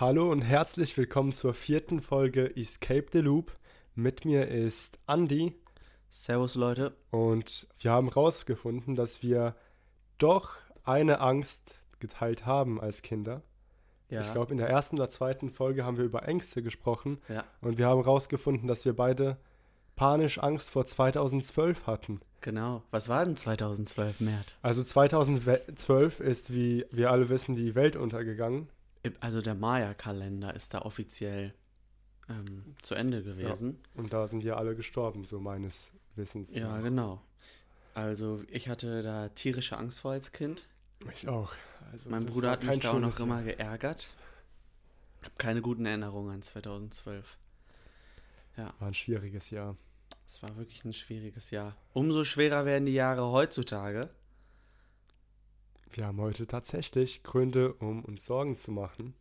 [0.00, 3.58] Hallo und herzlich willkommen zur vierten Folge Escape the Loop.
[3.96, 5.56] Mit mir ist Andy
[6.08, 6.94] Servus Leute.
[7.10, 9.56] und wir haben herausgefunden, dass wir
[10.18, 10.52] doch
[10.84, 13.42] eine Angst geteilt haben als Kinder.
[14.08, 14.20] Ja.
[14.20, 17.76] Ich glaube, in der ersten oder zweiten Folge haben wir über Ängste gesprochen Ja, und
[17.76, 19.36] wir haben herausgefunden, dass wir beide
[19.96, 22.20] panisch Angst vor 2012 hatten.
[22.40, 22.84] genau.
[22.92, 24.58] Was war denn 2012, Mert?
[24.62, 28.68] Also 2012 ist, wie wir alle wissen, die Welt untergegangen.
[29.20, 31.54] Also der Maya-Kalender ist da offiziell
[32.28, 33.78] ähm, zu Ende gewesen.
[33.94, 36.54] Und da sind ja alle gestorben, so meines Wissens.
[36.54, 36.82] Ja, nach.
[36.82, 37.22] genau.
[37.94, 40.68] Also ich hatte da tierische Angst vor als Kind.
[41.12, 41.52] Ich auch.
[41.92, 44.12] Also, mein Bruder hat mich da auch noch immer geärgert.
[45.20, 47.38] Ich habe keine guten Erinnerungen an 2012.
[48.56, 49.76] War ein schwieriges Jahr.
[50.26, 51.76] Es war wirklich ein schwieriges Jahr.
[51.92, 54.10] Umso schwerer werden die Jahre heutzutage.
[55.92, 59.14] Wir haben heute tatsächlich Gründe, um uns Sorgen zu machen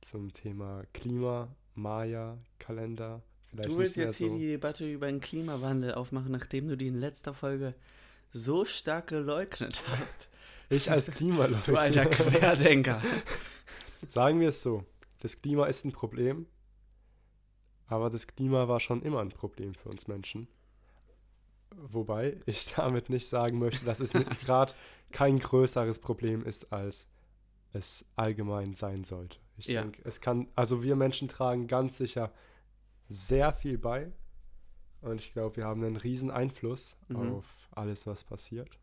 [0.00, 3.22] zum Thema Klima, Maya, Kalender.
[3.50, 4.38] Vielleicht Du willst jetzt hier so.
[4.38, 7.74] die Debatte über den Klimawandel aufmachen, nachdem du die in letzter Folge
[8.32, 10.28] so stark geleugnet hast.
[10.70, 11.62] Ich als Klimaleugner.
[11.64, 13.02] Du alter Querdenker.
[14.08, 14.84] Sagen wir es so.
[15.20, 16.46] Das Klima ist ein Problem,
[17.88, 20.48] aber das Klima war schon immer ein Problem für uns Menschen.
[21.74, 24.74] Wobei ich damit nicht sagen möchte, dass es nicht gerade
[25.12, 27.08] kein größeres Problem ist, als
[27.72, 29.38] es allgemein sein sollte.
[29.56, 29.82] Ich Ja.
[29.82, 32.32] denke, es kann, also wir Menschen tragen ganz sicher
[33.08, 34.12] sehr viel bei.
[35.02, 37.16] Und ich glaube, wir haben einen riesen Einfluss Mhm.
[37.34, 38.78] auf alles, was passiert.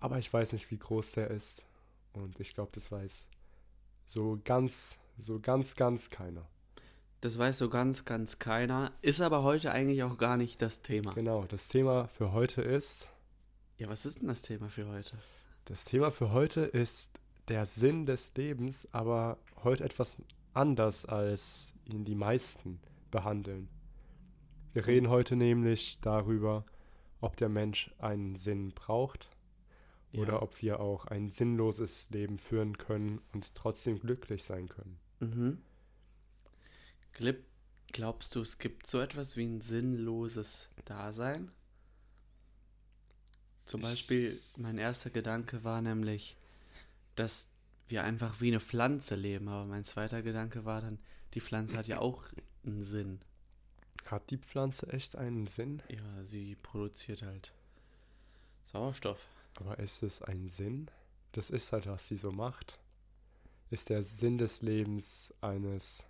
[0.00, 1.62] Aber ich weiß nicht, wie groß der ist.
[2.12, 3.26] Und ich glaube, das weiß
[4.06, 6.46] so ganz, so ganz, ganz keiner.
[7.20, 8.92] Das weiß so ganz, ganz keiner.
[9.00, 11.12] Ist aber heute eigentlich auch gar nicht das Thema.
[11.14, 13.10] Genau, das Thema für heute ist,
[13.82, 15.18] Ja, was ist denn das Thema für heute?
[15.64, 20.16] das Thema für heute ist der Sinn des Lebens, aber heute etwas
[20.54, 22.78] anders, als ihn die meisten
[23.10, 23.68] behandeln.
[24.72, 26.64] Wir reden heute nämlich darüber,
[27.20, 29.28] ob der Mensch einen Sinn braucht
[30.12, 30.42] oder Ja.
[30.42, 35.00] ob wir auch ein sinnloses Leben führen können und trotzdem glücklich sein können.
[35.18, 35.60] Mhm.
[37.88, 41.50] Glaubst du, es gibt so etwas wie ein sinnloses Dasein?
[43.64, 46.36] Zum Beispiel, mein erster Gedanke war nämlich,
[47.14, 47.48] dass
[47.88, 50.98] wir einfach wie eine Pflanze leben, aber mein zweiter Gedanke war dann,
[51.34, 52.24] die Pflanze hat ja auch
[52.64, 53.20] einen Sinn.
[54.06, 55.82] Hat die Pflanze echt einen Sinn?
[55.88, 57.52] Ja, sie produziert halt
[58.64, 59.20] Sauerstoff.
[59.56, 60.90] Aber ist es ein Sinn?
[61.32, 62.78] Das ist halt, was sie so macht.
[63.70, 66.04] Ist der Sinn des Lebens eines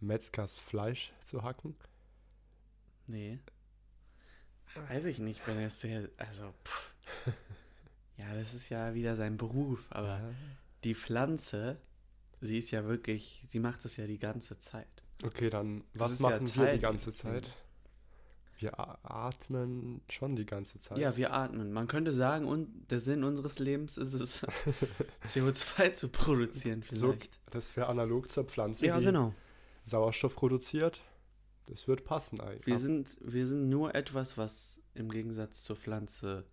[0.00, 1.74] Metzgers Fleisch zu hacken?
[3.06, 3.38] Nee.
[4.88, 6.08] Weiß ich nicht, wenn er es sehr.
[6.18, 6.92] Also, pff.
[8.16, 10.30] Ja, das ist ja wieder sein Beruf, aber Ja.
[10.84, 11.78] die Pflanze,
[12.40, 13.44] sie ist ja wirklich.
[13.48, 14.86] Sie macht das ja die ganze Zeit.
[15.24, 17.14] Okay, dann Das was ist ja machen wir die ganze.
[17.14, 17.52] Zeit?
[18.58, 20.98] Wir atmen schon die ganze Zeit.
[20.98, 21.72] Ja, wir atmen.
[21.72, 24.46] Man könnte sagen, und der Sinn unseres Lebens ist es,
[25.26, 27.40] CO2 zu produzieren, so, vielleicht.
[27.50, 29.34] das wäre analog zur Pflanze, ja, die genau.
[29.84, 31.02] Sauerstoff produziert.
[31.66, 32.66] Das wird passen eigentlich.
[32.66, 36.44] Wir sind, wir sind nur etwas, was im Gegensatz zur Pflanze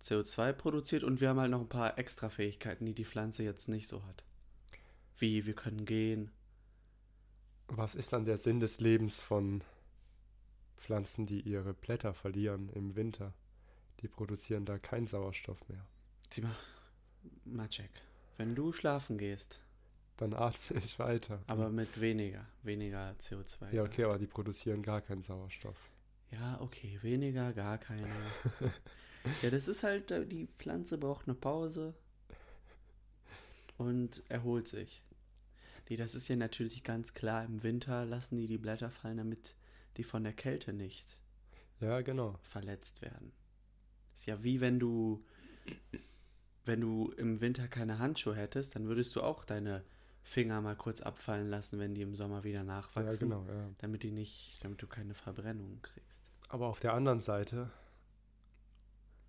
[0.00, 3.68] CO2 produziert und wir haben halt noch ein paar extra Fähigkeiten, die die Pflanze jetzt
[3.68, 4.24] nicht so hat.
[5.18, 6.30] Wie, wir können gehen.
[7.68, 9.62] Was ist dann der Sinn des Lebens von
[10.76, 13.32] Pflanzen, die ihre Blätter verlieren im Winter?
[14.00, 15.86] Die produzieren da keinen Sauerstoff mehr.
[16.30, 16.42] Sieh
[17.44, 17.90] mal, check.
[18.36, 19.61] Wenn du schlafen gehst,
[20.22, 21.42] Dann atme ich weiter.
[21.48, 23.72] aber mit weniger, weniger CO2.
[23.74, 25.76] ja, okay, aber die produzieren gar keinen Sauerstoff.
[26.32, 28.06] Ja, okay, weniger, gar keine.
[29.42, 31.94] ja, das ist halt, äh, die Pflanze braucht eine Pause
[33.78, 35.02] und erholt sich.
[35.88, 39.56] Nee, das ist ja natürlich ganz klar, im Winter lassen die die Blätter fallen, damit
[39.96, 41.18] die von der Kälte nicht
[41.80, 42.38] Ja, genau.
[42.42, 43.32] verletzt werden.
[44.14, 45.24] Ist ja wie wenn du,
[46.64, 49.82] wenn du im Winter keine Handschuhe hättest, dann würdest du auch deine
[50.22, 53.68] Finger mal kurz abfallen lassen, wenn die im Sommer wieder Ja, nachwachsen, genau, ja.
[53.78, 56.22] damit die nicht, damit du keine Verbrennung kriegst.
[56.48, 57.70] Aber auf der anderen Seite,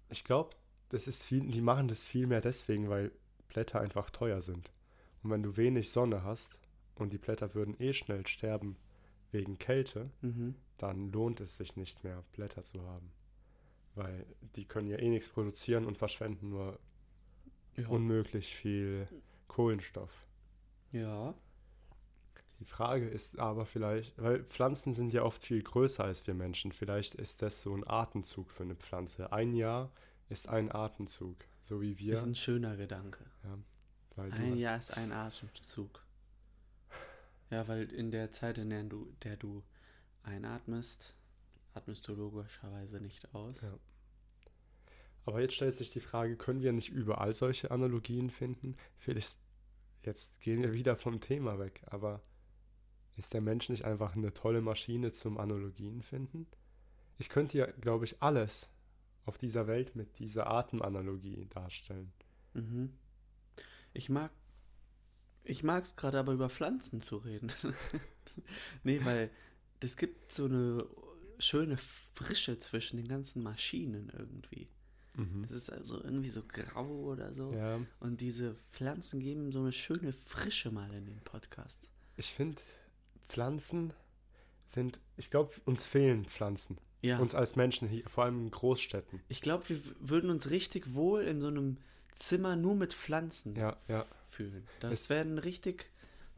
[0.09, 0.51] ich glaube,
[0.89, 3.11] das ist viel, die machen das viel mehr deswegen, weil
[3.47, 4.71] Blätter einfach teuer sind.
[5.23, 6.59] Und wenn du wenig Sonne hast
[6.95, 8.77] und die Blätter würden eh schnell sterben
[9.31, 10.55] wegen Kälte, Mhm.
[10.77, 13.11] dann lohnt es sich nicht mehr, Blätter zu haben.
[13.95, 14.25] Weil
[14.55, 16.79] die können ja eh nichts produzieren und verschwenden nur
[17.75, 17.87] Ja.
[17.87, 19.07] unmöglich viel
[19.47, 20.11] Kohlenstoff.
[20.93, 21.33] Ja.
[22.59, 26.71] Die Frage ist aber vielleicht, weil Pflanzen sind ja oft viel größer als wir Menschen.
[26.71, 29.33] Vielleicht ist das so ein Atemzug für eine Pflanze.
[29.33, 29.91] Ein Jahr
[30.29, 32.13] ist ein Atemzug, so wie wir.
[32.13, 33.25] Ist ein schöner Gedanke.
[34.15, 36.03] du, Ein Jahr ist ein Atemzug.
[37.49, 39.61] Ja, weil in der Zeit, in der du, der du
[40.23, 41.13] einatmest,
[41.73, 43.61] atmest du logischerweise nicht aus.
[43.61, 43.77] Ja.
[45.25, 48.75] Aber jetzt stellt sich die Frage, können wir nicht überall solche Analogien finden?
[48.97, 49.37] Vielleicht,
[50.05, 52.21] jetzt gehen wir wieder vom Thema weg, aber
[53.15, 56.47] ist der Mensch nicht einfach eine tolle Maschine zum Analogien finden?
[57.17, 58.69] Ich könnte ja, glaube ich, alles
[59.25, 62.11] auf dieser Welt mit dieser Atemanalogie darstellen.
[62.53, 62.93] Mhm.
[63.93, 64.31] Ich mag
[65.45, 67.51] ich es gerade aber über Pflanzen zu reden.
[68.83, 69.29] nee, weil
[69.81, 70.87] es gibt so eine
[71.37, 74.69] schöne Frische zwischen den ganzen Maschinen irgendwie.
[75.15, 75.43] Mhm.
[75.43, 77.51] Das ist also irgendwie so grau oder so.
[77.53, 81.87] Ja, Und diese Pflanzen geben so eine schöne Frische mal in den Podcast.
[82.17, 82.61] ich finde,
[83.29, 83.93] Pflanzen
[84.65, 86.77] sind, ich glaube, uns fehlen Pflanzen.
[87.01, 87.19] Ja.
[87.19, 89.19] Uns als Menschen hier, vor allem in Großstädten.
[89.27, 91.77] ich glaube, wir würden uns richtig wohl in so einem
[92.13, 94.05] Zimmer nur mit Pflanzen Ja, ja.
[94.29, 94.65] fühlen.
[94.79, 95.89] Das Es- wäre ein richtig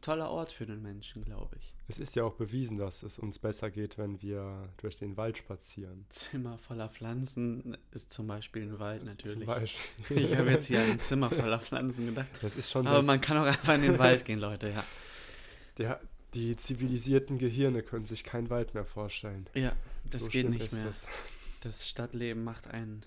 [0.06, 1.74] toller Ort für den Menschen, glaube ich.
[1.88, 5.36] Es ist ja auch bewiesen, dass es uns besser geht, wenn wir durch den Wald
[5.36, 6.06] spazieren.
[6.10, 9.46] Zimmer voller Pflanzen ist zum Beispiel ein Wald Zum natürlich.
[9.46, 10.18] Beispiel.
[10.18, 12.28] Ich habe jetzt hier ein Zimmer voller Pflanzen gedacht.
[12.40, 14.84] Das ist schon Aber man kann auch einfach in den Wald gehen, Leute, ja.
[15.76, 16.00] der,
[16.34, 19.48] die zivilisierten Gehirne können sich keinen Wald mehr vorstellen.
[19.54, 19.72] Ja,
[20.08, 20.84] das So geht nicht mehr.
[20.84, 21.08] das.
[21.62, 23.02] Das Stadtleben macht einen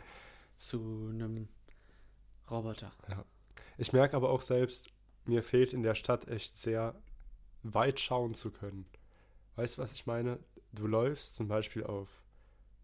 [0.57, 1.47] zu einem
[2.51, 2.91] Roboter.
[3.77, 4.89] Ich merke aber auch selbst,
[5.25, 6.95] mir fehlt in der Stadt echt sehr
[7.63, 8.85] weit schauen zu können.
[9.55, 10.39] Weißt du, was ich meine?
[10.71, 12.07] Du läufst zum Beispiel auf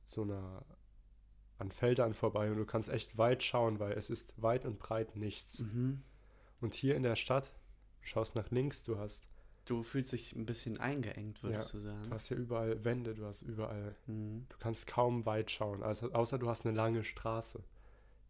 [0.05, 0.63] so einer
[1.57, 5.15] an Feldern vorbei und du kannst echt weit schauen, weil es ist weit und breit
[5.15, 5.59] nichts.
[5.59, 6.01] Mhm.
[6.59, 7.53] Und hier in der Stadt,
[8.01, 9.27] du schaust nach links, du hast,
[9.63, 12.03] Du fühlst dich ein bisschen eingeengt, würdest du sagen.
[12.03, 14.45] du hast hier überall Wände, du hast überall, Mhm.
[14.47, 17.63] du kannst kaum weit schauen, also, außer du hast eine lange Straße.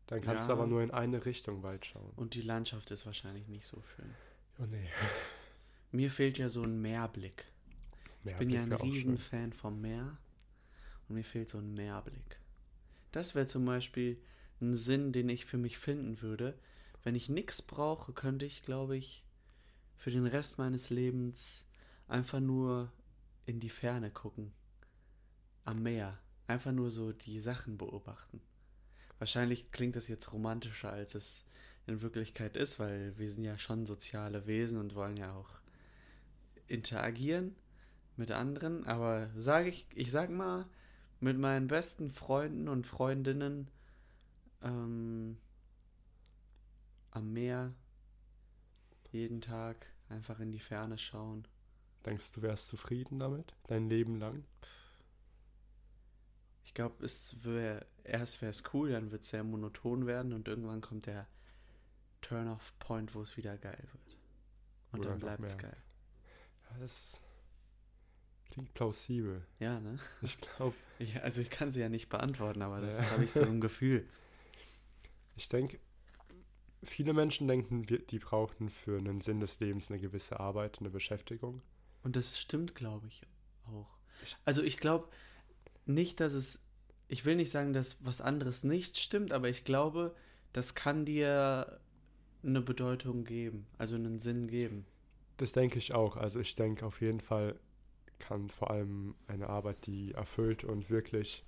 [0.08, 0.56] Dann kannst Ja.
[0.56, 2.12] du aber nur in eine Richtung weit schauen.
[2.16, 4.14] Und die Landschaft ist wahrscheinlich nicht so schön.
[4.60, 4.88] Oh nee.
[5.92, 7.46] Mir fehlt ja so ein Meerblick.
[8.24, 10.18] Ich bin ja ein Riesenfan vom Meer
[11.08, 12.40] und mir fehlt so ein Meerblick.
[13.12, 14.20] Das wäre zum Beispiel
[14.62, 16.58] ein Sinn, den ich für mich finden würde.
[17.04, 19.24] Wenn ich nichts brauche, könnte ich, glaube ich,
[19.96, 21.66] für den Rest meines Lebens
[22.08, 22.92] einfach nur
[23.46, 24.52] in die Ferne gucken.
[25.64, 26.18] Am Meer.
[26.48, 28.42] Einfach nur so die Sachen beobachten.
[29.20, 31.46] Wahrscheinlich klingt das jetzt romantischer, als es
[31.88, 35.50] in Wirklichkeit ist, weil wir sind ja schon soziale Wesen und wollen ja auch
[36.68, 37.56] interagieren
[38.18, 40.66] mit anderen, aber sage ich, ich sag mal,
[41.20, 43.70] mit meinen besten Freunden und Freundinnen
[44.62, 45.38] ähm,
[47.12, 47.74] am Meer
[49.12, 51.48] jeden Tag einfach in die Ferne schauen.
[52.06, 53.54] Denkst du, wärst zufrieden damit?
[53.68, 54.44] Dein Leben lang?
[56.66, 60.48] Ich glaube, es wäre erst wäre es cool, dann wird es sehr monoton werden und
[60.48, 61.28] irgendwann kommt der
[62.22, 64.18] Turn-off-Point, wo es wieder geil wird.
[64.92, 65.78] Und Oder dann bleibt es geil.
[66.70, 67.22] Ja, das
[68.52, 69.46] klingt plausibel.
[69.60, 70.00] Ja, ne?
[70.22, 70.76] Ich glaube,
[71.22, 73.12] also ich kann sie ja nicht beantworten, aber das Ja.
[73.12, 74.08] habe ich so im Gefühl.
[75.36, 75.80] ich denke,
[76.84, 81.58] viele Menschen denken, die brauchen für einen Sinn des Lebens eine gewisse Arbeit, eine Beschäftigung.
[82.04, 83.24] Und das stimmt, glaube ich,
[83.68, 83.88] auch.
[84.46, 85.10] Also ich glaube
[85.86, 86.60] nicht, dass es,
[87.08, 90.16] ich will nicht sagen, dass was anderes nicht stimmt, aber ich glaube,
[90.54, 91.80] das kann dir
[92.44, 94.86] eine Bedeutung geben, also einen Sinn geben.
[95.38, 96.16] Das denke ich auch.
[96.16, 97.60] Also ich denke auf jeden Fall
[98.20, 101.44] kann vor allem eine Arbeit, die erfüllt und wirklich,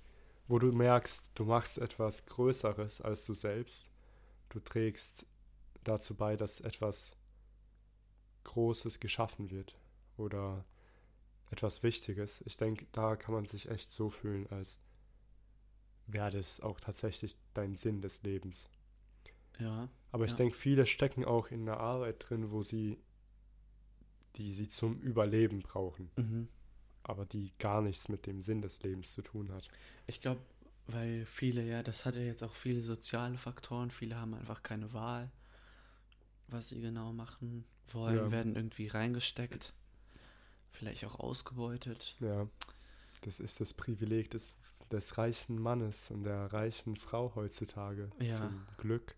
[0.46, 3.88] wo du merkst, du machst etwas Größeres als du selbst.
[4.50, 5.26] Du trägst
[5.84, 7.12] dazu bei, dass etwas
[8.44, 9.78] Großes geschaffen wird
[10.16, 10.64] oder
[11.50, 12.42] etwas Wichtiges.
[12.46, 14.80] Ich denke, da kann man sich echt so fühlen, als
[16.06, 18.68] wäre das auch tatsächlich dein Sinn des Lebens.
[19.58, 20.36] Ja, Aber ich Ja.
[20.36, 22.98] denke, viele stecken auch in einer Arbeit drin, wo sie,
[24.36, 26.48] die sie zum Überleben brauchen, mhm.
[27.02, 29.68] aber die gar nichts mit dem Sinn des Lebens zu tun hat.
[30.06, 30.40] ich glaube,
[30.86, 34.92] weil viele, ja, das hat ja jetzt auch viele soziale Faktoren, viele haben einfach keine
[34.92, 35.30] Wahl,
[36.48, 38.30] was sie genau machen wollen, Ja.
[38.30, 39.74] werden irgendwie reingesteckt,
[40.72, 42.16] vielleicht auch ausgebeutet.
[42.20, 42.46] Ja,
[43.22, 44.52] das ist das Privileg des,
[44.90, 48.36] des reichen Mannes und der reichen Frau heutzutage Ja.
[48.36, 49.14] zum Glück.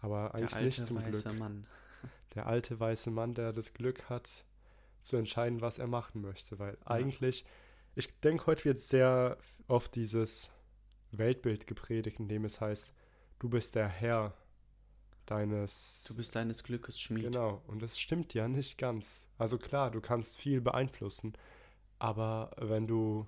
[0.00, 1.38] Aber Der eigentlich alte nicht zum weiße Glück.
[1.38, 1.66] Mann.
[2.34, 4.28] Der alte weiße Mann, der das Glück hat,
[5.02, 6.58] zu entscheiden, was er machen möchte.
[6.58, 7.44] Weil eigentlich,
[7.94, 10.50] ich denke, heute wird sehr oft dieses
[11.10, 12.92] Weltbild gepredigt, in dem es heißt,
[13.38, 14.34] du bist der Herr
[15.30, 16.04] deines.
[16.08, 17.24] Du bist deines Glückes Schmied.
[17.24, 19.26] Genau, und das stimmt ja nicht ganz.
[19.38, 21.34] Also klar, du kannst viel beeinflussen,
[21.98, 23.26] aber wenn du,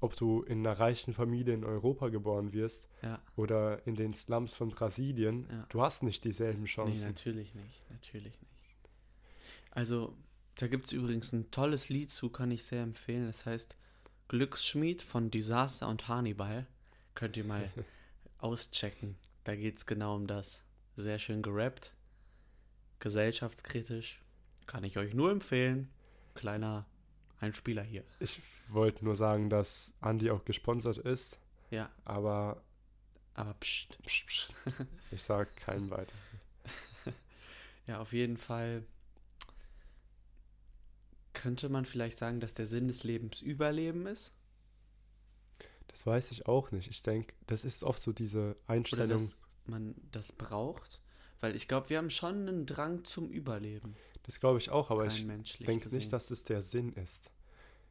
[0.00, 3.20] ob du in einer reichen Familie in Europa geboren wirst Ja.
[3.36, 5.66] oder in den Slums von Brasilien, Ja.
[5.68, 7.06] du hast nicht dieselben Nee, Chancen.
[7.08, 7.82] natürlich nicht.
[7.90, 8.50] Natürlich nicht.
[9.70, 10.16] Also,
[10.56, 13.24] Da gibt es übrigens ein tolles Lied zu, kann ich sehr empfehlen.
[13.26, 13.78] Das heißt
[14.28, 16.66] Glücksschmied von Disaster und Hannibal.
[17.14, 17.70] Könnt ihr mal
[18.38, 19.16] auschecken.
[19.44, 20.62] Da geht es genau um das.
[20.96, 21.94] Sehr schön gerappt.
[22.98, 24.22] Gesellschaftskritisch.
[24.66, 25.88] Kann ich euch nur empfehlen.
[26.34, 26.86] Kleiner
[27.40, 28.04] Einspieler hier.
[28.18, 31.40] Ich wollte nur sagen, dass Andy auch gesponsert ist.
[31.70, 31.90] Ja.
[32.04, 32.62] Aber.
[33.34, 33.98] Aber pst.
[34.04, 34.52] pst, pst.
[35.10, 36.12] Ich sage keinen weiter.
[37.86, 38.84] ja, auf jeden Fall
[41.32, 44.32] könnte man vielleicht sagen, dass der Sinn des Lebens Überleben ist?
[45.90, 46.88] Das weiß ich auch nicht.
[46.88, 49.06] Ich denke, das ist oft so diese Einstellung.
[49.06, 51.00] Oder dass man das braucht.
[51.40, 53.96] Weil ich glaube, wir haben schon einen Drang zum Überleben.
[54.22, 55.26] Das glaube ich auch, aber ich
[55.58, 57.32] denke nicht, dass es der Sinn ist.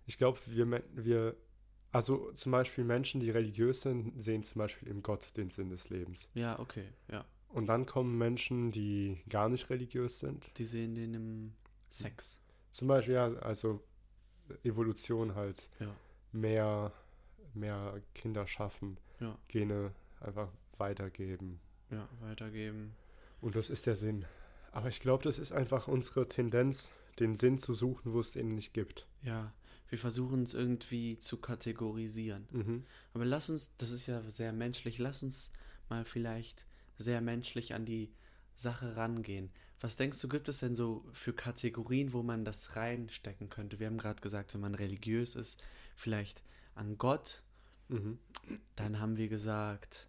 [0.06, 1.36] Ich glaube, wir, wir,
[1.92, 5.90] also zum Beispiel Menschen, die religiös sind, sehen zum Beispiel im Gott den Sinn des
[5.90, 6.30] Lebens.
[6.36, 7.26] Ja, okay, ja.
[7.50, 10.52] Und dann kommen Menschen, die gar nicht religiös sind.
[10.58, 11.54] Die sehen den im
[11.90, 12.40] Sex.
[12.72, 13.84] Zum Beispiel, ja, also
[14.64, 15.68] Evolution halt.
[15.80, 15.96] Ja.
[16.32, 16.94] Mehr,
[17.54, 18.98] mehr Kinder schaffen.
[19.20, 19.38] Ja.
[19.48, 21.60] Gene einfach weitergeben.
[21.90, 22.96] Ja, weitergeben.
[23.42, 24.26] Und das ist der Sinn.
[24.72, 28.56] Aber ich glaube, das ist einfach unsere Tendenz, den Sinn zu suchen, wo es den
[28.56, 29.08] nicht gibt.
[29.24, 29.54] Ja,
[29.90, 32.48] wir versuchen es irgendwie zu kategorisieren.
[32.52, 32.86] Mhm.
[33.14, 35.52] Aber lass uns, das ist ja sehr menschlich, lass uns
[35.90, 36.66] mal vielleicht
[36.98, 38.12] sehr menschlich an die
[38.56, 39.50] Sache rangehen.
[39.82, 43.80] Was denkst du, gibt es denn so für Kategorien, wo man das reinstecken könnte?
[43.80, 45.64] Wir haben gerade gesagt, wenn man religiös ist,
[45.96, 46.44] vielleicht
[46.80, 47.44] an Gott.
[47.90, 48.20] Mhm.
[48.76, 50.08] Dann haben wir gesagt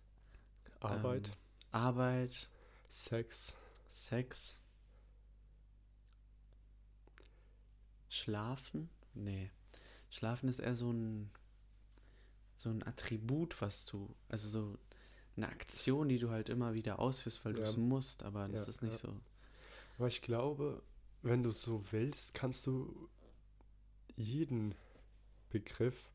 [0.81, 1.29] Arbeit.
[1.29, 1.35] Ähm,
[1.73, 2.49] Arbeit.
[2.89, 3.57] Sex.
[3.89, 4.61] Sex.
[8.09, 8.89] Schlafen?
[9.15, 9.51] Nee.
[10.11, 11.31] Schlafen ist eher so ein
[12.57, 14.79] so ein Attribut, was du, also so
[15.35, 17.65] eine Aktion, die du halt immer wieder ausführst, weil ja.
[17.65, 19.11] du es musst, aber das ja, ist nicht ja.
[19.11, 19.21] so.
[19.97, 20.83] Aber ich glaube,
[21.23, 23.09] wenn du so willst, kannst du
[24.15, 24.75] jeden
[25.49, 26.11] Begriff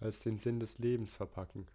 [0.00, 1.66] als den Sinn des Lebens verpacken.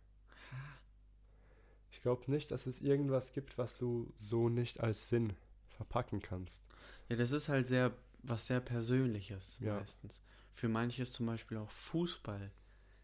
[1.91, 5.33] Ich glaube nicht, dass es irgendwas gibt, was du so nicht als Sinn
[5.69, 6.63] verpacken kannst.
[7.09, 9.75] Ja, das ist halt sehr was sehr Persönliches ja.
[9.75, 10.21] meistens.
[10.53, 12.51] Für manche ist zum Beispiel auch Fußball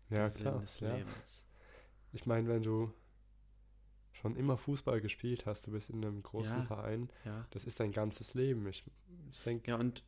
[0.09, 0.95] ja, der klar, Sinn des ja.
[0.95, 1.45] Lebens.
[2.13, 2.91] Ich meine, wenn du
[4.13, 7.45] schon immer Fußball gespielt hast, du bist in einem großen ja, Verein, ja.
[7.51, 8.67] das ist dein ganzes Leben.
[8.67, 8.83] Ich,
[9.31, 9.71] ich denke.
[9.71, 10.03] Ja, und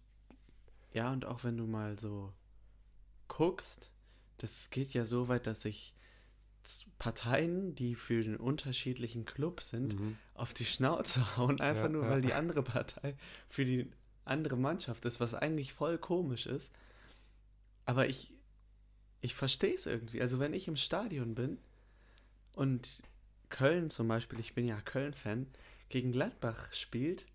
[0.93, 2.33] ja, und auch wenn du mal so
[3.27, 3.91] guckst,
[4.41, 5.93] das geht ja so weit, dass sich
[6.99, 10.17] Parteien, die für den unterschiedlichen Club sind, mhm.
[10.33, 13.15] auf die Schnauze hauen, einfach ja, nur, weil die andere Partei
[13.47, 13.91] für die
[14.25, 16.69] andere Mannschaft ist, was eigentlich voll komisch ist.
[17.85, 18.33] Aber ich,
[19.21, 20.21] ich verstehe es irgendwie.
[20.21, 21.57] Also wenn ich im Stadion bin
[22.53, 23.01] und
[23.49, 25.47] Köln zum Beispiel, ich bin ja Köln-Fan,
[25.89, 27.25] gegen Gladbach spielt,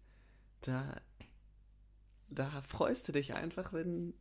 [0.63, 1.01] da,
[2.29, 4.15] da freust du dich einfach, wenn.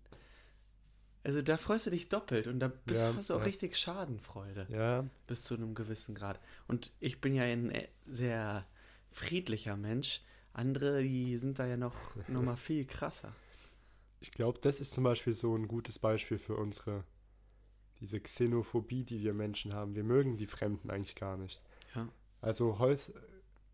[1.26, 3.46] Also da freust du dich doppelt und da bist, ja, hast du auch ja.
[3.46, 4.68] richtig Schadenfreude.
[4.70, 5.06] Ja.
[5.26, 6.40] Bis zu einem gewissen Grad.
[6.68, 8.64] Und ich bin ja ein äh, sehr
[9.12, 10.22] friedlicher Mensch.
[10.54, 11.96] Andere, die sind da ja noch,
[12.28, 13.34] noch mal viel krasser.
[14.20, 17.04] Ich glaube, das ist zum Beispiel so ein gutes Beispiel für unsere,
[18.02, 19.96] diese Xenophobie, die wir Menschen haben.
[19.96, 21.60] Wir mögen die Fremden eigentlich gar nicht.
[21.96, 22.08] Ja.
[22.40, 22.78] Also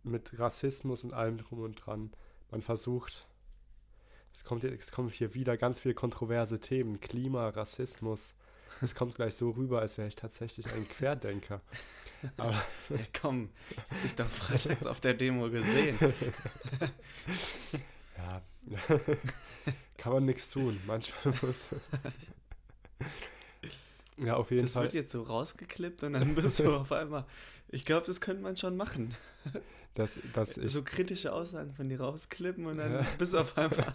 [0.03, 2.11] mit Rassismus und allem drum und dran,
[2.49, 3.27] man versucht,
[4.33, 8.33] es kommt, es kommt hier wieder ganz viele kontroverse Themen, Klima, Rassismus.
[8.81, 11.61] Es kommt gleich so rüber, als wäre ich tatsächlich ein Querdenker.
[12.37, 12.53] Aber
[12.89, 15.97] ja, komm, ich hab dich doch freitags auf der Demo gesehen.
[18.17, 18.41] ja,
[19.97, 20.79] kann man nichts tun.
[20.85, 21.67] Manchmal muss.
[24.23, 24.85] ja, auf jeden das Fall.
[24.85, 27.25] Das wird jetzt so rausgeklippt und dann bist du auf einmal
[27.71, 29.15] ich glaube, das könnte man schon machen.
[29.93, 33.05] Das, das so kritische Aussagen von dir rausklippen und dann ja.
[33.17, 33.93] bis auf einmal.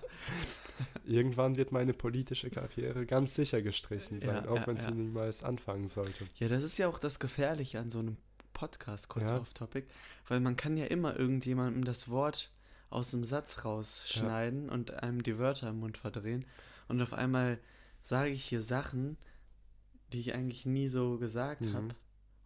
[1.07, 5.43] Irgendwann wird meine politische Karriere ganz sicher gestrichen sein, ja, auch ja, wenn sie niemals
[5.43, 6.27] anfangen sollte.
[6.37, 8.19] Ja, das ist ja auch das Gefährliche an so einem
[8.53, 9.39] Podcast, kurz ja.
[9.39, 9.87] off-topic,
[10.29, 12.53] weil man kann ja immer irgendjemandem das Wort
[12.91, 16.45] aus dem Satz rausschneiden und einem die Wörter im Mund verdrehen
[16.89, 17.59] und auf einmal
[18.03, 19.17] sage ich hier Sachen,
[20.13, 21.73] die ich eigentlich nie so gesagt mhm.
[21.75, 21.89] habe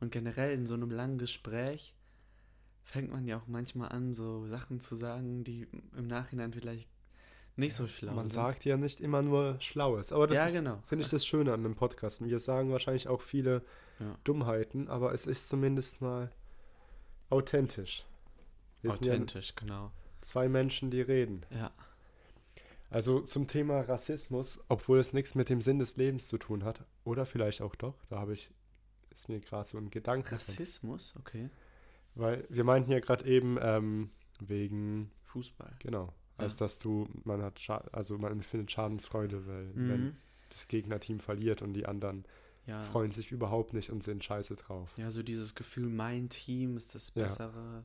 [0.01, 1.95] und generell in so einem langen Gespräch
[2.83, 6.89] fängt man ja auch manchmal an, so Sachen zu sagen, die im Nachhinein vielleicht
[7.57, 8.37] nicht so schlau man sind.
[8.37, 10.13] Man sagt ja nicht immer nur Schlaues.
[10.13, 10.83] Aber das ja, genau.
[10.87, 12.25] finde ich das Schöne an dem Podcast.
[12.25, 13.63] Wir sagen wahrscheinlich auch viele
[13.99, 14.17] ja.
[14.25, 16.31] Dummheiten, aber es ist zumindest mal
[17.29, 18.07] authentisch.
[18.83, 19.93] Wir authentisch, ja genau.
[20.21, 21.45] Zwei Menschen, die reden.
[21.51, 21.71] Ja.
[22.91, 26.85] Also zum Thema Rassismus, obwohl es nichts mit dem Sinn des Lebens zu tun hat,
[27.05, 28.51] oder vielleicht auch doch, da habe ich
[29.11, 30.33] ist mir gerade so ein Gedanke.
[30.33, 31.51] Rassismus, okay.
[32.15, 35.73] Weil wir meinten ja gerade eben ähm, wegen Fußball.
[35.81, 36.13] Genau.
[36.37, 39.89] als dass du, man hat, Scha also man empfindet Schadensfreude, weil mhm.
[39.89, 40.17] wenn
[40.49, 42.25] das Gegnerteam verliert und die anderen
[42.67, 42.83] ja.
[42.85, 44.91] freuen sich überhaupt nicht und sind scheiße drauf.
[44.97, 47.85] Ja, so dieses Gefühl, mein Team ist das Bessere.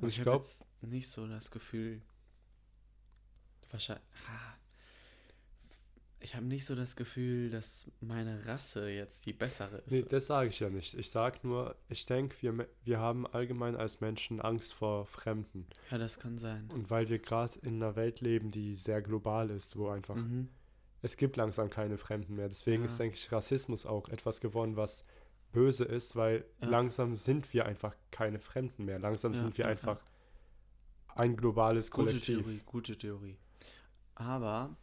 [0.00, 0.46] Und ich, ich glaube
[0.82, 2.02] nicht so das Gefühl.
[3.70, 4.04] Wahrscheinlich.
[6.20, 9.92] Ich habe nicht so das Gefühl, dass meine Rasse jetzt die bessere ist.
[9.92, 10.94] Nee, das sage ich ja nicht.
[10.94, 15.66] Ich sage nur, ich denke, wir, wir haben allgemein als Menschen Angst vor Fremden.
[15.90, 16.68] Ja, das kann sein.
[16.74, 20.48] Und weil wir gerade in einer Welt leben, die sehr global ist, wo einfach mhm.
[21.02, 22.48] es gibt langsam keine Fremden mehr.
[22.48, 22.88] Deswegen ja.
[22.88, 25.04] ist, denke ich, Rassismus auch etwas geworden, was
[25.52, 26.68] böse ist, weil ja.
[26.68, 28.98] langsam sind wir einfach keine Fremden mehr.
[28.98, 30.00] Langsam ja, sind wir einfach
[31.14, 32.38] ein globales Kollektiv.
[32.38, 33.36] Gute Theorie, gute Theorie.
[34.18, 34.76] Aber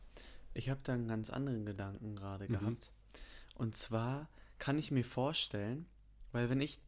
[0.53, 2.53] ich habe da einen ganz anderen Gedanken gerade mhm.
[2.53, 2.91] gehabt.
[3.53, 5.85] Und zwar kann ich mir vorstellen,
[6.31, 6.79] weil wenn ich,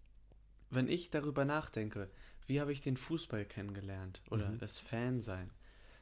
[0.69, 2.09] wenn ich darüber nachdenke,
[2.45, 4.59] wie habe ich den Fußball kennengelernt oder mhm.
[4.59, 5.51] das Fansein,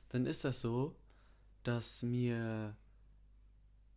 [0.10, 0.96] dann ist das so,
[1.64, 2.76] dass mir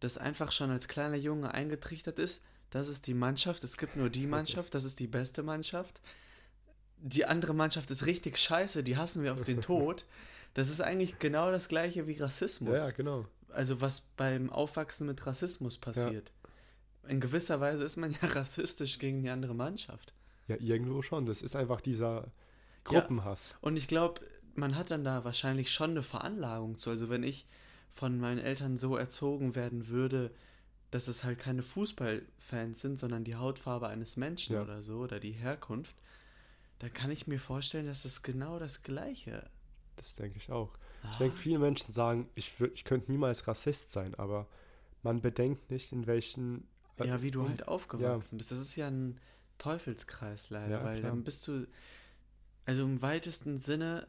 [0.00, 4.08] das einfach schon als kleiner Junge eingetrichtert ist, das ist die Mannschaft, es gibt nur
[4.08, 6.00] die Mannschaft, das ist die beste Mannschaft.
[6.96, 10.06] Die andere Mannschaft ist richtig scheiße, die hassen wir auf den Tod.
[10.54, 12.78] Das ist eigentlich genau das gleiche wie Rassismus.
[12.78, 16.32] Ja, genau also was beim Aufwachsen mit Rassismus passiert.
[17.04, 17.10] Ja.
[17.10, 20.12] In gewisser Weise ist man ja rassistisch gegen die andere Mannschaft.
[20.46, 21.26] Ja, irgendwo schon.
[21.26, 22.30] Das ist einfach dieser
[22.84, 23.52] Gruppenhass.
[23.52, 23.58] Ja.
[23.62, 24.20] Und ich glaube,
[24.54, 26.90] man hat dann da wahrscheinlich schon eine Veranlagung zu.
[26.90, 27.46] Also wenn ich
[27.90, 30.30] von meinen Eltern so erzogen werden würde,
[30.90, 34.62] dass es halt keine Fußballfans sind, sondern die Hautfarbe eines Menschen ja.
[34.62, 35.94] oder so oder die Herkunft,
[36.78, 39.50] dann kann ich mir vorstellen, dass es genau das Gleiche.
[39.98, 40.76] Das denke ich auch.
[41.10, 44.48] Ich denke, viele Menschen sagen, ich, ich könnte niemals Rassist sein, aber
[45.02, 46.66] man bedenkt nicht, in welchen.
[46.98, 48.38] Äh, ja, wie du halt aufgewachsen ja.
[48.38, 48.50] bist.
[48.50, 49.20] Das ist ja ein
[49.58, 51.12] Teufelskreis leider, ja, weil klar.
[51.12, 51.66] dann bist du.
[52.64, 54.08] Also im weitesten Sinne,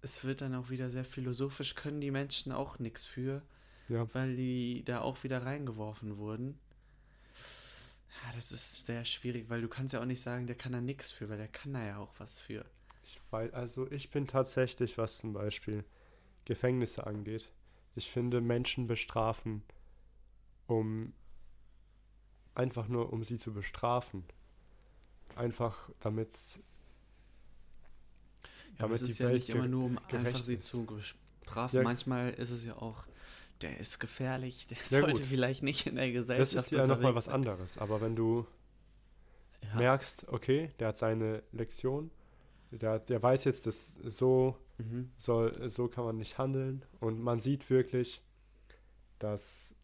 [0.00, 3.42] es wird dann auch wieder sehr philosophisch, können die Menschen auch nichts für,
[3.88, 4.06] ja.
[4.14, 6.58] weil die da auch wieder reingeworfen wurden.
[8.24, 10.80] Ja, das ist sehr schwierig, weil du kannst ja auch nicht sagen, der kann da
[10.80, 12.64] nichts für, weil der kann da ja auch was für.
[13.08, 15.84] Ich weiß, also ich bin tatsächlich, was zum Beispiel
[16.44, 17.50] Gefängnisse angeht,
[17.94, 19.62] ich finde Menschen bestrafen,
[20.66, 21.14] um
[22.54, 24.24] einfach nur um sie zu bestrafen.
[25.36, 26.30] Einfach damit
[28.42, 31.76] ja, damit es ist ja nicht immer nur um einfach sie zu bestrafen.
[31.76, 31.82] Ja.
[31.82, 33.04] Manchmal ist es ja auch,
[33.62, 35.30] der ist gefährlich, der ja, sollte gut.
[35.30, 37.78] vielleicht nicht in der Gesellschaft Das ist ja nochmal was anderes.
[37.78, 38.46] Aber wenn du
[39.74, 42.10] merkst, okay, der hat seine Lektion
[42.70, 45.10] der, der weiß jetzt, dass so mhm.
[45.16, 46.84] soll, so kann man nicht handeln.
[47.00, 48.22] Und man sieht wirklich,
[49.18, 49.74] dass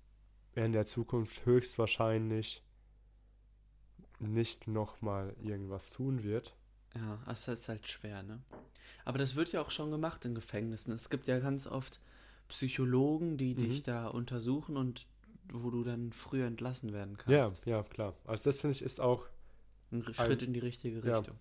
[0.55, 2.63] er in der Zukunft höchstwahrscheinlich
[4.21, 6.57] nicht nochmal irgendwas tun wird.
[6.95, 8.41] Ja, das ist halt schwer, ne?
[9.05, 10.93] Aber das wird ja auch schon gemacht in Gefängnissen.
[10.93, 12.01] Es gibt ja ganz oft
[12.49, 13.59] Psychologen, die mhm.
[13.59, 15.07] dich da untersuchen und
[15.53, 17.67] wo du dann früher entlassen werden kannst.
[17.67, 18.15] Ja, ja, klar.
[18.25, 19.27] Also das finde ich ist auch
[19.93, 21.35] ein Schritt ein, in die richtige Richtung.
[21.37, 21.41] Ja,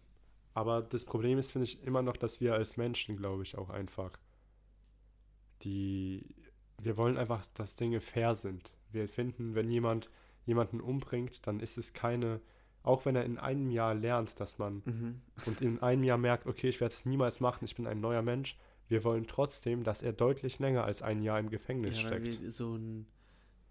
[0.54, 3.70] aber das Problem ist, finde ich, immer noch, dass wir als Menschen, glaube ich, auch
[3.70, 4.12] einfach
[5.64, 6.36] die.
[6.82, 8.72] Wir wollen einfach, dass Dinge fair sind.
[8.92, 10.10] Wir finden, wenn jemand
[10.46, 12.42] jemanden umbringt, dann ist es keine.
[12.84, 15.22] Auch wenn er in einem Jahr lernt, dass man mhm.
[15.46, 18.22] und in einem Jahr merkt, okay, ich werde es niemals machen, ich bin ein neuer
[18.22, 18.58] Mensch,
[18.90, 22.28] wir wollen trotzdem, dass er deutlich länger als ein Jahr im Gefängnis ja, steckt.
[22.28, 23.08] Weil wir so einen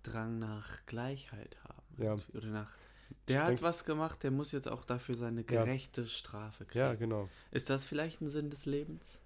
[0.03, 2.03] Drang nach Gleichheit haben.
[2.03, 2.16] Ja.
[2.33, 2.75] Oder nach
[3.29, 6.09] der hat denk, was gemacht, der muss jetzt auch dafür seine gerechte ja.
[6.09, 6.79] Strafe kriegen.
[6.79, 7.29] Ja, genau.
[7.51, 9.20] Ist das vielleicht ein Sinn des Lebens?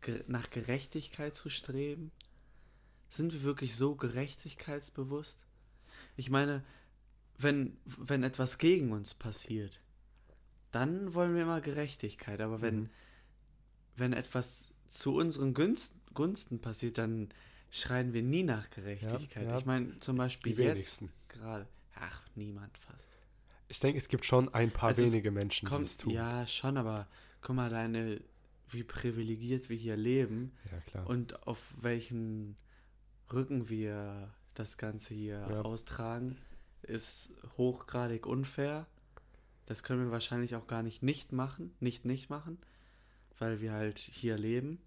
[0.00, 2.12] Ge nach Gerechtigkeit zu streben?
[3.08, 5.46] Sind wir wirklich so gerechtigkeitsbewusst?
[6.16, 6.64] Ich meine,
[7.38, 9.80] wenn, wenn etwas gegen uns passiert,
[10.70, 12.40] dann wollen wir immer Gerechtigkeit.
[12.40, 12.90] Aber wenn, mhm.
[13.96, 17.28] wenn etwas zu unseren Gunst, Gunsten passiert, dann
[17.70, 19.44] schreien wir nie nach Gerechtigkeit.
[19.44, 19.58] Ja, ja.
[19.58, 21.66] Ich meine, zum Beispiel jetzt gerade.
[22.00, 23.10] Ach, niemand fast.
[23.68, 26.12] Ich denke, es gibt schon ein paar also wenige Menschen, kommt, die es tun.
[26.12, 27.06] Ja, schon, aber
[27.42, 28.20] guck mal alleine,
[28.70, 30.52] wie privilegiert wir hier leben.
[30.70, 31.06] Ja, klar.
[31.06, 32.56] Und auf welchen
[33.32, 35.62] Rücken wir das Ganze hier ja.
[35.62, 36.38] austragen,
[36.82, 38.86] ist hochgradig unfair.
[39.66, 42.58] Das können wir wahrscheinlich auch gar nicht nicht machen, nicht nicht machen,
[43.38, 44.80] weil wir halt hier leben.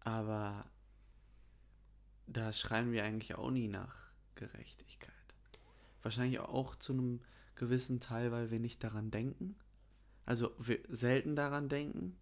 [0.00, 0.64] Aber
[2.26, 3.94] da schreien wir eigentlich auch nie nach
[4.36, 5.12] Gerechtigkeit.
[6.02, 7.20] Wahrscheinlich auch zu einem
[7.54, 9.56] gewissen Teil, weil wir nicht daran denken.
[10.26, 12.16] Also wir selten daran denken.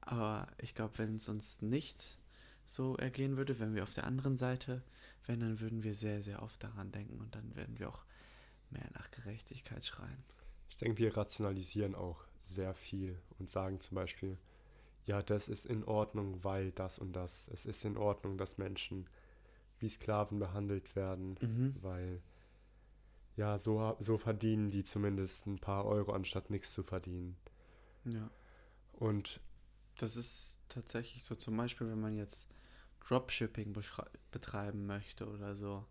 [0.00, 2.18] Aber ich glaube, wenn es uns nicht
[2.64, 4.82] so ergehen würde, wenn wir auf der anderen Seite
[5.24, 8.04] wären, dann würden wir sehr, sehr oft daran denken und dann werden wir auch
[8.70, 10.24] mehr nach Gerechtigkeit schreien.
[10.68, 14.38] Ich denke, wir rationalisieren auch sehr viel und sagen zum Beispiel,
[15.06, 17.48] ja, das ist in Ordnung, weil das und das.
[17.52, 19.08] Es ist in Ordnung, dass Menschen
[19.78, 21.76] wie Sklaven behandelt werden, mhm.
[21.80, 22.20] weil
[23.36, 27.36] ja, so, so verdienen die zumindest ein paar Euro, anstatt nichts zu verdienen.
[28.04, 28.30] Ja.
[28.92, 29.40] Und
[29.98, 32.48] das ist tatsächlich so, zum Beispiel, wenn man jetzt
[33.00, 33.74] Dropshipping
[34.30, 35.84] betreiben möchte oder so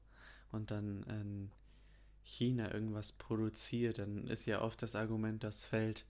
[0.52, 1.52] und dann in
[2.24, 6.06] China irgendwas produziert, dann ist ja oft das Argument, das fällt,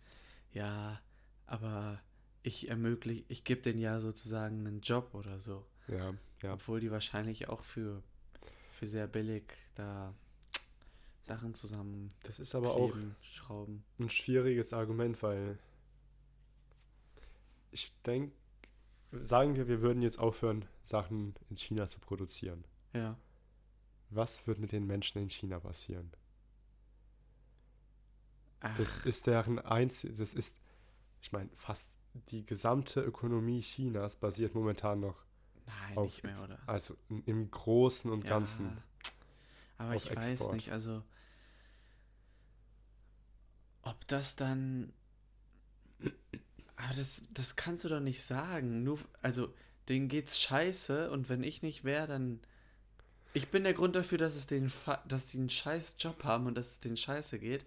[0.52, 1.00] ja,
[1.46, 2.02] aber
[2.44, 5.66] ich ermögliche, ich gebe denen ja sozusagen einen Job oder so.
[5.88, 6.54] Ja, ja.
[6.54, 8.02] Obwohl die wahrscheinlich auch für,
[8.72, 9.44] für sehr billig
[9.76, 10.16] da
[11.26, 12.10] Sachen zusammen.
[12.24, 13.84] Das ist aber auch schrauben.
[14.00, 15.58] ein schwieriges Argument, weil
[17.72, 18.36] ich denke,
[19.12, 22.64] sagen wir, wir würden jetzt aufhören, Sachen in China zu produzieren.
[22.94, 23.18] Ja.
[24.12, 26.12] Was wird mit den Menschen in China passieren?
[28.60, 28.78] Ach.
[28.78, 30.56] Das ist deren einzig, das ist,
[31.22, 31.90] ich meine, fast
[32.30, 35.26] die gesamte Ökonomie Chinas basiert momentan noch
[35.66, 36.60] Nein, auf, nicht mehr, oder?
[36.68, 38.78] Also im Großen und ja, Ganzen.
[39.78, 40.40] Aber ich Export.
[40.40, 41.04] weiß nicht, also
[43.86, 44.92] ob das dann.
[46.76, 48.84] Aber das, das kannst du doch nicht sagen.
[48.84, 49.54] Nur, also,
[49.88, 52.42] denen geht's scheiße und wenn ich nicht wäre, dann.
[53.34, 54.72] Ich bin der Grund dafür, dass es den
[55.08, 57.66] dass die einen scheiß Job haben und dass es denen scheiße geht.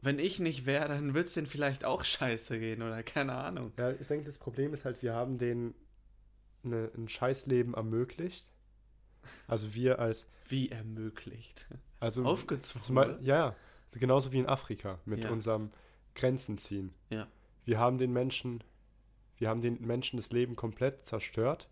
[0.00, 3.72] Wenn ich nicht wäre, dann wird es denen vielleicht auch scheiße gehen oder keine Ahnung.
[3.78, 5.74] Ja, ich denke, das Problem ist halt, wir haben denen
[6.62, 8.50] eine, ein Scheißleben ermöglicht.
[9.48, 10.28] Also wir als.
[10.48, 11.66] Wie ermöglicht?
[12.00, 13.16] Also aufgezwungen.
[13.16, 13.56] Zum, ja,
[13.98, 15.30] genauso wie in Afrika mit ja.
[15.30, 15.70] unserem
[16.14, 16.94] Grenzen ziehen.
[17.10, 17.26] Ja.
[17.64, 18.62] Wir haben den Menschen,
[19.36, 21.68] wir haben den Menschen das Leben komplett zerstört.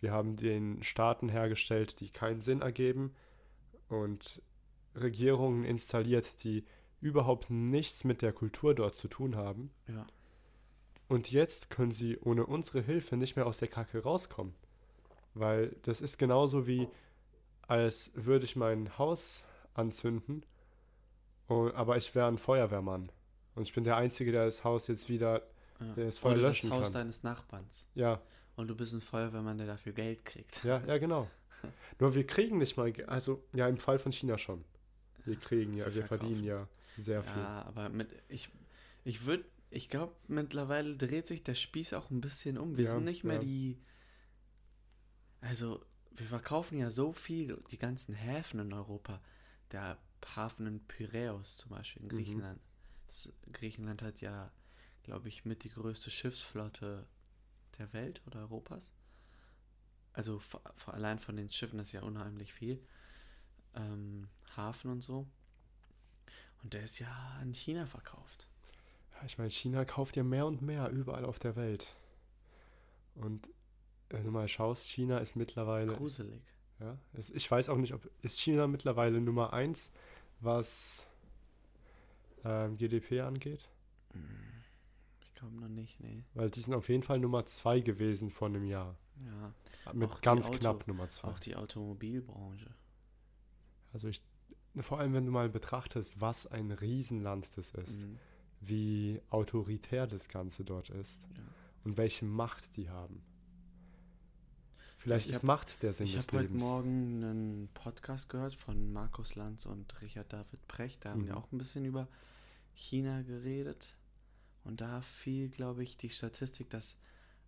[0.00, 3.14] Wir haben den Staaten hergestellt, die keinen Sinn ergeben
[3.88, 4.42] und
[4.94, 6.64] Regierungen installiert, die
[7.00, 9.70] überhaupt nichts mit der Kultur dort zu tun haben.
[9.88, 10.06] Ja.
[11.08, 14.54] Und jetzt können sie ohne unsere Hilfe nicht mehr aus der Kacke rauskommen.
[15.34, 16.88] Weil das ist genauso wie,
[17.62, 20.44] als würde ich mein Haus anzünden,
[21.48, 23.10] aber ich wäre ein Feuerwehrmann.
[23.54, 25.42] Und ich bin der Einzige, der das Haus jetzt wieder,
[25.80, 25.92] ja.
[25.94, 26.94] der das Feuer Oder löschen das Haus kann.
[26.94, 27.86] deines Nachbarns.
[27.94, 28.20] Ja.
[28.56, 30.64] Und du bist ein Feuerwehrmann, der dafür Geld kriegt.
[30.64, 31.28] Ja, ja, genau.
[31.98, 34.64] Nur wir kriegen nicht mal, also ja, im Fall von China schon.
[35.24, 37.40] Wir kriegen ja, wir verdienen ja sehr viel.
[37.40, 38.50] Ja, aber mit, ich,
[39.04, 42.76] ich würde, ich glaube, mittlerweile dreht sich der Spieß auch ein bisschen um.
[42.76, 43.42] Wir ja, sind nicht mehr ja.
[43.42, 43.78] die,
[45.40, 49.20] also wir verkaufen ja so viel, die ganzen Häfen in Europa.
[49.70, 49.96] Der
[50.36, 52.10] Hafen in Piräus zum Beispiel in mhm.
[52.10, 52.60] Griechenland.
[52.60, 53.52] Mhm.
[53.52, 54.52] Griechenland hat ja,
[55.02, 57.06] glaube ich, mit die größte Schiffsflotte
[57.78, 58.92] der Welt oder Europas.
[60.12, 60.40] Also
[60.86, 62.82] allein von den Schiffen ist ja unheimlich viel.
[63.74, 65.26] Ähm, Hafen und so.
[66.62, 68.46] Und der ist ja an China verkauft.
[69.14, 71.96] Ja, ich meine, China kauft ja mehr und mehr überall auf der Welt.
[73.14, 73.48] Und
[74.10, 75.86] wenn du mal schaust, China ist mittlerweile.
[75.86, 76.42] Das ist gruselig.
[76.80, 79.92] Ja, es, ich weiß auch nicht, ob ist China mittlerweile Nummer eins,
[80.42, 81.06] was
[82.44, 83.68] ähm, GDP angeht.
[85.22, 86.24] Ich glaube noch nicht, nee.
[86.34, 88.96] Weil die sind auf jeden Fall Nummer zwei gewesen vor einem Jahr.
[89.24, 89.92] Ja.
[89.92, 91.28] Mit ganz Auto, knapp Nummer zwei.
[91.28, 92.70] Auch die Automobilbranche.
[93.92, 94.22] Also ich,
[94.80, 98.18] vor allem wenn du mal betrachtest, was ein Riesenland das ist, mhm.
[98.60, 101.42] wie autoritär das Ganze dort ist ja.
[101.84, 103.22] und welche Macht die haben.
[105.02, 106.30] Vielleicht ich ist hab, Macht der Sinn des Lebens.
[106.30, 111.04] Ich habe heute Morgen einen Podcast gehört von Markus Lanz und Richard David Precht.
[111.04, 111.26] Da haben mhm.
[111.26, 112.06] wir auch ein bisschen über
[112.74, 113.96] China geredet.
[114.62, 116.96] Und da fiel, glaube ich, die Statistik, dass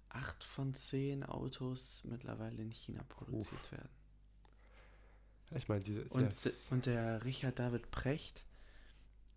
[0.09, 3.73] acht von zehn Autos mittlerweile in China produziert Uff.
[3.73, 3.91] werden.
[5.55, 6.33] Ich meine, diese und,
[6.73, 8.45] und der Richard David Precht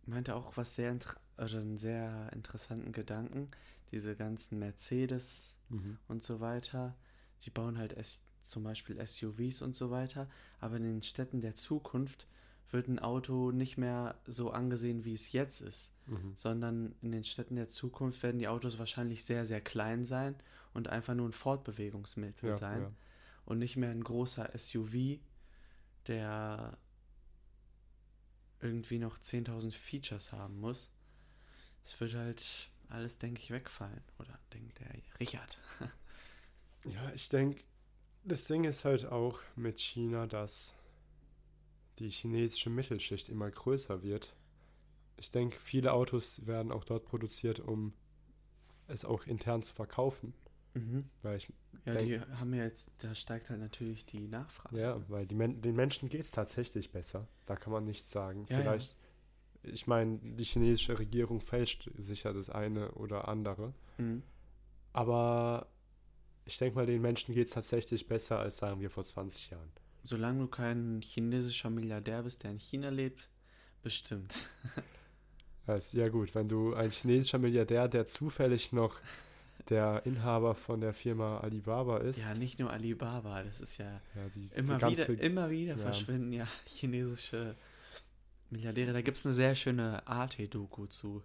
[0.07, 0.97] meinte auch was sehr
[1.35, 3.51] also einen sehr interessanten Gedanken.
[3.91, 5.99] Diese ganzen Mercedes mhm.
[6.07, 6.95] und so weiter
[7.43, 11.55] die bauen halt S zum Beispiel SUVs und so weiter, aber in den Städten der
[11.55, 12.27] Zukunft
[12.71, 16.33] wird ein Auto nicht mehr so angesehen, wie es jetzt ist, mhm.
[16.35, 20.35] sondern in den Städten der Zukunft werden die Autos wahrscheinlich sehr, sehr klein sein
[20.73, 22.91] und einfach nur ein Fortbewegungsmittel ja, sein ja.
[23.45, 25.19] und nicht mehr ein großer SUV,
[26.07, 26.77] der
[28.59, 30.91] irgendwie noch 10.000 Features haben muss.
[31.83, 34.01] Es wird halt alles, denke ich, wegfallen.
[34.19, 35.57] Oder denkt der Richard.
[36.87, 37.63] Ja, ich denke,
[38.23, 40.75] das Ding ist halt auch mit China, dass
[41.99, 44.35] die chinesische Mittelschicht immer größer wird.
[45.17, 47.93] Ich denke, viele Autos werden auch dort produziert, um
[48.87, 50.33] es auch intern zu verkaufen.
[50.73, 51.09] Mhm.
[51.23, 51.51] Weil ich
[51.85, 54.79] ja, denk, die haben ja jetzt, da steigt halt natürlich die Nachfrage.
[54.79, 57.27] Ja, weil die Men den Menschen geht es tatsächlich besser.
[57.45, 58.45] Da kann man nichts sagen.
[58.49, 58.95] Ja, Vielleicht,
[59.63, 59.71] ja.
[59.71, 63.73] ich meine, die chinesische Regierung fälscht sicher das eine oder andere.
[63.97, 64.21] Mhm.
[64.93, 65.67] Aber
[66.47, 69.69] ich denke mal, den Menschen geht es tatsächlich besser als, sagen wir, vor 20 Jahren.
[70.03, 73.29] Solange du kein chinesischer Milliardär bist, der in China lebt,
[73.83, 74.49] bestimmt.
[75.69, 78.95] Also, ja gut, wenn du ein chinesischer Milliardär, der zufällig noch
[79.69, 82.19] der Inhaber von der Firma Alibaba ist.
[82.19, 85.77] Ja, nicht nur Alibaba, das ist ja, ja die, immer, ganze, wieder, immer wieder ja.
[85.77, 87.57] verschwinden ja chinesische
[88.49, 88.93] Milliardäre.
[88.93, 91.21] Da gibt es eine sehr schöne Arte-Doku zu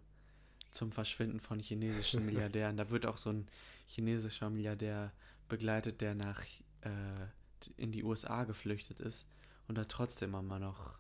[0.73, 2.77] zum Verschwinden von chinesischen Milliardären.
[2.77, 3.47] da wird auch so ein
[3.93, 5.13] chinesischer Milliardär
[5.49, 6.43] begleitet, der nach
[6.81, 7.27] äh,
[7.77, 9.27] in die USA geflüchtet ist
[9.69, 10.99] und da trotzdem immer noch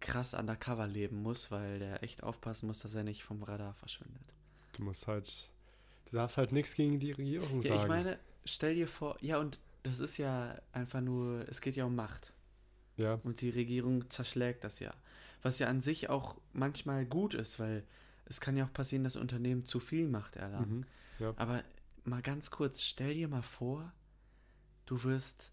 [0.00, 4.34] krass undercover leben muss, weil der echt aufpassen muss, dass er nicht vom Radar verschwindet.
[4.74, 5.50] Du musst halt,
[6.06, 7.82] du darfst halt nichts gegen die Regierung ja, sagen.
[7.82, 11.84] Ich meine, stell dir vor, ja und das ist ja einfach nur, es geht ja
[11.84, 12.32] um Macht.
[12.96, 13.20] Ja.
[13.22, 14.92] Und die Regierung zerschlägt das ja.
[15.42, 17.84] Was ja an sich auch manchmal gut ist, weil
[18.24, 20.78] es kann ja auch passieren, dass Unternehmen zu viel Macht erlangen.
[20.78, 20.86] Mhm,
[21.20, 21.34] ja.
[21.36, 21.62] Aber
[22.06, 23.92] mal ganz kurz, stell dir mal vor,
[24.86, 25.52] du wirst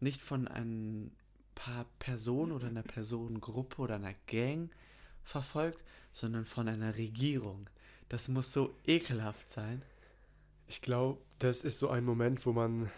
[0.00, 1.12] nicht von ein
[1.54, 4.70] paar Personen oder einer Personengruppe oder einer Gang
[5.22, 7.68] verfolgt, sondern von einer Regierung.
[8.08, 9.82] Das muss so ekelhaft sein.
[10.66, 12.90] Ich glaube, das ist so ein Moment, wo man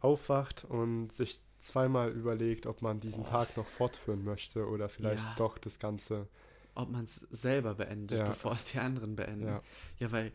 [0.00, 3.28] aufwacht und sich zweimal überlegt, ob man diesen oh.
[3.28, 5.34] Tag noch fortführen möchte oder vielleicht ja.
[5.36, 6.28] doch das Ganze.
[6.74, 8.28] Ob man es selber beendet, ja.
[8.28, 9.46] bevor es die anderen beenden.
[9.46, 9.62] Ja.
[9.98, 10.32] ja, weil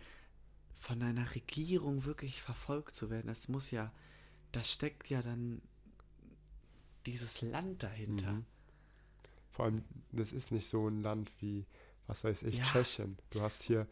[0.86, 3.91] von einer Regierung wirklich verfolgt zu werden, das muss ja,
[4.52, 5.63] da steckt ja dann
[7.08, 8.34] dieses Land dahinter.
[8.34, 8.45] Mhm.
[9.50, 11.65] Vor allem, das ist nicht so ein Land wie,
[12.06, 12.63] was weiß ich, ja.
[12.65, 13.17] Tschechien.
[13.32, 13.88] Du hast hier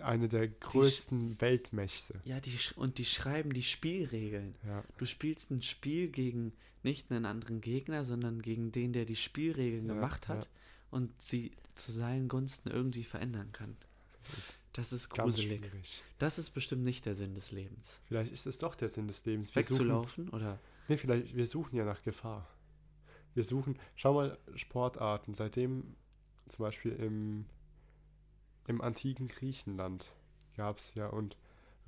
[0.00, 2.20] eine der größten Weltmächte.
[2.24, 4.56] Ja, die, und die schreiben die Spielregeln.
[4.66, 4.82] Ja.
[4.96, 6.52] Du spielst ein Spiel gegen
[6.82, 10.48] nicht einen anderen Gegner, sondern gegen den, der die Spielregeln ja, gemacht hat
[10.90, 13.76] und sie zu seinen Gunsten irgendwie verändern kann.
[14.22, 16.02] Das ist, das ist gruselig.
[16.18, 18.00] Das ist bestimmt nicht der Sinn des Lebens.
[18.04, 19.54] Vielleicht ist es doch der Sinn des Lebens.
[19.54, 20.58] Wir Wegzulaufen suchen, oder?
[20.88, 22.48] Nee, vielleicht, wir suchen ja nach Gefahr.
[23.34, 25.34] Wir suchen, schau mal, Sportarten.
[25.34, 25.96] Seitdem
[26.48, 27.46] zum Beispiel im,
[28.66, 30.06] im antiken Griechenland
[30.56, 31.36] gab es ja und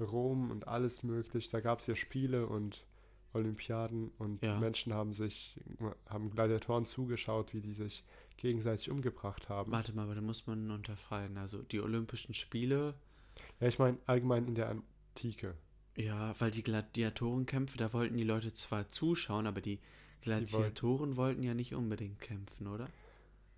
[0.01, 1.51] Rom und alles möglich.
[1.51, 2.87] Da gab es ja Spiele und
[3.33, 4.59] Olympiaden und ja.
[4.59, 5.61] Menschen haben sich,
[6.09, 8.05] haben Gladiatoren zugeschaut, wie die sich
[8.37, 9.73] gegenseitig umgebracht haben.
[9.73, 11.39] Warte mal, aber da muss man unterscheiden.
[11.39, 12.95] Also die Olympischen Spiele.
[13.61, 15.55] Ja, ich meine allgemein in der Antike.
[15.97, 19.81] Ja, weil die Gladiatorenkämpfe, da wollten die Leute zwar zuschauen, aber die
[20.23, 22.89] Gladiatoren die wollten ja nicht unbedingt kämpfen, oder?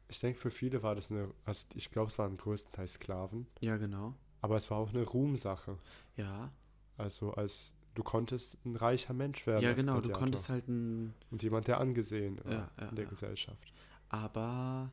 [0.09, 3.47] Ich denke, für viele war das eine, also ich glaube, es waren größtenteils Sklaven.
[3.61, 4.15] Ja, genau.
[4.41, 5.79] Aber es war auch eine Ruhmsache.
[6.17, 6.53] Ja.
[6.97, 9.63] Also als du konntest ein reicher Mensch werden.
[9.63, 11.15] Ja, genau, du konntest halt ein...
[11.31, 13.11] Und jemand, der angesehen ja, ja, in der ja.
[13.11, 13.73] Gesellschaft.
[14.09, 14.93] Aber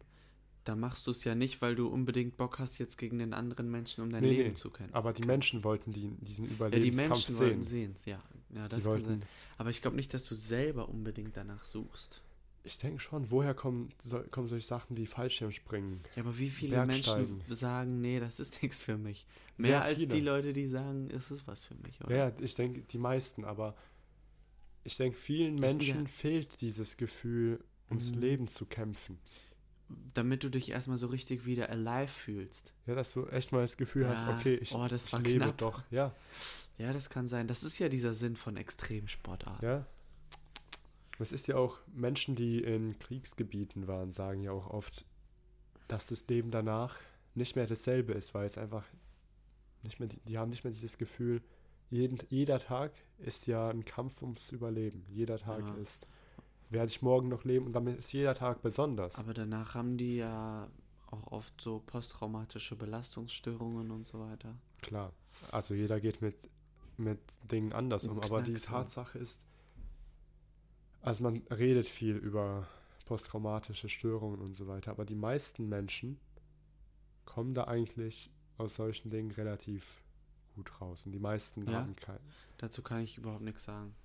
[0.63, 3.69] da machst du es ja nicht, weil du unbedingt Bock hast, jetzt gegen den anderen
[3.69, 4.55] Menschen um dein nee, Leben nee.
[4.55, 4.93] zu kämpfen.
[4.93, 7.45] Aber die Menschen wollten die, diesen Überlebenskampf ja, die Menschen sehen.
[7.45, 8.19] wollten sehen, ja.
[8.55, 9.23] ja das kann sein.
[9.57, 12.21] Aber ich glaube nicht, dass du selber unbedingt danach suchst.
[12.65, 15.99] Ich denke schon, woher kommen, so, kommen solche Sachen wie Fallschirmspringen?
[16.15, 19.27] Ja, aber wie viele Menschen sagen, nee, das ist nichts für mich?
[19.57, 22.15] Mehr als die Leute, die sagen, es ist was für mich, oder?
[22.15, 23.75] Ja, ich denke, die meisten, aber
[24.85, 27.59] ich denke, vielen das Menschen ja fehlt dieses Gefühl,
[27.93, 28.21] ums mhm.
[28.21, 29.19] Leben zu kämpfen
[30.13, 32.73] damit du dich erstmal so richtig wieder alive fühlst.
[32.85, 34.09] Ja, dass du echt mal das Gefühl ja.
[34.09, 35.57] hast, okay, ich, oh, ich lebe knapp.
[35.57, 35.83] doch.
[35.91, 36.15] Ja.
[36.77, 37.47] Ja, das kann sein.
[37.47, 39.67] Das ist ja dieser Sinn von Extremsportarten.
[39.67, 39.85] Ja.
[41.19, 45.05] Es ist ja auch, Menschen, die in Kriegsgebieten waren, sagen ja auch oft,
[45.87, 46.97] dass das Leben danach
[47.35, 48.83] nicht mehr dasselbe ist, weil es einfach
[49.83, 51.41] nicht mehr, die haben nicht mehr dieses Gefühl,
[51.89, 55.05] jeden, jeder Tag ist ja ein Kampf ums Überleben.
[55.09, 55.73] Jeder Tag ja.
[55.75, 56.07] ist
[56.73, 59.15] werde ich morgen noch leben und damit ist jeder Tag besonders.
[59.15, 60.67] Aber danach haben die ja
[61.07, 64.55] auch oft so posttraumatische Belastungsstörungen und so weiter.
[64.81, 65.13] Klar,
[65.51, 66.35] also jeder geht mit,
[66.97, 67.19] mit
[67.51, 69.39] Dingen anders um, aber die Tatsache ist,
[71.01, 72.67] also man redet viel über
[73.05, 76.19] posttraumatische Störungen und so weiter, aber die meisten Menschen
[77.25, 80.03] kommen da eigentlich aus solchen Dingen relativ
[80.55, 82.19] gut raus und die meisten ja, haben keinen.
[82.57, 83.95] Dazu kann ich überhaupt nichts sagen.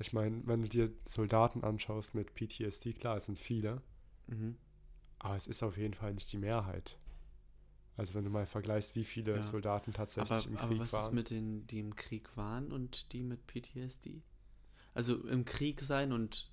[0.00, 3.82] Ich meine, wenn du dir Soldaten anschaust mit PTSD, klar, es sind viele,
[4.26, 4.56] mhm.
[5.18, 6.98] aber es ist auf jeden Fall nicht die Mehrheit.
[7.96, 9.42] Also wenn du mal vergleichst, wie viele ja.
[9.42, 10.70] Soldaten tatsächlich aber, im Krieg waren.
[10.70, 11.04] Aber was waren.
[11.06, 14.22] ist mit denen, die im Krieg waren und die mit PTSD?
[14.94, 16.52] Also im Krieg sein und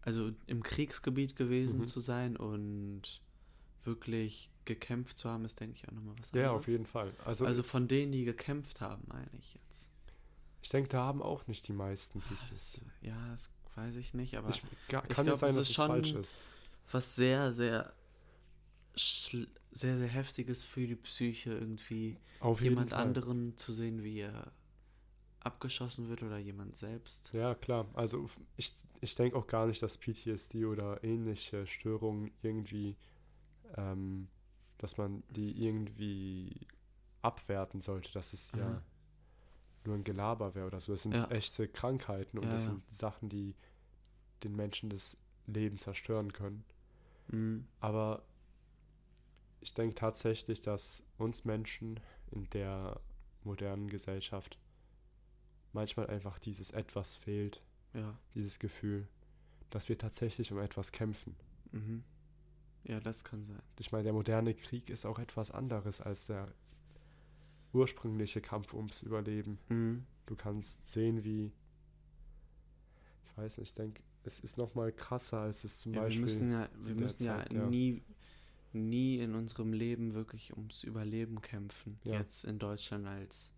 [0.00, 1.86] also im Kriegsgebiet gewesen mhm.
[1.86, 3.20] zu sein und
[3.84, 6.50] wirklich gekämpft zu haben, ist, denke ich, auch nochmal was anderes.
[6.50, 7.12] Ja, auf jeden Fall.
[7.24, 9.91] Also, also von denen, die gekämpft haben, meine ich jetzt.
[10.62, 14.36] Ich denke, da haben auch nicht die meisten ah, das, Ja, das weiß ich nicht,
[14.36, 16.36] aber ich, kann ich glaub, sein, dass es falsch ist.
[16.90, 17.92] Was sehr, sehr,
[18.94, 19.46] sehr,
[19.98, 24.52] sehr heftiges für die Psyche irgendwie, Auf jemand anderen zu sehen, wie er
[25.40, 27.30] abgeschossen wird oder jemand selbst.
[27.34, 27.86] Ja, klar.
[27.94, 32.96] Also ich, ich denke auch gar nicht, dass PTSD oder ähnliche Störungen irgendwie,
[33.76, 34.28] ähm,
[34.78, 36.68] dass man die irgendwie
[37.22, 38.82] abwerten sollte, dass es ja
[39.86, 40.92] nur ein Gelaber wäre oder so.
[40.92, 41.28] Das sind ja.
[41.30, 43.54] echte Krankheiten und ja, das sind Sachen, die
[44.44, 45.16] den Menschen das
[45.46, 46.64] Leben zerstören können.
[47.28, 47.66] Mhm.
[47.80, 48.22] Aber
[49.60, 53.00] ich denke tatsächlich, dass uns Menschen in der
[53.44, 54.58] modernen Gesellschaft
[55.72, 57.62] manchmal einfach dieses etwas fehlt.
[57.94, 58.18] Ja.
[58.34, 59.06] Dieses Gefühl,
[59.70, 61.36] dass wir tatsächlich um etwas kämpfen.
[61.72, 62.04] Mhm.
[62.84, 63.62] Ja, das kann sein.
[63.78, 66.52] Ich meine, der moderne Krieg ist auch etwas anderes als der
[67.72, 69.58] ursprüngliche Kampf ums Überleben.
[69.68, 70.04] Mhm.
[70.26, 71.52] Du kannst sehen, wie.
[73.24, 76.20] Ich weiß nicht, ich denke, es ist noch mal krasser, als es zum ja, Beispiel.
[76.20, 78.02] Wir müssen ja, wir müssen Zeit, ja, nie,
[78.72, 81.98] nie in unserem Leben wirklich ums Überleben kämpfen.
[82.04, 82.18] Ja.
[82.18, 83.50] Jetzt in Deutschland als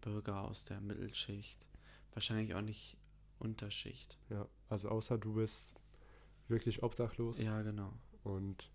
[0.00, 1.66] Bürger aus der Mittelschicht.
[2.12, 2.96] Wahrscheinlich auch nicht
[3.38, 4.18] Unterschicht.
[4.28, 5.74] Ja, also außer du bist
[6.48, 7.42] wirklich obdachlos.
[7.42, 7.92] Ja, genau.
[8.22, 8.70] Und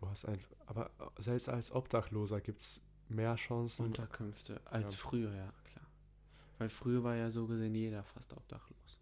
[0.00, 3.86] du hast einfach, aber selbst als Obdachloser gibt es mehr Chancen.
[3.86, 4.98] Unterkünfte als ja.
[4.98, 5.86] früher, ja, klar.
[6.58, 8.98] Weil früher war ja so gesehen jeder fast obdachlos.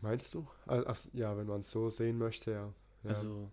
[0.00, 0.46] Meinst du?
[0.66, 2.72] Ach, ja, wenn man es so sehen möchte, ja.
[3.04, 3.10] ja.
[3.10, 3.50] Also,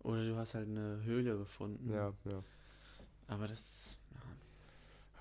[0.00, 1.90] oder du hast halt eine Höhle gefunden.
[1.90, 2.42] Ja, ja.
[3.28, 4.00] Aber das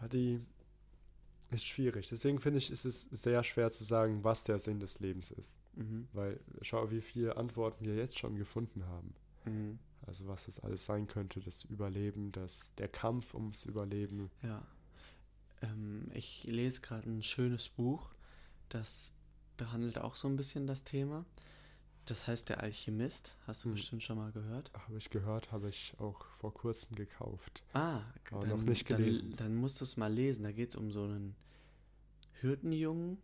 [0.07, 0.39] die
[1.51, 2.07] ist schwierig.
[2.09, 5.57] Deswegen finde ich, ist es sehr schwer zu sagen, was der Sinn des Lebens ist.
[5.75, 6.07] Mhm.
[6.13, 9.13] Weil schau, wie viele Antworten wir jetzt schon gefunden haben.
[9.45, 9.79] Mhm.
[10.05, 14.31] Also was das alles sein könnte, das Überleben, das, der Kampf ums Überleben.
[14.41, 14.65] Ja.
[15.61, 18.09] Ähm, ich lese gerade ein schönes Buch,
[18.69, 19.13] das
[19.57, 21.25] behandelt auch so ein bisschen das Thema.
[22.05, 23.75] Das heißt Der Alchemist, hast du hm.
[23.75, 24.71] bestimmt schon mal gehört?
[24.73, 27.63] Habe ich gehört, habe ich auch vor kurzem gekauft.
[27.73, 29.35] Ah, aber dann, noch nicht gelesen.
[29.35, 30.43] Dann, dann musst du es mal lesen.
[30.43, 31.35] Da geht es um so einen
[32.41, 33.19] Hirtenjungen,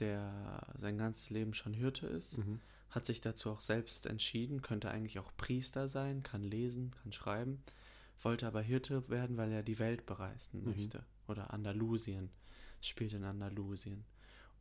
[0.00, 2.60] der sein ganzes Leben schon Hirte ist, mhm.
[2.90, 7.62] Hat sich dazu auch selbst entschieden, könnte eigentlich auch Priester sein, kann lesen, kann schreiben,
[8.22, 10.70] wollte aber Hirte werden, weil er die Welt bereisen mhm.
[10.70, 11.04] möchte.
[11.28, 12.30] Oder Andalusien.
[12.80, 14.04] Es spielt in Andalusien.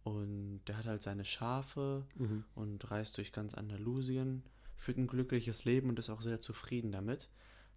[0.03, 2.43] Und der hat halt seine Schafe mhm.
[2.53, 4.43] und reist durch ganz Andalusien,
[4.75, 7.29] führt ein glückliches Leben und ist auch sehr zufrieden damit,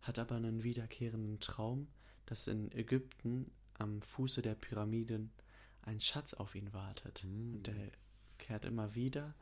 [0.03, 1.89] hat aber einen wiederkehrenden Traum,
[2.27, 5.31] dass in Ägypten am Fuße der Pyramiden
[5.83, 7.25] ein Schatz auf ihn wartet.
[7.25, 7.55] Mhm.
[7.55, 7.93] Und der
[8.39, 9.35] kehrt immer wieder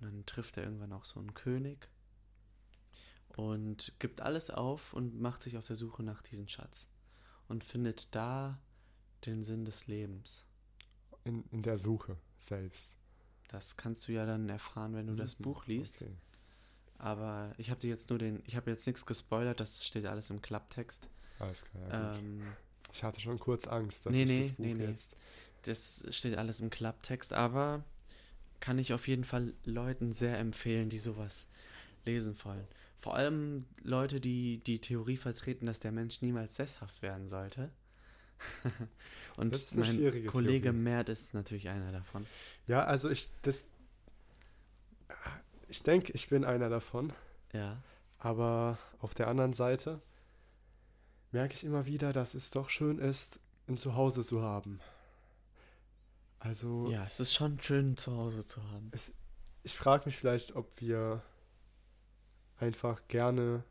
[0.00, 1.88] und dann trifft er irgendwann auch so einen König
[3.36, 6.88] und gibt alles auf und macht sich auf der Suche nach diesem Schatz
[7.48, 8.58] und findet da
[9.26, 10.44] den Sinn des Lebens
[11.24, 12.96] in, in der Suche selbst.
[13.48, 15.18] Das kannst du ja dann erfahren, wenn du mhm.
[15.18, 16.02] das Buch liest.
[16.02, 16.16] Okay.
[16.98, 20.30] Aber ich habe dir jetzt nur den, ich habe jetzt nichts gespoilert, das steht alles
[20.30, 21.08] im Klapptext.
[21.38, 22.42] Alles klar, ja, ähm,
[22.92, 24.84] Ich hatte schon kurz Angst, dass nee, ich nee, das Buch nee, nee.
[24.86, 25.16] jetzt.
[25.62, 27.84] Das steht alles im Klapptext, aber
[28.60, 31.46] kann ich auf jeden Fall Leuten sehr empfehlen, die sowas
[32.04, 32.66] lesen wollen.
[32.98, 37.70] Vor allem Leute, die die Theorie vertreten, dass der Mensch niemals sesshaft werden sollte.
[39.36, 40.78] Und mein Kollege Theorie.
[40.78, 42.26] Mert ist natürlich einer davon.
[42.66, 43.66] Ja, also ich, das,
[45.68, 47.12] ich denke, ich bin einer davon.
[47.52, 47.82] Ja.
[48.18, 50.00] Aber auf der anderen Seite
[51.30, 54.80] merke ich immer wieder, dass es doch schön ist, ein Zuhause zu haben.
[56.38, 56.90] Also.
[56.90, 58.90] Ja, es ist schon schön, ein Zuhause zu haben.
[58.92, 59.12] Es,
[59.62, 61.22] ich frage mich vielleicht, ob wir
[62.58, 63.64] einfach gerne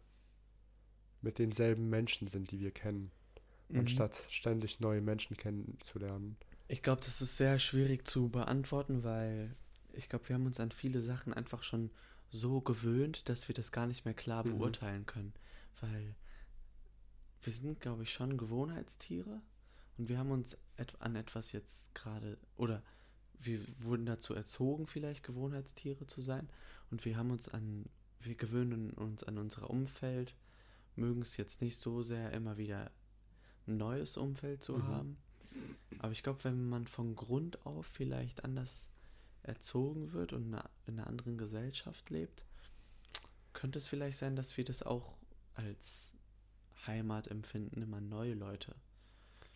[1.22, 3.12] mit denselben Menschen sind, die wir kennen
[3.70, 3.80] mhm.
[3.80, 6.38] anstatt ständig neue Menschen kennenzulernen?
[6.68, 9.56] Ich glaube, das ist sehr schwierig zu beantworten, weil
[9.94, 11.92] ich glaube, wir haben uns an viele Sachen einfach schon
[12.30, 14.58] so gewöhnt, dass wir das gar nicht mehr klar mhm.
[14.58, 15.34] beurteilen können.
[15.80, 16.16] Weil
[17.42, 19.42] wir sind, glaube ich, schon Gewohnheitstiere
[19.98, 20.58] und wir haben uns
[21.00, 22.84] an etwas jetzt gerade, oder
[23.40, 26.50] wir wurden dazu erzogen, vielleicht Gewohnheitstiere zu sein
[26.92, 27.86] und wir haben uns an,
[28.20, 30.36] wir gewöhnen uns an unser Umfeld,
[30.96, 32.92] mögen es jetzt nicht so sehr immer wieder
[33.68, 34.88] ein neues Umfeld zu mhm.
[34.88, 35.18] haben.
[36.00, 38.90] Aber ich glaube, wenn man von Grund auf vielleicht anders
[39.44, 40.54] erzogen wird und
[40.86, 42.44] in einer anderen Gesellschaft lebt,
[43.54, 45.16] könnte es vielleicht sein, dass wir das auch
[45.56, 46.14] als
[46.86, 48.76] Heimat empfinden, immer neue Leute.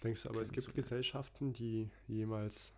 [0.04, 2.74] Denkst du, aber es gibt Gesellschaften, die jemals,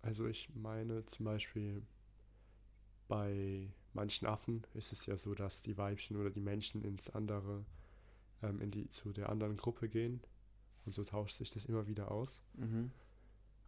[0.00, 1.82] also ich meine zum Beispiel
[3.08, 7.64] bei manchen Affen ist es ja so, dass die Weibchen oder die Männchen ins andere
[8.42, 10.20] ähm, in die, zu der anderen Gruppe gehen.
[10.84, 12.42] Und so tauscht sich das immer wieder aus.
[12.54, 12.90] Mhm.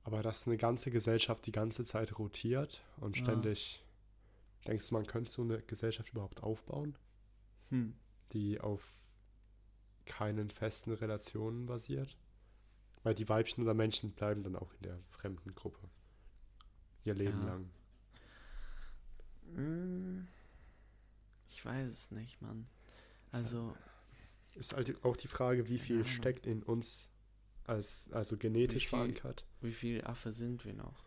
[0.03, 3.83] Aber dass eine ganze Gesellschaft die ganze Zeit rotiert und ständig,
[4.63, 4.71] ja.
[4.71, 6.99] denkst du, man könnte so eine Gesellschaft überhaupt aufbauen,
[7.71, 7.95] hm.
[8.33, 8.87] die auf
[10.07, 12.17] keinen festen Relationen basiert?
[13.03, 15.89] Weil die Weibchen oder Männchen bleiben dann auch in der fremden Gruppe.
[17.05, 17.47] Ihr Leben ja.
[17.47, 17.71] lang.
[19.55, 20.27] Hm.
[21.49, 22.67] Ich weiß es nicht, Mann.
[23.33, 23.77] Also.
[24.55, 27.11] Ist halt auch die Frage, wie viel ja, steckt in uns
[27.65, 29.45] als also genetisch wie viel, verankert.
[29.61, 31.05] Wie viel Affe sind wir noch?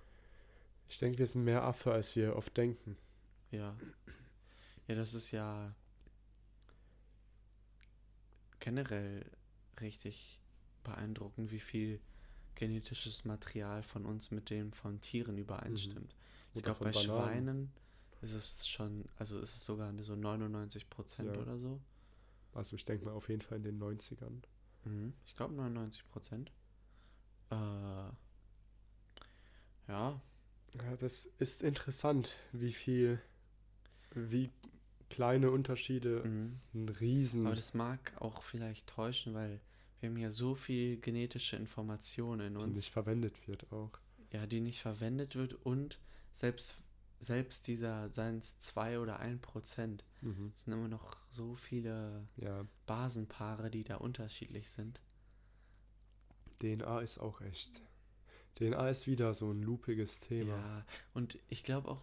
[0.90, 2.98] Ich denke, wir sind mehr Affe, als wir oft denken.
[3.52, 3.78] Ja.
[4.88, 5.74] Ja, das ist ja
[8.68, 9.26] generell
[9.80, 10.42] richtig
[10.84, 12.02] beeindruckend, wie viel
[12.56, 16.14] genetisches Material von uns mit dem von Tieren übereinstimmt.
[16.14, 16.54] Mhm.
[16.54, 17.06] Ich glaube, bei Bananen.
[17.06, 17.72] Schweinen
[18.22, 21.42] ist es schon, also ist es sogar so 99 Prozent ja.
[21.42, 21.80] oder so.
[22.54, 24.42] Also ich denke mal auf jeden Fall in den 90ern.
[24.84, 25.14] Mhm.
[25.26, 26.52] Ich glaube 99 Prozent.
[27.50, 28.12] Äh, ja.
[29.88, 30.22] Ja,
[31.00, 33.22] das ist interessant, wie viel,
[34.14, 34.52] wie
[35.10, 36.60] kleine Unterschiede mhm.
[36.74, 37.46] ein Riesen.
[37.46, 39.60] Aber das mag auch vielleicht täuschen, weil
[40.00, 42.66] wir haben ja so viel genetische Information in uns.
[42.66, 43.92] Die nicht verwendet wird auch.
[44.32, 46.00] Ja, die nicht verwendet wird und
[46.34, 46.78] selbst,
[47.20, 50.52] selbst dieser, seien es zwei oder ein Prozent, mhm.
[50.56, 52.66] sind immer noch so viele ja.
[52.86, 55.02] Basenpaare, die da unterschiedlich sind.
[56.60, 57.82] DNA ist auch echt.
[58.56, 60.58] DNA ist wieder so ein lupiges Thema.
[60.58, 62.02] Ja, und ich glaube auch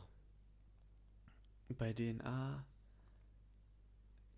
[1.68, 2.64] bei DNA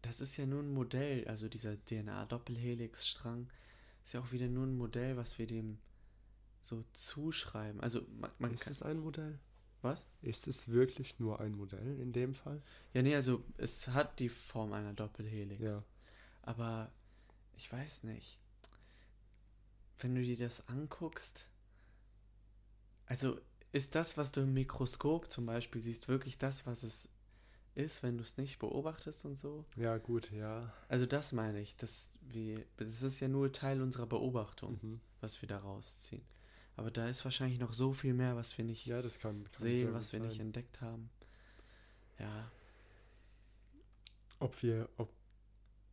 [0.06, 3.48] das ist ja nur ein Modell, also dieser DNA-Doppelhelix-Strang
[4.04, 5.78] ist ja auch wieder nur ein Modell, was wir dem
[6.62, 7.80] so zuschreiben.
[7.80, 9.38] Also man, man ist es ein Modell?
[9.82, 10.06] Was?
[10.22, 12.62] Ist es wirklich nur ein Modell in dem Fall?
[12.92, 15.62] Ja, nee, also es hat die Form einer Doppelhelix.
[15.62, 15.82] Ja.
[16.42, 16.90] Aber
[17.56, 18.38] ich weiß nicht.
[19.98, 21.48] Wenn du dir das anguckst,
[23.06, 23.40] also
[23.72, 27.08] ist das, was du im Mikroskop zum Beispiel siehst, wirklich das, was es
[27.76, 29.64] ist, wenn du es nicht beobachtest und so.
[29.76, 30.72] Ja, gut, ja.
[30.88, 35.00] Also das meine ich, dass wir, das ist ja nur Teil unserer Beobachtung, mhm.
[35.20, 36.24] was wir da rausziehen.
[36.76, 39.62] Aber da ist wahrscheinlich noch so viel mehr, was wir nicht ja, das kann, kann
[39.62, 40.28] sehen, was wir sein.
[40.28, 41.10] nicht entdeckt haben.
[42.18, 42.50] Ja.
[44.40, 45.10] Ob wir, ob.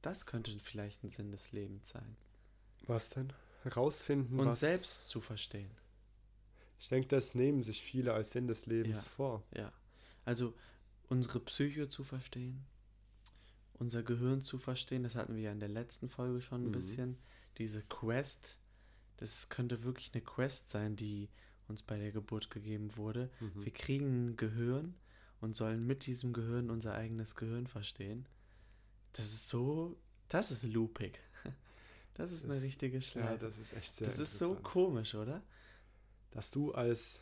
[0.01, 2.17] Das könnte vielleicht ein Sinn des Lebens sein.
[2.88, 3.31] Was denn?
[3.63, 4.59] Herausfinden, Und was.
[4.59, 5.71] selbst zu verstehen.
[6.79, 9.43] Ich denke, das nehmen sich viele als Sinn des Lebens ja, vor.
[9.55, 9.71] Ja.
[10.25, 10.53] Also
[11.14, 12.66] unsere Psyche zu verstehen,
[13.74, 15.03] unser Gehirn zu verstehen.
[15.03, 16.74] Das hatten wir ja in der letzten Folge schon ein mhm.
[16.74, 17.18] bisschen.
[17.57, 18.59] Diese Quest,
[19.18, 21.30] das könnte wirklich eine Quest sein, die
[21.68, 23.30] uns bei der Geburt gegeben wurde.
[23.39, 23.66] Mhm.
[23.66, 24.95] Wir kriegen ein Gehirn
[25.39, 28.26] und sollen mit diesem Gehirn unser eigenes Gehirn verstehen.
[29.14, 29.95] Das ist so,
[30.30, 31.20] das ist loopig.
[32.16, 33.28] Das ist das eine richtige Schleife.
[33.28, 35.41] Ja, das ist echt sehr Das ist so komisch, oder?
[36.30, 37.20] Dass du als,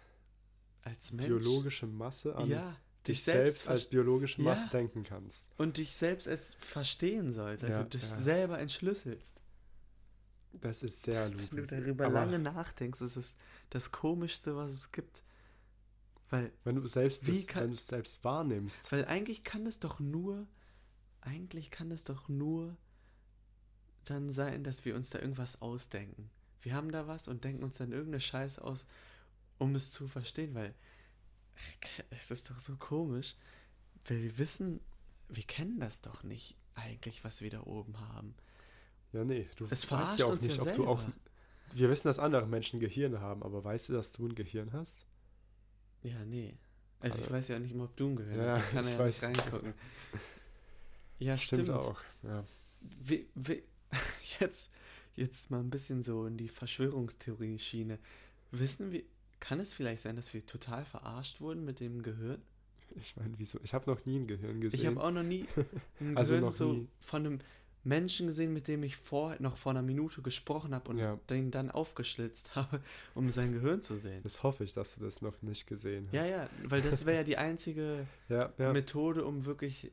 [0.82, 2.76] als biologische Masse an ja
[3.08, 4.70] dich selbst, selbst als biologische Masse ja.
[4.70, 5.54] denken kannst.
[5.58, 8.16] Und dich selbst als verstehen sollst, also ja, dich ja.
[8.18, 9.42] selber entschlüsselst.
[10.54, 11.52] Das ist sehr loopig.
[11.52, 13.36] Wenn du darüber Aber lange nachdenkst, ist es
[13.70, 15.24] das Komischste, was es gibt.
[16.30, 18.92] Weil, wenn du selbst das, kann, wenn du selbst wahrnimmst.
[18.92, 20.48] Weil eigentlich kann es doch nur,
[21.22, 22.78] eigentlich kann es doch nur
[24.06, 26.30] dann sein, dass wir uns da irgendwas ausdenken.
[26.62, 28.86] Wir haben da was und denken uns dann irgendeine Scheiß aus,
[29.58, 30.74] um es zu verstehen, weil
[32.10, 33.36] es ist doch so komisch,
[34.06, 34.82] weil wir wissen,
[35.30, 38.36] wir kennen das doch nicht eigentlich, was wir da oben haben.
[39.14, 41.02] Ja, nee, du es weißt ja auch nicht, ja ob du auch.
[41.74, 45.06] Wir wissen, dass andere Menschen Gehirne haben, aber weißt du, dass du ein Gehirn hast?
[46.04, 46.58] Ja, nee.
[47.00, 48.66] Also, also ich weiß ja nicht mal, ob du ein Gehirn ja, hast.
[48.66, 49.22] Ich kann ich ja weiß.
[49.22, 49.74] nicht reingucken.
[51.20, 51.64] Ja, stimmt.
[51.64, 52.44] stimmt auch, ja.
[52.82, 53.64] Wie, wie,
[54.40, 54.72] jetzt,
[55.16, 58.00] jetzt mal ein bisschen so in die Verschwörungstheorie-Schiene.
[58.52, 59.04] Wissen wir,
[59.42, 62.42] kann es vielleicht sein, dass wir total verarscht wurden mit dem Gehirn?
[62.96, 63.60] Ich meine, wieso?
[63.64, 64.80] Ich habe noch nie ein Gehirn gesehen.
[64.80, 65.46] Ich habe auch noch nie
[66.00, 66.88] ein also Gehirn so nie.
[67.00, 67.40] von einem
[67.84, 71.18] Menschen gesehen, mit dem ich vor, noch vor einer Minute gesprochen habe und ja.
[71.30, 72.82] den dann aufgeschlitzt habe,
[73.16, 74.22] um sein Gehirn zu sehen.
[74.24, 76.14] Das hoffe ich, dass du das noch nicht gesehen hast.
[76.14, 78.72] Ja, ja, weil das wäre ja die einzige ja, ja.
[78.72, 79.92] Methode, um wirklich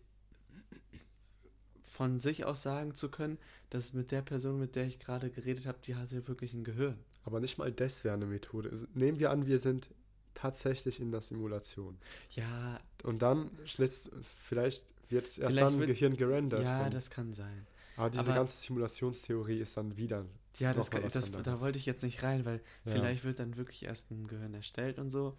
[1.83, 3.39] von sich aus sagen zu können,
[3.71, 6.99] dass mit der Person, mit der ich gerade geredet habe, die hatte wirklich ein Gehirn.
[7.25, 8.73] Aber nicht mal das wäre eine Methode.
[8.95, 9.91] Nehmen wir an, wir sind
[10.35, 11.99] tatsächlich in der Simulation.
[12.31, 12.81] Ja.
[13.03, 16.65] Und dann schlitzt, vielleicht wird erst vielleicht dann wird, Gehirn gerendert.
[16.65, 16.91] Ja, von.
[16.93, 17.67] das kann sein.
[17.97, 20.25] Aber diese Aber, ganze Simulationstheorie ist dann wieder.
[20.59, 22.93] Ja, das, kann, das da wollte ich jetzt nicht rein, weil ja.
[22.93, 25.37] vielleicht wird dann wirklich erst ein Gehirn erstellt und so.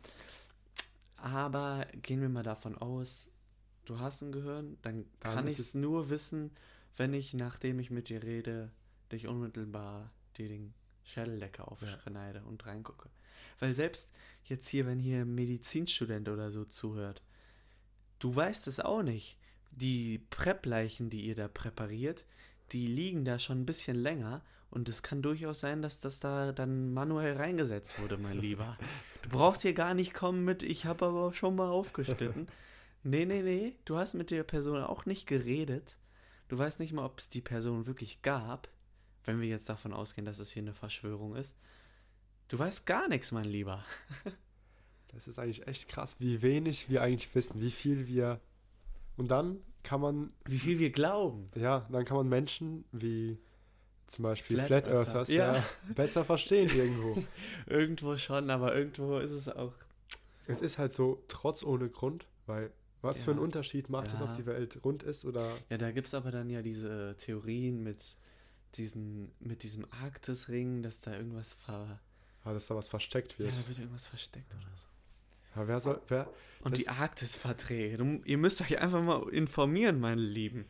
[1.15, 3.29] Aber gehen wir mal davon aus,
[3.85, 6.51] du hast ein Gehirn, dann, dann kann ich es nur wissen,
[6.95, 8.71] wenn ich, nachdem ich mit dir rede,
[9.11, 10.73] dich unmittelbar dir den
[11.09, 12.45] Schädeldecke aufschneide ja.
[12.45, 13.09] und reingucke.
[13.59, 14.11] Weil selbst
[14.45, 17.21] jetzt hier, wenn hier ein Medizinstudent oder so zuhört,
[18.19, 19.37] du weißt es auch nicht.
[19.71, 22.25] Die Prep-Leichen, die ihr da präpariert,
[22.71, 24.41] die liegen da schon ein bisschen länger
[24.71, 28.77] Und es kann durchaus sein, dass das da dann manuell reingesetzt wurde, mein Lieber.
[29.23, 32.47] Du brauchst hier gar nicht kommen mit, ich habe aber schon mal aufgeschnitten.
[33.01, 35.97] Nee, nee, nee, du hast mit der Person auch nicht geredet.
[36.49, 38.67] Du weißt nicht mal, ob es die Person wirklich gab,
[39.29, 41.55] wenn wir jetzt davon ausgehen, dass es hier eine Verschwörung ist.
[42.47, 43.85] Du weißt gar nichts, mein Lieber.
[45.09, 48.39] das ist eigentlich echt krass, wie wenig wir eigentlich wissen, wie viel wir.
[49.17, 50.31] Und dann kann man.
[50.45, 51.51] Wie viel wir glauben.
[51.55, 53.37] Ja, dann kann man Menschen wie
[54.07, 55.57] zum Beispiel Flat, Flat Earthers ja.
[55.57, 55.63] ja.
[55.95, 57.23] besser verstehen irgendwo.
[57.67, 59.73] irgendwo schon, aber irgendwo ist es auch.
[60.47, 62.71] Es ist halt so, trotz ohne Grund, weil
[63.03, 63.25] was ja.
[63.25, 64.13] für einen Unterschied macht ja.
[64.13, 65.55] es, ob die Welt rund ist oder.
[65.69, 68.17] Ja, da gibt es aber dann ja diese Theorien mit,
[68.75, 71.99] diesen, mit diesem Arktisring, dass da irgendwas ver.
[72.43, 73.53] Ah, dass da was versteckt wird.
[73.53, 74.87] Ja, da wird irgendwas versteckt oder so.
[75.55, 76.01] Ja, wer soll.
[76.07, 78.21] Wer, Und die Arktisverträge.
[78.25, 80.65] Ihr müsst euch einfach mal informieren, meine Lieben.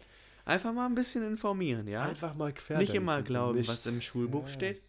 [0.46, 2.04] Einfach mal ein bisschen informieren, ja?
[2.04, 2.80] Einfach mal quer.
[2.80, 3.70] Nicht immer glauben, Nicht.
[3.70, 4.54] was im Schulbuch ja.
[4.54, 4.82] steht.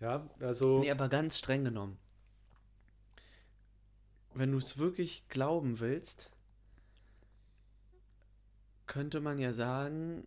[0.00, 0.80] Ja, also.
[0.80, 1.96] Nee, aber ganz streng genommen
[4.34, 6.30] wenn du es wirklich glauben willst,
[8.86, 10.26] könnte man ja sagen,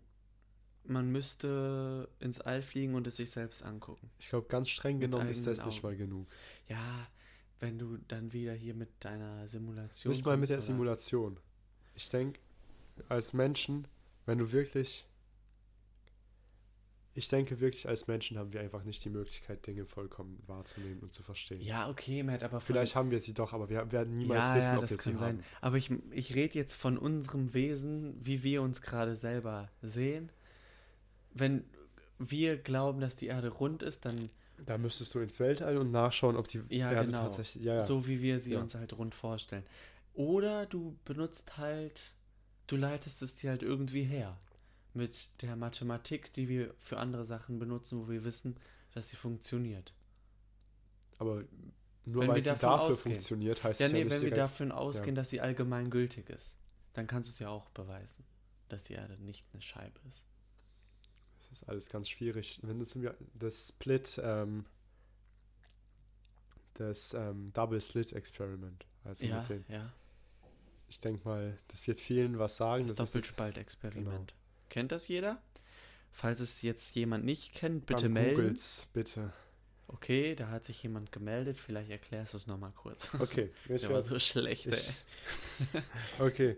[0.85, 4.09] man müsste ins All fliegen und es sich selbst angucken.
[4.19, 5.69] Ich glaube, ganz streng mit genommen ist das Augen.
[5.69, 6.27] nicht mal genug.
[6.67, 7.07] Ja,
[7.59, 10.11] wenn du dann wieder hier mit deiner Simulation.
[10.11, 10.65] Nicht mal mit der oder?
[10.65, 11.39] Simulation.
[11.95, 12.39] Ich denke,
[13.07, 13.87] als Menschen,
[14.25, 15.05] wenn du wirklich
[17.15, 21.13] ich denke wirklich, als Menschen haben wir einfach nicht die Möglichkeit, Dinge vollkommen wahrzunehmen und
[21.13, 21.61] zu verstehen.
[21.61, 24.73] Ja, okay, Matt, aber vielleicht haben wir sie doch, aber wir werden niemals ja, wissen,
[24.73, 25.19] ja, ob wir sie sein.
[25.19, 25.43] haben.
[25.61, 30.31] Aber ich, ich rede jetzt von unserem Wesen, wie wir uns gerade selber sehen.
[31.33, 31.63] Wenn
[32.19, 34.29] wir glauben, dass die Erde rund ist, dann
[34.65, 37.23] da müsstest du ins Weltall und nachschauen, ob die ja, Erde genau.
[37.23, 37.63] tatsächlich.
[37.63, 37.81] Ja, ja.
[37.81, 38.61] So wie wir sie ja.
[38.61, 39.63] uns halt rund vorstellen.
[40.13, 42.13] Oder du benutzt halt,
[42.67, 44.39] du leitest es dir halt irgendwie her
[44.93, 48.57] mit der Mathematik, die wir für andere Sachen benutzen, wo wir wissen,
[48.91, 49.93] dass sie funktioniert.
[51.17, 51.43] Aber
[52.05, 53.15] nur wenn weil sie dafür ausgehen.
[53.15, 55.21] funktioniert, heißt ja, nee, ja nicht wenn wir davon ausgehen, ja.
[55.21, 56.57] dass sie allgemein gültig ist,
[56.93, 58.23] dann kannst du es ja auch beweisen,
[58.69, 60.23] dass die Erde nicht eine Scheibe ist.
[61.53, 62.59] Das ist alles ganz schwierig.
[62.63, 64.65] Wenn du zum das Split, ähm,
[66.73, 69.93] das ähm, Double Slit Experiment, also ja, den, ja.
[70.89, 72.87] Ich denke mal, das wird vielen was sagen.
[72.87, 74.05] Das, das Doppelspaltexperiment.
[74.05, 74.25] Genau.
[74.69, 75.43] Kennt das jeder?
[76.11, 78.35] Falls es jetzt jemand nicht kennt, bitte Dann melden.
[78.35, 79.31] Googles, bitte.
[79.87, 81.59] Okay, da hat sich jemand gemeldet.
[81.59, 83.13] Vielleicht erklärst du es nochmal kurz.
[83.19, 83.51] Okay.
[83.67, 84.91] Der war so schlecht, ich,
[86.19, 86.57] okay,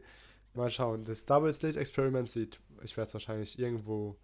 [0.53, 1.03] mal schauen.
[1.03, 4.17] Das Double Slit Experiment sieht, ich werde es wahrscheinlich irgendwo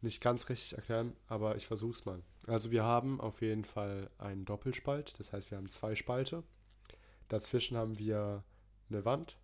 [0.00, 2.22] nicht ganz richtig erklären, aber ich versuche es mal.
[2.46, 6.44] Also wir haben auf jeden Fall einen Doppelspalt, das heißt wir haben zwei Spalte.
[7.28, 8.44] Dazwischen haben wir
[8.88, 9.38] eine Wand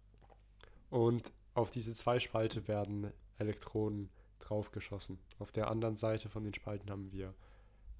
[0.90, 5.18] und auf diese zwei Spalte werden Elektronen draufgeschossen.
[5.38, 7.34] Auf der anderen Seite von den Spalten haben wir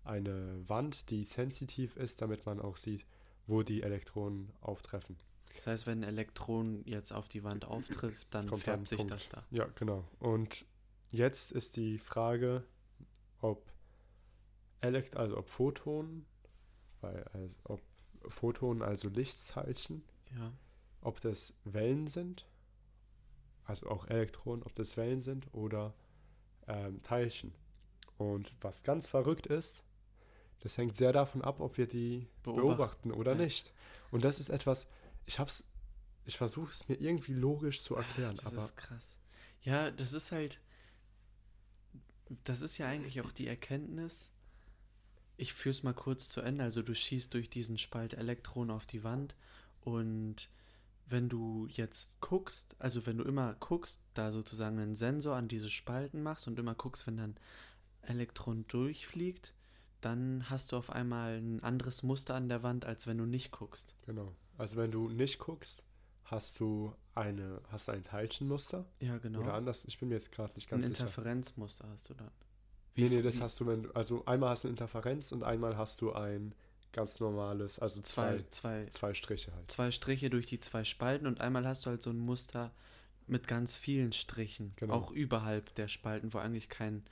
[0.05, 3.07] eine Wand, die sensitiv ist, damit man auch sieht,
[3.47, 5.17] wo die Elektronen auftreffen.
[5.55, 9.13] Das heißt, wenn ein Elektron jetzt auf die Wand auftrifft, dann Kommt färbt sich Punkt.
[9.13, 9.45] das da.
[9.51, 10.05] Ja, genau.
[10.19, 10.65] Und
[11.13, 12.65] jetzt ist die Frage,
[13.41, 13.71] ob
[14.81, 16.27] Elekt also ob Photonen,
[17.01, 17.83] weil also ob
[18.29, 20.03] Photonen also Lichtteilchen,
[20.37, 20.53] ja.
[21.01, 22.47] ob das Wellen sind
[23.65, 25.95] also auch Elektronen, ob das Wellen sind oder
[26.67, 27.55] ähm, Teilchen.
[28.19, 29.83] Und was ganz verrückt ist,
[30.61, 33.39] das hängt sehr davon ab, ob wir die beobachten, beobachten oder ja.
[33.39, 33.73] nicht.
[34.11, 34.87] Und das ist etwas,
[35.27, 35.65] ich hab's,
[36.25, 38.37] ich versuche es mir irgendwie logisch zu erklären.
[38.37, 39.17] Das aber ist krass.
[39.63, 40.61] Ja, das ist halt,
[42.45, 44.31] das ist ja eigentlich auch die Erkenntnis.
[45.37, 46.65] Ich führe es mal kurz zu Ende.
[46.65, 49.35] Also du schießt durch diesen Spalt Elektronen auf die Wand
[49.81, 50.49] und
[51.07, 55.69] wenn du jetzt guckst, also wenn du immer guckst, da sozusagen einen Sensor an diese
[55.69, 57.37] Spalten machst und immer guckst, wenn dann
[58.03, 59.53] Elektron durchfliegt,
[60.01, 63.53] dann hast du auf einmal ein anderes Muster an der Wand, als wenn du nicht
[63.53, 63.95] guckst.
[64.07, 64.35] Genau.
[64.57, 65.83] Also wenn du nicht guckst,
[66.25, 68.85] hast du eine, hast du ein Teilchenmuster?
[69.01, 69.41] Ja, genau.
[69.41, 71.05] Oder anders, ich bin mir jetzt gerade nicht ganz ein sicher.
[71.05, 72.31] Ein Interferenzmuster hast du dann.
[72.95, 75.43] Wie nee, nee, das hast du, wenn du, also einmal hast du eine Interferenz und
[75.43, 76.55] einmal hast du ein
[76.93, 79.71] ganz normales, also zwei, zwei, zwei Striche halt.
[79.71, 82.73] Zwei Striche durch die zwei Spalten und einmal hast du halt so ein Muster
[83.27, 84.95] mit ganz vielen Strichen, genau.
[84.95, 87.03] auch überhalb der Spalten, wo eigentlich kein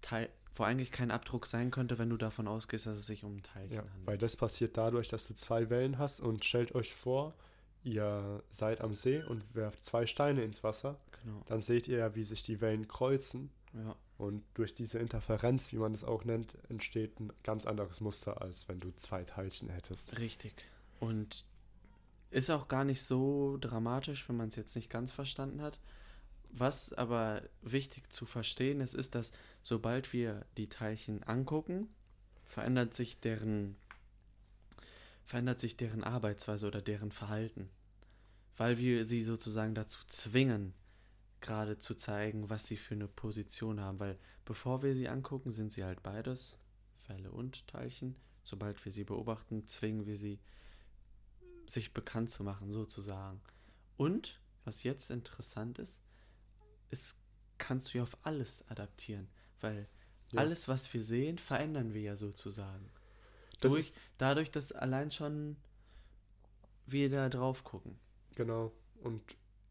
[0.00, 3.36] Teil, wo eigentlich kein Abdruck sein könnte, wenn du davon ausgehst, dass es sich um
[3.36, 4.06] ein Teilchen ja, handelt.
[4.06, 7.34] Weil das passiert dadurch, dass du zwei Wellen hast und stellt euch vor,
[7.84, 10.98] ihr seid am See und werft zwei Steine ins Wasser.
[11.22, 11.42] Genau.
[11.46, 13.50] Dann seht ihr ja, wie sich die Wellen kreuzen.
[13.72, 13.94] Ja.
[14.16, 18.68] Und durch diese Interferenz, wie man es auch nennt, entsteht ein ganz anderes Muster, als
[18.68, 20.18] wenn du zwei Teilchen hättest.
[20.18, 20.54] Richtig.
[21.00, 21.44] Und
[22.30, 25.78] ist auch gar nicht so dramatisch, wenn man es jetzt nicht ganz verstanden hat,
[26.50, 29.32] was aber wichtig zu verstehen ist, ist, dass
[29.62, 31.88] sobald wir die Teilchen angucken,
[32.44, 33.76] verändert sich deren
[35.24, 37.70] verändert sich deren Arbeitsweise oder deren Verhalten,
[38.56, 40.74] weil wir sie sozusagen dazu zwingen,
[41.40, 45.72] gerade zu zeigen, was sie für eine Position haben, weil bevor wir sie angucken, sind
[45.72, 46.56] sie halt beides,
[47.02, 48.16] Fälle und Teilchen.
[48.42, 50.38] Sobald wir sie beobachten, zwingen wir sie,
[51.66, 53.40] sich bekannt zu machen, sozusagen.
[53.96, 56.00] Und, was jetzt interessant ist,
[56.90, 57.16] ist,
[57.58, 59.28] kannst du ja auf alles adaptieren,
[59.60, 59.88] weil
[60.32, 60.40] ja.
[60.40, 62.90] alles, was wir sehen, verändern wir ja sozusagen.
[63.72, 65.56] Durch, dadurch, dass allein schon
[66.86, 67.98] wir da drauf gucken.
[68.34, 68.72] Genau.
[69.02, 69.22] Und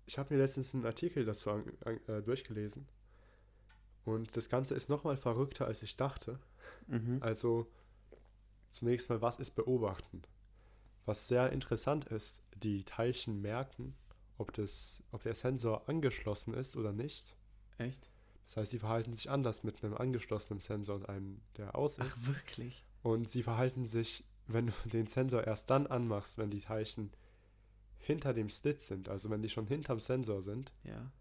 [0.06, 1.66] ich habe mir letztens einen Artikel dazu an,
[2.08, 2.88] äh, durchgelesen.
[4.06, 6.40] Und das Ganze ist nochmal verrückter, als ich dachte.
[6.88, 7.20] Mhm.
[7.22, 7.72] Also
[8.70, 10.24] zunächst mal, was ist beobachten?
[11.06, 13.96] Was sehr interessant ist, die Teilchen merken,
[14.38, 17.36] ob, das, ob der Sensor angeschlossen ist oder nicht.
[17.78, 18.10] Echt?
[18.46, 22.06] Das heißt, sie verhalten sich anders mit einem angeschlossenen Sensor und einem, der aus ist.
[22.06, 22.84] Ach, wirklich?
[23.02, 27.12] Und sie verhalten sich, wenn du den Sensor erst dann anmachst, wenn die Teilchen
[27.98, 31.12] hinter dem Slitz sind, also wenn die schon hinterm Sensor sind, ja.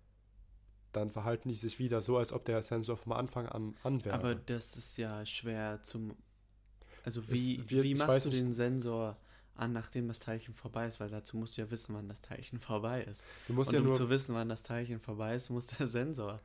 [0.92, 4.14] dann verhalten die sich wieder so, als ob der Sensor vom Anfang an an wäre.
[4.14, 6.16] Aber das ist ja schwer zum.
[7.04, 9.16] Also wie, wird, wie machst du den nicht, Sensor
[9.54, 12.58] an, nachdem das Teilchen vorbei ist, weil dazu musst du ja wissen, wann das Teilchen
[12.58, 13.26] vorbei ist.
[13.46, 15.86] Du musst Und ja um nur zu wissen, wann das Teilchen vorbei ist, muss der
[15.88, 16.40] Sensor,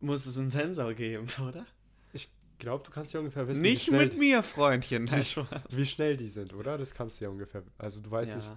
[0.00, 1.66] muss es einen Sensor geben, oder?
[2.12, 3.62] Ich glaube, du kannst ja ungefähr wissen.
[3.62, 5.76] Nicht mit mir, Freundchen, nein, Spaß.
[5.76, 6.78] Wie schnell die sind, oder?
[6.78, 7.62] Das kannst du ja ungefähr.
[7.78, 8.36] Also du weißt ja.
[8.36, 8.50] nicht.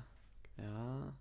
[0.58, 1.14] Ja.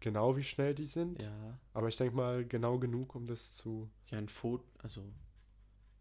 [0.00, 1.20] Genau wie schnell die sind.
[1.20, 1.58] Ja.
[1.74, 3.90] Aber ich denke mal genau genug, um das zu.
[4.10, 5.04] Ja, ein Foto, also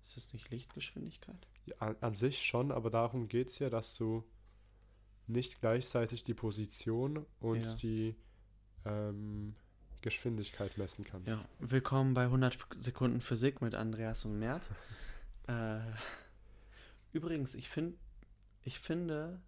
[0.01, 1.47] ist das nicht Lichtgeschwindigkeit?
[1.65, 4.23] Ja, an, an sich schon, aber darum geht es ja, dass du
[5.27, 7.73] nicht gleichzeitig die Position und ja.
[7.75, 8.15] die
[8.85, 9.55] ähm,
[10.01, 11.27] Geschwindigkeit messen kannst.
[11.27, 14.69] Ja, willkommen bei 100 Sekunden Physik mit Andreas und Mert.
[15.47, 15.79] äh,
[17.11, 17.97] übrigens, ich finde,
[18.63, 19.41] ich finde,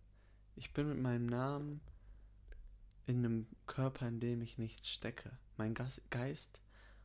[0.55, 1.81] ich bin mit meinem Namen
[3.05, 5.31] in einem Körper, in dem ich nichts stecke.
[5.57, 6.61] Mein Geist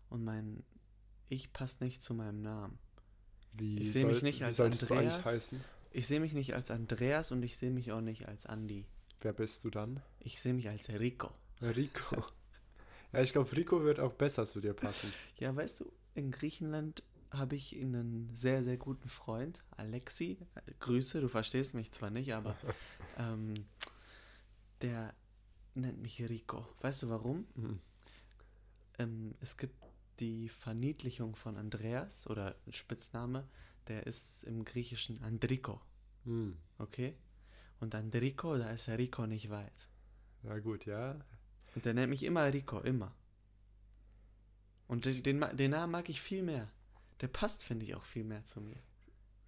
[0.08, 0.64] und mein
[1.28, 2.78] Ich passt nicht zu meinem Namen.
[3.52, 5.24] Wie ich sehe mich nicht als Andreas.
[5.24, 5.62] heißen?
[5.92, 8.86] Ich sehe mich nicht als Andreas und ich sehe mich auch nicht als Andy.
[9.20, 10.02] Wer bist du dann?
[10.20, 11.32] Ich sehe mich als Rico.
[11.62, 12.24] Rico.
[13.16, 15.12] Ja, ich glaube, Rico wird auch besser zu dir passen.
[15.38, 20.38] Ja, weißt du, in Griechenland habe ich einen sehr, sehr guten Freund, Alexi.
[20.80, 22.56] Grüße, du verstehst mich zwar nicht, aber
[23.18, 23.66] ähm,
[24.82, 25.14] der
[25.74, 26.66] nennt mich Rico.
[26.80, 27.46] Weißt du warum?
[27.54, 27.80] Mhm.
[28.98, 29.74] Ähm, es gibt
[30.20, 33.46] die Verniedlichung von Andreas oder Spitzname
[33.88, 35.80] der ist im Griechischen Andriko.
[36.24, 36.56] Hm.
[36.78, 37.14] Okay?
[37.80, 39.88] Und Andriko, da ist Rico nicht weit.
[40.42, 41.16] Ja, gut, ja.
[41.76, 43.14] Und der nennt mich immer Rico, immer.
[44.88, 46.72] Und den, den, den Namen mag ich viel mehr.
[47.20, 48.78] Der passt, finde ich, auch viel mehr zu mir.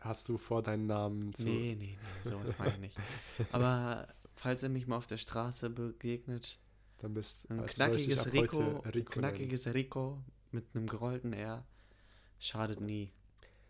[0.01, 1.45] Hast du vor, deinen Namen zu.
[1.45, 2.99] Nee, nee, nee, sowas meine ich nicht.
[3.53, 6.61] Aber falls er mich mal auf der Straße begegnet,
[6.99, 11.65] dann bist ein also knackiges Rico, Rico knackiges Rico mit einem gerollten R,
[12.39, 13.11] schadet nie.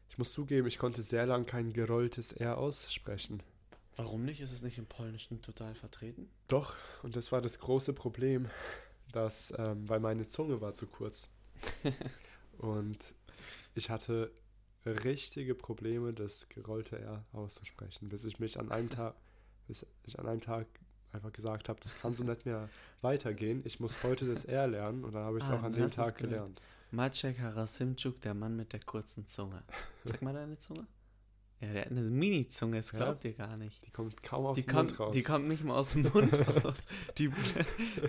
[0.09, 3.41] Ich muss zugeben, ich konnte sehr lang kein gerolltes R aussprechen.
[3.99, 4.41] Warum nicht?
[4.41, 6.31] Ist es nicht im Polnischen total vertreten?
[6.47, 8.49] Doch, und das war das große Problem,
[9.11, 11.29] dass, ähm, weil meine Zunge war zu kurz.
[12.59, 12.99] und
[13.75, 14.31] ich hatte
[14.87, 19.17] richtige Probleme, das gerollte R auszusprechen, bis ich mich an einem Tag,
[19.67, 20.67] bis ich an einem Tag
[21.11, 22.69] einfach gesagt habe, das kann so nicht mehr
[23.01, 23.63] weitergehen.
[23.65, 25.91] Ich muss heute das R lernen und dann habe ich es ah, auch an dem
[25.91, 26.63] Tag gelernt.
[26.93, 29.65] Maciek Harasimczuk, der Mann mit der kurzen Zunge.
[30.05, 30.87] Sag mal deine Zunge.
[31.61, 33.85] Ja, der hat eine Mini-Zunge, das glaubt ja, ihr gar nicht.
[33.85, 35.13] Die kommt kaum aus die dem kommt, Mund raus.
[35.13, 36.33] Die kommt nicht mal aus dem Mund
[36.65, 36.87] raus.
[37.19, 37.31] Die,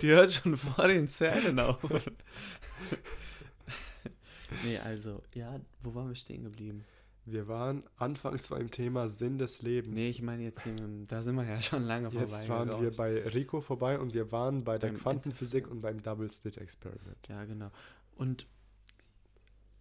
[0.00, 1.82] die hört schon vor den Zähnen auf.
[4.64, 6.84] nee, also, ja, wo waren wir stehen geblieben?
[7.26, 9.94] Wir waren anfangs beim Thema Sinn des Lebens.
[9.94, 10.74] Nee, ich meine jetzt hier,
[11.08, 12.26] da sind wir ja schon lange vorbei.
[12.26, 12.82] Jetzt waren geraucht.
[12.82, 17.28] wir bei Rico vorbei und wir waren bei der beim Quantenphysik und beim Double-Slit-Experiment.
[17.28, 17.70] Ja, genau.
[18.16, 18.46] Und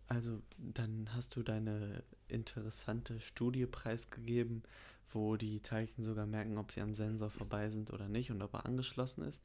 [0.10, 4.64] also dann hast du deine interessante Studie preisgegeben,
[5.12, 8.54] wo die Teilchen sogar merken, ob sie am Sensor vorbei sind oder nicht und ob
[8.54, 9.42] er angeschlossen ist.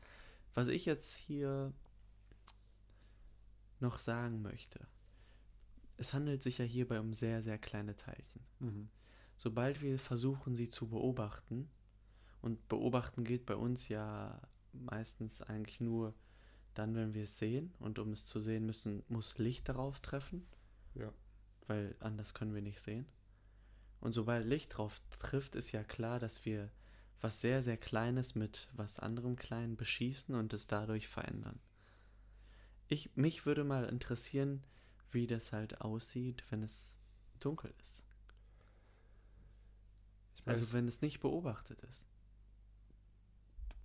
[0.55, 1.73] Was ich jetzt hier
[3.81, 4.81] noch sagen möchte,
[5.97, 8.41] es handelt sich ja hierbei um sehr, sehr kleine Teilchen.
[8.59, 8.89] Mhm.
[9.37, 11.69] Sobald wir versuchen, sie zu beobachten,
[12.45, 14.39] und beobachten geht bei uns ja
[14.73, 16.13] meistens eigentlich nur
[16.75, 20.47] dann, wenn wir es sehen, und um es zu sehen müssen, muss Licht darauf treffen.
[20.95, 21.13] Ja.
[21.67, 23.07] Weil anders können wir nicht sehen.
[24.01, 26.71] Und sobald Licht drauf trifft, ist ja klar, dass wir
[27.21, 31.59] was sehr, sehr Kleines mit was anderem Kleinen beschießen und es dadurch verändern.
[32.89, 34.63] Ich, mich würde mal interessieren,
[35.11, 36.99] wie das halt aussieht, wenn es
[37.41, 38.03] dunkel ist.
[40.45, 42.05] also wenn es nicht beobachtet ist.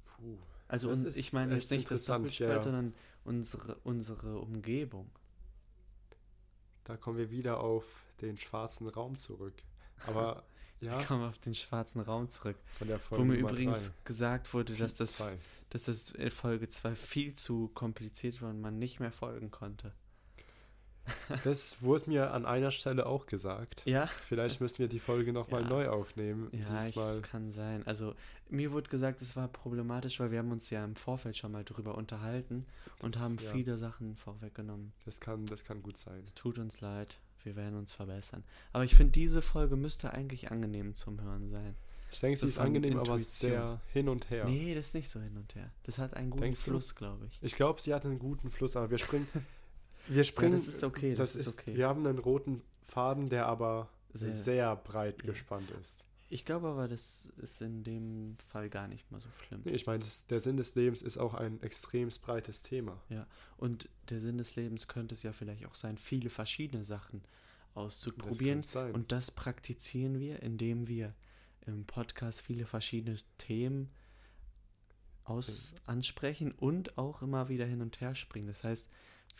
[0.04, 0.38] Puh.
[0.70, 2.62] Also und ich meine jetzt nicht das Doppelspalt, ja.
[2.62, 2.94] sondern
[3.26, 5.10] unsere, unsere Umgebung.
[6.84, 7.86] Da kommen wir wieder auf
[8.22, 9.56] den schwarzen Raum zurück.
[10.06, 10.44] Aber
[10.80, 11.00] ja.
[11.00, 12.56] Wir kommen auf den schwarzen Raum zurück.
[12.78, 13.94] Von der Folge Wo mir übrigens drei.
[14.06, 15.22] gesagt wurde, dass das,
[15.72, 19.92] dass das Folge 2 viel zu kompliziert war und man nicht mehr folgen konnte.
[21.44, 23.84] Das wurde mir an einer Stelle auch gesagt.
[23.86, 24.08] Ja.
[24.28, 25.70] Vielleicht müssen wir die Folge nochmal ja.
[25.70, 26.50] neu aufnehmen.
[26.52, 27.86] Ja, ich, das kann sein.
[27.86, 28.16] Also
[28.50, 31.64] mir wurde gesagt, es war problematisch, weil wir haben uns ja im Vorfeld schon mal
[31.64, 33.52] drüber unterhalten das, und haben ja.
[33.52, 34.94] viele Sachen vorweggenommen.
[35.06, 36.22] Das kann, das kann gut sein.
[36.24, 37.18] Es tut uns leid.
[37.44, 38.44] Wir werden uns verbessern.
[38.74, 41.76] Aber ich finde, diese Folge müsste eigentlich angenehm zum Hören sein.
[42.12, 43.14] Ich denke, sie ist angenehm, Intuition.
[43.14, 44.46] aber sehr hin und her.
[44.46, 45.72] Nee, das ist nicht so hin und her.
[45.84, 47.40] Das hat einen guten Denkst Fluss, glaube ich.
[47.42, 49.28] Ich glaube, sie hat einen guten Fluss, aber wir springen
[50.10, 50.52] Wir springen.
[50.52, 51.16] Ja, das ist okay.
[51.16, 51.76] Das, das ist, okay.
[51.76, 55.32] Wir haben einen roten Faden, der aber sehr, sehr breit ja.
[55.32, 56.04] gespannt ist.
[56.32, 59.62] Ich glaube aber, das ist in dem Fall gar nicht mal so schlimm.
[59.66, 63.02] Nee, ich meine, der Sinn des Lebens ist auch ein extrem breites Thema.
[63.10, 63.26] Ja,
[63.58, 67.24] und der Sinn des Lebens könnte es ja vielleicht auch sein, viele verschiedene Sachen
[67.74, 68.62] auszuprobieren.
[68.62, 71.16] Das und das praktizieren wir, indem wir
[71.66, 73.90] im Podcast viele verschiedene Themen
[75.24, 78.48] aus ansprechen und auch immer wieder hin und her springen.
[78.48, 78.90] Das heißt,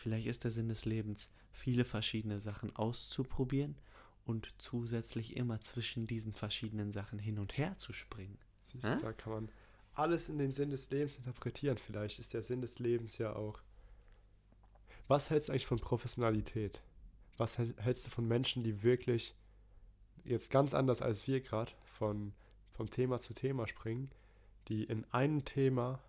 [0.00, 3.76] Vielleicht ist der Sinn des Lebens, viele verschiedene Sachen auszuprobieren
[4.24, 8.38] und zusätzlich immer zwischen diesen verschiedenen Sachen hin und her zu springen.
[8.64, 9.48] Siehst du, da kann man
[9.92, 11.76] alles in den Sinn des Lebens interpretieren.
[11.76, 13.60] Vielleicht ist der Sinn des Lebens ja auch.
[15.06, 16.80] Was hältst du eigentlich von Professionalität?
[17.36, 19.34] Was hältst du von Menschen, die wirklich
[20.24, 22.32] jetzt ganz anders als wir gerade von
[22.72, 24.10] vom Thema zu Thema springen,
[24.68, 26.00] die in einem Thema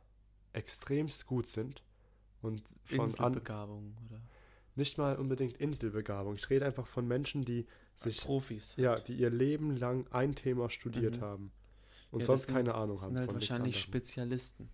[0.54, 1.84] extremst gut sind
[2.42, 4.22] und von Inselbegabung, oder?
[4.76, 6.36] Nicht mal unbedingt Inselbegabung.
[6.36, 7.66] Ich rede einfach von Menschen, die
[7.96, 8.18] sich.
[8.18, 8.76] Als Profis.
[8.78, 11.22] Ja, die ihr Leben lang ein Thema studiert mhm.
[11.22, 11.52] haben.
[12.10, 13.16] Und ja, sonst sind, keine Ahnung haben.
[13.16, 14.70] Halt von wahrscheinlich Spezialisten.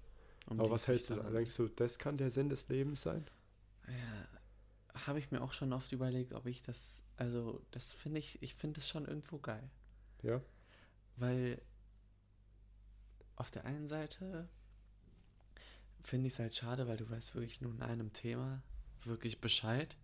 [0.45, 1.29] Um Aber was hältst du da?
[1.29, 3.25] Denkst du, das kann der Sinn des Lebens sein?
[3.87, 7.03] Ja, habe ich mir auch schon oft überlegt, ob ich das.
[7.15, 8.41] Also, das finde ich.
[8.41, 9.69] Ich finde das schon irgendwo geil.
[10.21, 10.41] Ja.
[11.15, 11.61] Weil.
[13.35, 14.49] Auf der einen Seite
[16.07, 18.63] finde ich es halt schade, weil du weißt wirklich nur in einem Thema
[19.03, 19.97] wirklich Bescheid.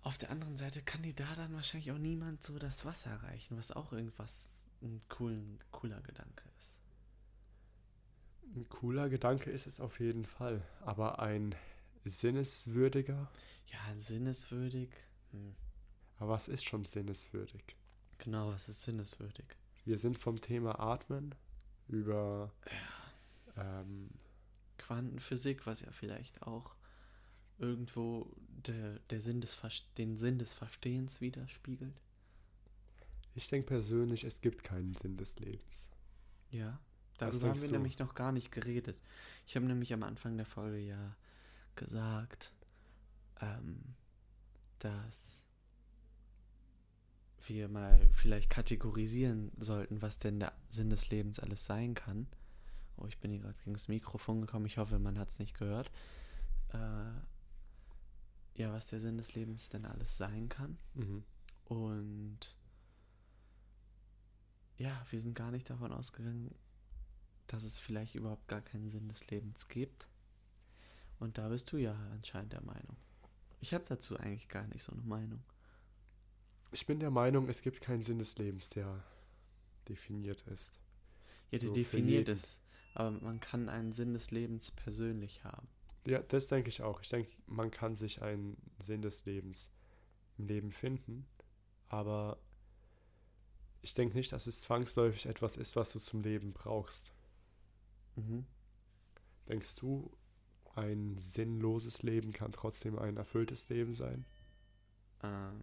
[0.00, 3.58] Auf der anderen Seite kann dir da dann wahrscheinlich auch niemand so das Wasser reichen,
[3.58, 4.48] was auch irgendwas
[4.80, 6.78] ein coolen, cooler Gedanke ist.
[8.54, 11.54] Ein cooler Gedanke ist es auf jeden Fall, aber ein
[12.04, 13.30] sinneswürdiger?
[13.66, 14.88] Ja, sinneswürdig.
[15.32, 15.54] Hm.
[16.18, 17.76] Aber was ist schon sinneswürdig?
[18.16, 19.44] Genau, was ist sinneswürdig?
[19.84, 21.34] Wir sind vom Thema Atmen
[21.88, 22.95] über ja
[23.56, 24.10] ähm,
[24.78, 26.76] Quantenphysik, was ja vielleicht auch
[27.58, 28.30] irgendwo
[28.66, 29.58] der, der Sinn des
[29.96, 32.00] den Sinn des Verstehens widerspiegelt?
[33.34, 35.90] Ich denke persönlich, es gibt keinen Sinn des Lebens.
[36.50, 36.80] Ja,
[37.18, 37.74] darüber haben wir du?
[37.74, 39.02] nämlich noch gar nicht geredet.
[39.46, 41.16] Ich habe nämlich am Anfang der Folge ja
[41.74, 42.52] gesagt,
[43.40, 43.94] ähm,
[44.78, 45.42] dass
[47.46, 52.26] wir mal vielleicht kategorisieren sollten, was denn der Sinn des Lebens alles sein kann.
[52.96, 54.66] Oh, ich bin hier gerade gegen das Mikrofon gekommen.
[54.66, 55.90] Ich hoffe, man hat es nicht gehört.
[56.72, 57.10] Äh,
[58.54, 60.78] ja, was der Sinn des Lebens denn alles sein kann.
[60.94, 61.24] Mhm.
[61.66, 62.56] Und
[64.78, 66.54] ja, wir sind gar nicht davon ausgegangen,
[67.48, 70.08] dass es vielleicht überhaupt gar keinen Sinn des Lebens gibt.
[71.18, 72.96] Und da bist du ja anscheinend der Meinung.
[73.60, 75.42] Ich habe dazu eigentlich gar nicht so eine Meinung.
[76.72, 79.02] Ich bin der Meinung, es gibt keinen Sinn des Lebens, der
[79.88, 80.80] definiert ist.
[81.50, 82.58] Ja, der so definiert ist
[82.96, 85.68] aber man kann einen Sinn des Lebens persönlich haben.
[86.06, 87.02] Ja, das denke ich auch.
[87.02, 89.70] Ich denke, man kann sich einen Sinn des Lebens
[90.38, 91.26] im Leben finden,
[91.88, 92.38] aber
[93.82, 97.12] ich denke nicht, dass es zwangsläufig etwas ist, was du zum Leben brauchst.
[98.14, 98.46] Mhm.
[99.46, 100.10] Denkst du,
[100.74, 104.24] ein sinnloses Leben kann trotzdem ein erfülltes Leben sein?
[105.22, 105.60] Ähm,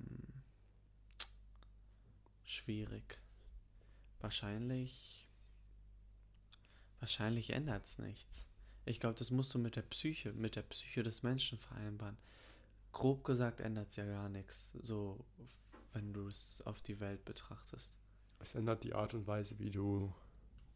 [2.44, 3.18] schwierig.
[4.20, 5.28] Wahrscheinlich
[7.04, 8.48] Wahrscheinlich ändert es nichts.
[8.86, 12.16] Ich glaube, das musst du mit der Psyche, mit der Psyche des Menschen vereinbaren.
[12.94, 15.26] Grob gesagt ändert es ja gar nichts, so
[15.92, 17.98] wenn du es auf die Welt betrachtest.
[18.40, 20.14] Es ändert die Art und Weise, wie du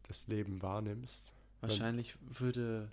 [0.02, 1.32] das Leben wahrnimmst.
[1.62, 2.92] Wahrscheinlich würde,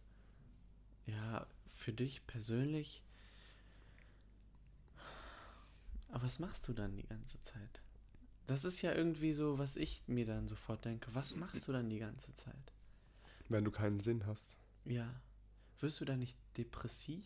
[1.06, 3.04] ja, für dich persönlich.
[6.08, 7.82] Aber was machst du dann die ganze Zeit?
[8.48, 11.14] Das ist ja irgendwie so, was ich mir dann sofort denke.
[11.14, 12.72] Was machst du dann die ganze Zeit?
[13.50, 14.56] Wenn du keinen Sinn hast.
[14.86, 15.22] Ja.
[15.80, 17.26] Wirst du da nicht depressiv?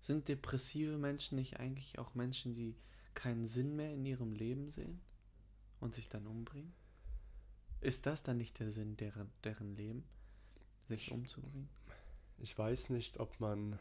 [0.00, 2.76] Sind depressive Menschen nicht eigentlich auch Menschen, die
[3.14, 5.00] keinen Sinn mehr in ihrem Leben sehen
[5.80, 6.72] und sich dann umbringen?
[7.80, 10.04] Ist das dann nicht der Sinn deren, deren Leben,
[10.88, 11.68] sich ich, umzubringen?
[12.38, 13.78] Ich weiß nicht, ob man.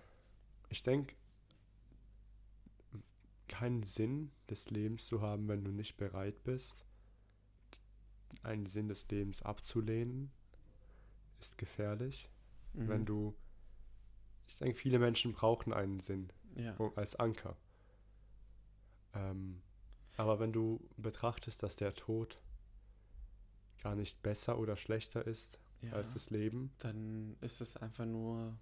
[0.70, 1.16] Ich denke,
[3.48, 6.86] keinen Sinn des Lebens zu haben, wenn du nicht bereit bist,
[8.44, 10.32] einen Sinn des Lebens abzulehnen,
[11.42, 12.30] ist gefährlich.
[12.74, 12.88] Mhm.
[12.88, 13.36] Wenn du.
[14.48, 16.76] Ich denke, viele Menschen brauchen einen Sinn ja.
[16.96, 17.58] als Anker.
[19.14, 19.62] Ähm,
[20.18, 22.42] aber wenn du betrachtest, dass der Tod
[23.82, 28.58] gar nicht besser oder schlechter ist ja, als das Leben, dann ist es einfach nur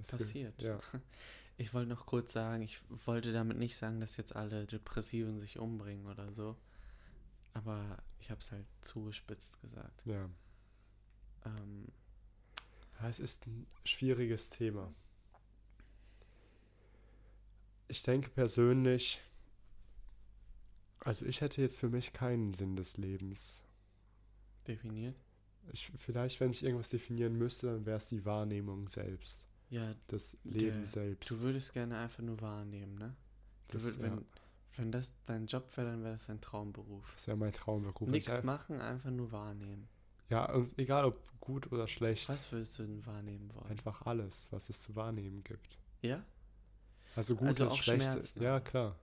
[0.00, 0.60] es passiert.
[0.62, 0.80] Ja.
[1.56, 5.58] Ich wollte noch kurz sagen, ich wollte damit nicht sagen, dass jetzt alle Depressiven sich
[5.58, 6.56] umbringen oder so.
[7.52, 10.02] Aber ich habe es halt zugespitzt gesagt.
[10.06, 10.30] Ja.
[11.44, 11.88] Ähm.
[13.02, 14.92] Es ist ein schwieriges Thema.
[17.88, 19.20] Ich denke persönlich,
[21.00, 23.62] also ich hätte jetzt für mich keinen Sinn des Lebens.
[24.66, 25.16] Definiert?
[25.72, 29.42] Ich, vielleicht, wenn ich irgendwas definieren müsste, dann wäre es die Wahrnehmung selbst.
[29.70, 29.94] Ja.
[30.08, 31.30] Das Leben der, selbst.
[31.30, 33.16] Du würdest gerne einfach nur wahrnehmen, ne?
[33.68, 34.24] Das, würd, wenn, ja.
[34.76, 37.10] wenn das dein Job wäre, dann wäre das dein Traumberuf.
[37.14, 38.08] Das wäre mein Traumberuf.
[38.08, 39.88] Nichts machen, einfach nur wahrnehmen.
[40.30, 42.28] Ja, und egal ob gut oder schlecht.
[42.28, 43.70] Was würdest du denn wahrnehmen wollen?
[43.70, 45.78] Einfach alles, was es zu wahrnehmen gibt.
[46.02, 46.22] Ja?
[47.16, 48.36] Also gut also und schlecht.
[48.36, 48.96] Ja, klar.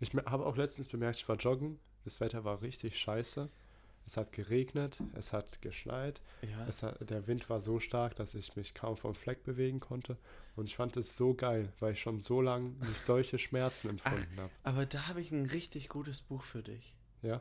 [0.00, 3.48] Ich habe auch letztens bemerkt, ich war joggen, das Wetter war richtig scheiße.
[4.04, 6.66] Es hat geregnet, es hat geschneit, ja.
[6.66, 10.18] es hat, der Wind war so stark, dass ich mich kaum vom Fleck bewegen konnte.
[10.56, 14.40] Und ich fand es so geil, weil ich schon so lange nicht solche Schmerzen empfunden
[14.40, 14.50] habe.
[14.64, 16.96] Aber da habe ich ein richtig gutes Buch für dich.
[17.22, 17.40] Ja?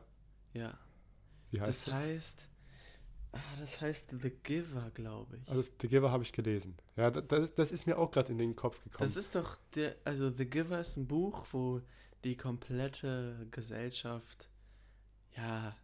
[0.53, 0.78] Ja.
[1.49, 1.86] Wie heißt das?
[1.86, 2.49] Das heißt,
[3.34, 5.49] ah, das heißt The Giver, glaube ich.
[5.49, 6.75] Also The Giver habe ich gelesen.
[6.95, 9.07] Ja, das, das ist mir auch gerade in den Kopf gekommen.
[9.07, 11.82] Das ist doch der, also The Giver ist ein Buch, wo
[12.23, 14.49] die komplette Gesellschaft
[15.36, 15.75] ja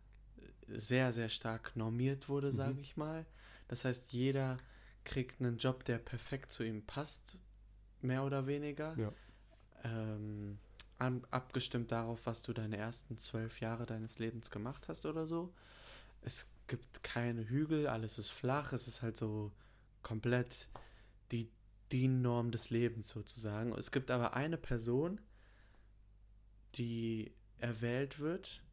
[0.68, 2.80] sehr, sehr stark normiert wurde, sage mhm.
[2.80, 3.26] ich mal.
[3.68, 4.58] Das heißt, jeder
[5.04, 7.38] kriegt einen Job, der perfekt zu ihm passt,
[8.02, 8.96] mehr oder weniger.
[8.98, 9.12] Ja.
[9.84, 10.60] Ähm,
[11.00, 15.54] an, abgestimmt darauf, was du deine ersten zwölf Jahre deines Lebens gemacht hast oder so.
[16.22, 19.52] Es gibt keine Hügel, alles ist flach, es ist halt so
[20.02, 20.70] komplett
[21.32, 21.50] die,
[21.92, 23.74] die Norm des Lebens sozusagen.
[23.74, 25.20] Es gibt aber eine Person,
[26.76, 28.64] die erwählt wird,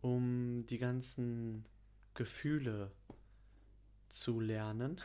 [0.00, 1.66] um die ganzen
[2.14, 2.92] Gefühle
[4.08, 5.00] zu lernen.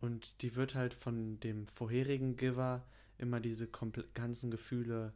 [0.00, 2.86] Und die wird halt von dem vorherigen Giver
[3.18, 3.68] immer diese
[4.14, 5.12] ganzen Gefühle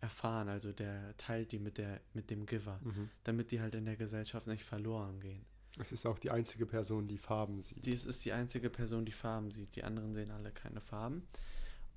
[0.00, 0.48] erfahren.
[0.48, 3.10] Also der teilt die mit, der, mit dem Giver, mhm.
[3.24, 5.44] damit die halt in der Gesellschaft nicht verloren gehen.
[5.78, 7.86] Es ist auch die einzige Person, die Farben sieht.
[7.86, 9.76] Dies ist die einzige Person, die Farben sieht.
[9.76, 11.22] Die anderen sehen alle keine Farben.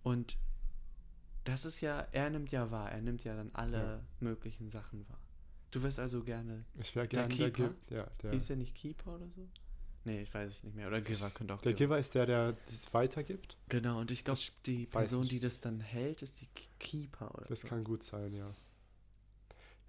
[0.03, 0.37] Und
[1.43, 4.01] das ist ja, er nimmt ja wahr, er nimmt ja dann alle ja.
[4.19, 5.19] möglichen Sachen wahr.
[5.71, 6.65] Du wärst also gerne.
[6.79, 7.73] Ich wäre gerne der Keeper.
[7.89, 8.31] Der, ja, der.
[8.31, 9.49] Hieß der nicht Keeper oder so?
[10.05, 10.87] Nee, ich weiß es nicht mehr.
[10.87, 11.61] Oder Giver könnte auch.
[11.61, 13.57] Der Giver, ist der, der das weitergibt.
[13.69, 16.47] Genau, und ich glaube, die Person, die das dann hält, ist die
[16.79, 17.67] Keeper oder Das so.
[17.69, 18.53] kann gut sein, ja.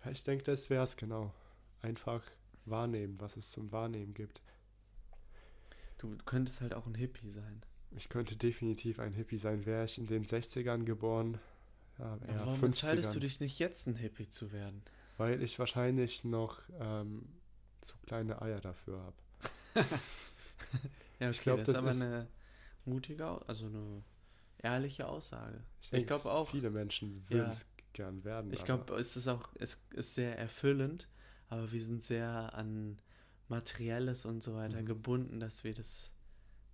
[0.04, 1.32] Ja, ich denke, das wäre es genau.
[1.82, 2.22] Einfach
[2.64, 4.40] wahrnehmen, was es zum Wahrnehmen gibt.
[5.98, 7.62] Du könntest halt auch ein Hippie sein.
[7.96, 9.66] Ich könnte definitiv ein Hippie sein.
[9.66, 11.38] Wäre ich in den 60ern geboren,
[11.98, 12.64] ja, eher Warum 50ern.
[12.66, 14.82] entscheidest du dich nicht jetzt ein Hippie zu werden?
[15.16, 17.26] Weil ich wahrscheinlich noch ähm,
[17.80, 19.16] zu kleine Eier dafür habe.
[21.20, 22.28] ja, ich glaube, das, das, ist aber eine
[22.84, 24.02] mutige, also eine
[24.58, 25.62] ehrliche Aussage.
[25.82, 26.50] Ich, ich glaube auch.
[26.50, 28.52] Viele Menschen würden ja, es gern werden.
[28.52, 31.08] Ich glaube, es ist auch, es ist sehr erfüllend,
[31.48, 32.98] aber wir sind sehr an
[33.48, 34.86] Materielles und so weiter mhm.
[34.86, 36.10] gebunden, dass wir das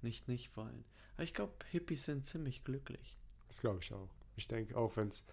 [0.02, 0.84] nicht nicht wollen.
[1.14, 3.18] Aber ich glaube, Hippies sind ziemlich glücklich.
[3.48, 4.08] Das glaube ich auch.
[4.36, 5.24] Ich denke auch, wenn es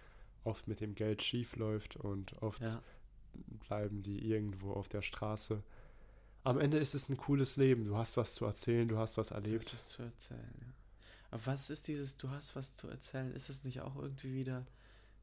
[0.44, 2.82] oft mit dem Geld schief läuft und oft ja.
[3.66, 5.62] bleiben die irgendwo auf der Straße.
[6.48, 7.84] Am Ende ist es ein cooles Leben.
[7.84, 9.66] Du hast was zu erzählen, du hast was erlebt.
[9.66, 10.66] Du hast was zu erzählen, ja.
[11.30, 13.34] Aber was ist dieses, du hast was zu erzählen?
[13.34, 14.66] Ist es nicht auch irgendwie wieder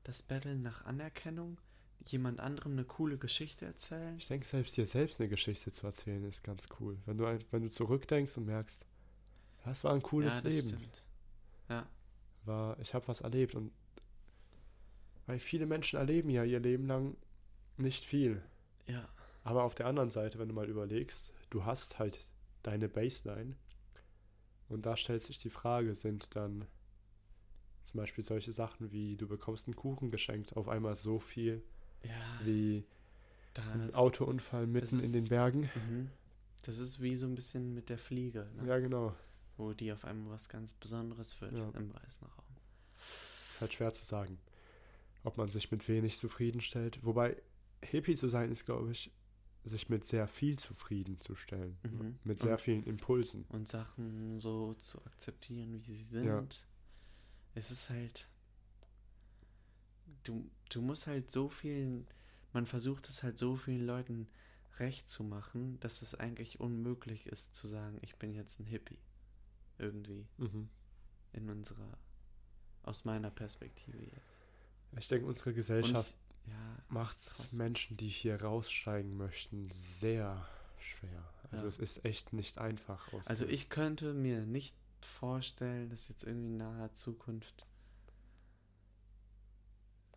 [0.04, 1.60] das Betteln nach Anerkennung?
[2.06, 4.16] Jemand anderem eine coole Geschichte erzählen?
[4.20, 7.00] Ich denke, selbst dir selbst eine Geschichte zu erzählen ist ganz cool.
[7.08, 8.86] Wenn du, wenn du zurückdenkst und merkst,
[9.64, 10.68] das war ein cooles ja, das Leben.
[10.68, 11.04] Stimmt.
[11.70, 11.88] Ja.
[12.44, 13.72] War, ich habe was erlebt und
[15.26, 17.18] weil viele Menschen erleben ja ihr Leben lang
[17.78, 18.44] nicht viel.
[18.86, 19.10] Ja.
[19.46, 22.28] Aber auf der anderen Seite, wenn du mal überlegst, du hast halt
[22.64, 23.56] deine Baseline
[24.68, 26.66] und da stellt sich die Frage, sind dann
[27.84, 31.64] zum Beispiel solche Sachen wie du bekommst einen Kuchen geschenkt auf einmal so viel
[32.04, 32.86] ja, wie
[33.72, 35.70] ein Autounfall mitten ist, in den Bergen.
[35.76, 36.10] Mhm.
[36.64, 38.50] Das ist wie so ein bisschen mit der Fliege.
[38.56, 38.68] Ne?
[38.68, 39.16] Ja, genau.
[39.58, 41.70] wo die auf einmal was ganz Besonderes wird ja.
[41.76, 42.56] im weißen Raum.
[42.98, 44.40] Ist halt schwer zu sagen,
[45.24, 46.98] ob man sich mit wenig zufriedenstellt.
[47.04, 47.38] Wobei
[47.84, 49.12] Hippie zu sein ist, glaube ich,
[49.66, 51.78] sich mit sehr viel zufriedenzustellen.
[51.84, 52.20] Mhm.
[52.24, 53.46] Mit sehr und, vielen Impulsen.
[53.50, 56.26] Und Sachen so zu akzeptieren, wie sie sind.
[56.26, 56.46] Ja.
[57.56, 58.28] Es ist halt.
[60.24, 62.08] Du, du musst halt so vielen.
[62.54, 64.28] Man versucht es halt so vielen Leuten
[64.78, 69.00] recht zu machen, dass es eigentlich unmöglich ist zu sagen, ich bin jetzt ein Hippie.
[69.78, 70.28] Irgendwie.
[70.38, 70.70] Mhm.
[71.34, 71.98] In unserer.
[72.84, 74.46] Aus meiner Perspektive jetzt.
[74.98, 76.16] Ich denke, unsere Gesellschaft
[76.48, 81.24] ja, macht es Menschen, die hier raussteigen möchten, sehr schwer.
[81.52, 81.70] Also ja.
[81.70, 83.08] es ist echt nicht einfach.
[83.26, 87.66] Also ich könnte mir nicht vorstellen, dass jetzt irgendwie in naher Zukunft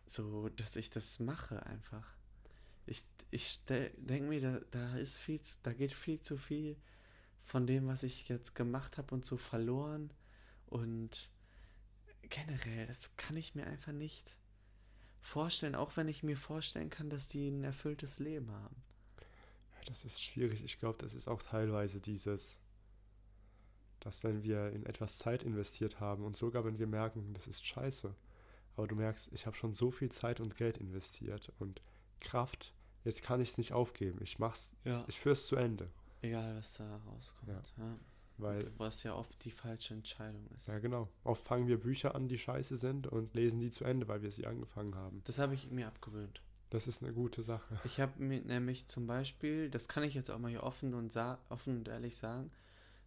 [0.07, 2.15] so, dass ich das mache einfach.
[2.85, 6.75] Ich, ich denke mir, da, da ist viel, zu, da geht viel zu viel
[7.45, 10.11] von dem, was ich jetzt gemacht habe und so verloren.
[10.67, 11.29] Und
[12.23, 14.35] generell, das kann ich mir einfach nicht
[15.21, 18.75] vorstellen, auch wenn ich mir vorstellen kann, dass die ein erfülltes Leben haben.
[19.19, 20.63] Ja, das ist schwierig.
[20.63, 22.59] Ich glaube, das ist auch teilweise dieses,
[23.99, 27.65] dass wenn wir in etwas Zeit investiert haben und sogar wenn wir merken, das ist
[27.65, 28.15] scheiße,
[28.75, 31.81] aber du merkst, ich habe schon so viel Zeit und Geld investiert und
[32.19, 34.19] Kraft, jetzt kann ich es nicht aufgeben.
[34.21, 35.03] Ich mach's, ja.
[35.07, 35.89] ich führe es zu Ende.
[36.21, 37.49] Egal, was da rauskommt.
[37.49, 37.61] Ja.
[37.77, 37.97] ja.
[38.39, 40.67] Weil, Was ja oft die falsche Entscheidung ist.
[40.67, 41.09] Ja, genau.
[41.23, 44.31] Oft fangen wir Bücher an, die scheiße sind und lesen die zu Ende, weil wir
[44.31, 45.21] sie angefangen haben.
[45.25, 46.41] Das habe ich mir abgewöhnt.
[46.69, 47.79] Das ist eine gute Sache.
[47.83, 51.15] Ich habe mir nämlich zum Beispiel, das kann ich jetzt auch mal hier offen und,
[51.49, 52.51] offen und ehrlich sagen,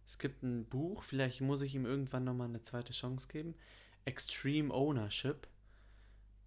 [0.05, 3.55] es gibt ein Buch, vielleicht muss ich ihm irgendwann nochmal eine zweite Chance geben,
[4.05, 5.47] Extreme Ownership.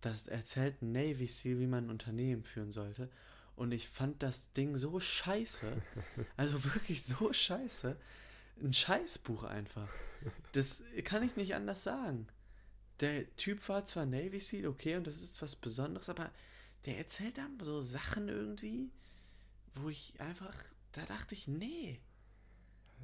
[0.03, 3.11] Das erzählt ein Navy SEAL, wie man ein Unternehmen führen sollte.
[3.57, 5.72] Und ich fand das Ding so scheiße.
[6.37, 7.97] Also wirklich so scheiße
[8.63, 9.89] ein Scheißbuch einfach.
[10.53, 12.27] Das kann ich nicht anders sagen.
[13.01, 16.31] Der Typ war zwar Navy Seal, okay, und das ist was Besonderes, aber
[16.87, 18.91] der erzählt dann so Sachen irgendwie,
[19.75, 20.55] wo ich einfach,
[20.93, 22.01] da dachte ich, nee.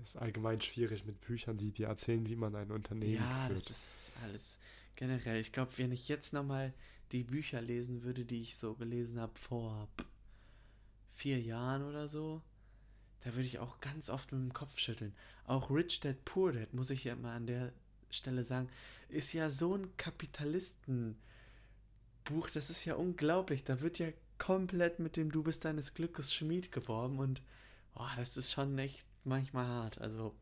[0.01, 3.51] Es ist allgemein schwierig mit Büchern, die dir erzählen, wie man ein Unternehmen ja, führt.
[3.51, 4.59] Ja, das ist alles
[4.97, 5.41] generell.
[5.41, 6.73] Ich glaube, wenn ich jetzt nochmal
[7.13, 9.89] die Bücher lesen würde, die ich so gelesen habe vor
[11.11, 12.41] vier Jahren oder so,
[13.25, 15.15] da würde ich auch ganz oft mit dem Kopf schütteln.
[15.47, 17.73] Auch Rich Dad Poor Dad, muss ich ja mal an der
[18.11, 18.69] Stelle sagen,
[19.09, 21.17] ist ja so ein Kapitalistenbuch,
[22.53, 23.65] das ist ja unglaublich.
[23.65, 24.09] Da wird ja
[24.39, 27.43] komplett mit dem Du bist deines Glückes Schmied geworben und
[27.95, 30.01] oh, das ist schon echt manchmal hart.
[30.01, 30.35] Also.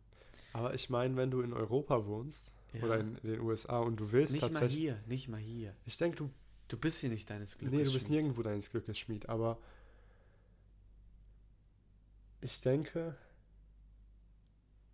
[0.52, 2.82] Aber ich meine, wenn du in Europa wohnst ja.
[2.82, 4.78] oder in den USA und du willst nicht tatsächlich.
[4.78, 5.74] Nicht mal hier, nicht mal hier.
[5.84, 6.30] Ich denke, du.
[6.68, 8.20] Du bist hier nicht deines Glückes Nee, du bist Schmied.
[8.20, 9.58] nirgendwo deines Glückes Schmied, aber
[12.40, 13.14] ich denke,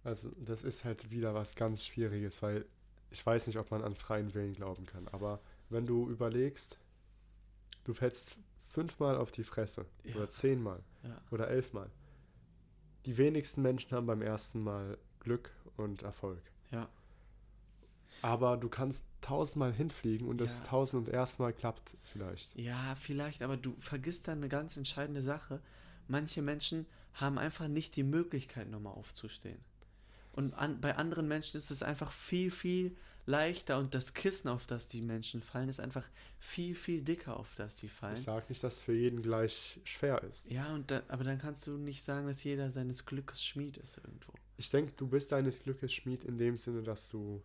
[0.04, 2.64] also das ist halt wieder was ganz Schwieriges, weil
[3.10, 5.08] ich weiß nicht, ob man an freien Willen glauben kann.
[5.08, 6.78] Aber wenn du überlegst,
[7.84, 8.36] du fällst
[8.70, 10.16] fünfmal auf die Fresse ja.
[10.16, 11.20] oder zehnmal ja.
[11.30, 11.90] oder elfmal.
[13.06, 16.42] Die wenigsten Menschen haben beim ersten Mal Glück und Erfolg.
[16.70, 16.88] Ja.
[18.22, 20.66] Aber du kannst tausendmal hinfliegen und das ja.
[20.66, 22.54] tausend und erstmal klappt vielleicht.
[22.56, 25.60] Ja, vielleicht, aber du vergisst dann eine ganz entscheidende Sache.
[26.08, 26.86] Manche Menschen
[27.16, 29.58] haben einfach nicht die Möglichkeit, nochmal aufzustehen.
[30.32, 34.66] Und an, bei anderen Menschen ist es einfach viel, viel leichter und das Kissen, auf
[34.66, 36.04] das die Menschen fallen, ist einfach
[36.38, 38.14] viel, viel dicker, auf das sie fallen.
[38.14, 40.50] Ich sage nicht, dass es für jeden gleich schwer ist.
[40.50, 43.98] Ja, und da, aber dann kannst du nicht sagen, dass jeder seines Glückes Schmied ist
[43.98, 44.32] irgendwo.
[44.58, 47.42] Ich denke, du bist deines Glückes Schmied in dem Sinne, dass du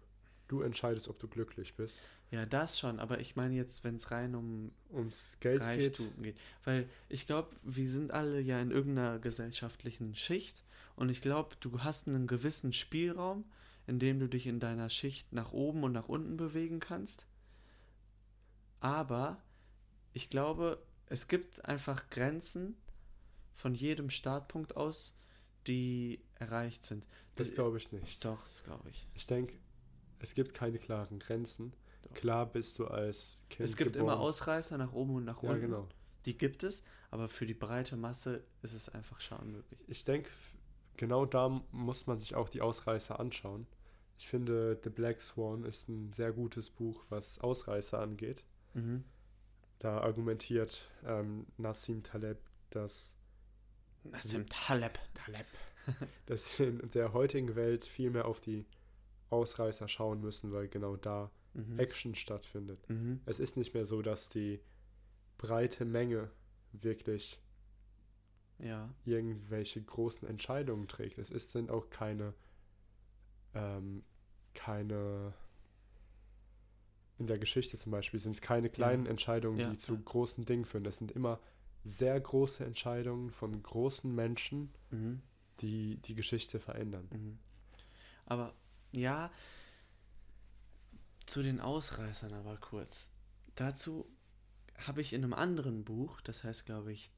[0.51, 2.01] du entscheidest, ob du glücklich bist.
[2.31, 6.23] Ja, das schon, aber ich meine jetzt, wenn es rein um ums Geld Reichtum geht.
[6.23, 6.37] geht.
[6.63, 10.63] Weil ich glaube, wir sind alle ja in irgendeiner gesellschaftlichen Schicht
[10.95, 13.43] und ich glaube, du hast einen gewissen Spielraum,
[13.85, 17.25] in dem du dich in deiner Schicht nach oben und nach unten bewegen kannst.
[18.79, 19.43] Aber
[20.13, 22.77] ich glaube, es gibt einfach Grenzen
[23.53, 25.13] von jedem Startpunkt aus,
[25.67, 27.05] die erreicht sind.
[27.35, 28.23] Das, das glaube ich nicht.
[28.23, 29.05] Doch, das glaube ich.
[29.15, 29.53] Ich denke,
[30.19, 31.73] es gibt keine klaren Grenzen.
[32.13, 33.69] Klar bist du als Kind.
[33.69, 34.13] Es gibt geboren.
[34.13, 35.55] immer Ausreißer nach oben und nach unten.
[35.55, 35.87] Ja, genau.
[36.25, 39.79] Die gibt es, aber für die breite Masse ist es einfach schon unmöglich.
[39.87, 40.29] Ich denke,
[40.97, 43.65] genau da muss man sich auch die Ausreißer anschauen.
[44.17, 48.43] Ich finde, The Black Swan ist ein sehr gutes Buch, was Ausreißer angeht.
[48.73, 49.03] Mhm.
[49.79, 52.37] Da argumentiert ähm, Nassim Taleb,
[52.69, 53.15] dass.
[54.03, 54.99] Nassim Taleb.
[55.15, 55.47] Taleb.
[56.27, 58.67] dass wir in der heutigen Welt viel mehr auf die
[59.31, 61.79] Ausreißer schauen müssen, weil genau da mhm.
[61.79, 62.87] Action stattfindet.
[62.89, 63.21] Mhm.
[63.25, 64.59] Es ist nicht mehr so, dass die
[65.37, 66.29] breite Menge
[66.71, 67.39] wirklich
[68.59, 68.93] ja.
[69.05, 71.17] irgendwelche großen Entscheidungen trägt.
[71.17, 72.33] Es ist, sind auch keine
[73.53, 74.03] ähm,
[74.53, 75.33] keine,
[77.17, 79.11] in der Geschichte zum Beispiel, sind es keine kleinen ja.
[79.11, 79.69] Entscheidungen, ja.
[79.69, 80.83] die zu großen Dingen führen.
[80.83, 81.39] Das sind immer
[81.83, 85.21] sehr große Entscheidungen von großen Menschen, mhm.
[85.61, 87.07] die die Geschichte verändern.
[87.11, 87.39] Mhm.
[88.25, 88.53] Aber
[88.91, 89.31] ja,
[91.31, 93.09] zu den Ausreißern aber kurz.
[93.55, 94.05] Dazu
[94.75, 97.09] habe ich in einem anderen Buch, das heißt, glaube ich,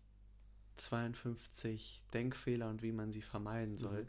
[0.76, 4.08] 52 Denkfehler und wie man sie vermeiden soll, mhm.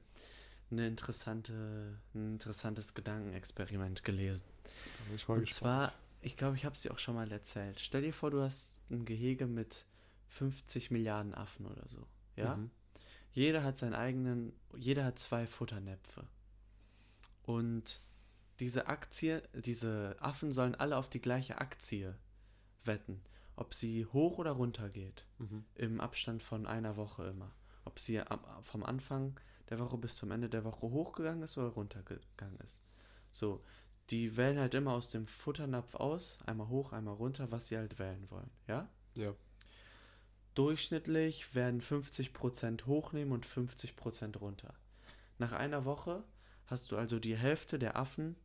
[0.72, 4.44] eine interessante, ein interessantes Gedankenexperiment gelesen.
[5.06, 5.50] Und gespannt.
[5.50, 7.80] zwar, ich glaube, ich habe es dir auch schon mal erzählt.
[7.80, 9.86] Stell dir vor, du hast ein Gehege mit
[10.28, 12.06] 50 Milliarden Affen oder so.
[12.36, 12.56] Ja?
[12.56, 12.70] Mhm.
[13.32, 16.28] Jeder hat seinen eigenen, jeder hat zwei Futternäpfe.
[17.44, 18.02] Und
[18.60, 22.16] diese Aktie, diese Affen sollen alle auf die gleiche Aktie
[22.84, 23.22] wetten
[23.56, 25.26] ob sie hoch oder runter geht.
[25.38, 25.64] Mhm.
[25.74, 27.52] Im Abstand von einer Woche immer.
[27.84, 28.20] Ob sie
[28.62, 29.38] vom Anfang
[29.70, 32.82] der Woche bis zum Ende der Woche hochgegangen ist oder runtergegangen ist.
[33.30, 33.62] So,
[34.10, 37.98] die wählen halt immer aus dem Futternapf aus, einmal hoch, einmal runter, was sie halt
[37.98, 38.88] wählen wollen, ja?
[39.14, 39.34] Ja.
[40.54, 44.74] Durchschnittlich werden 50% hochnehmen und 50% runter.
[45.38, 46.22] Nach einer Woche
[46.66, 48.36] hast du also die Hälfte der Affen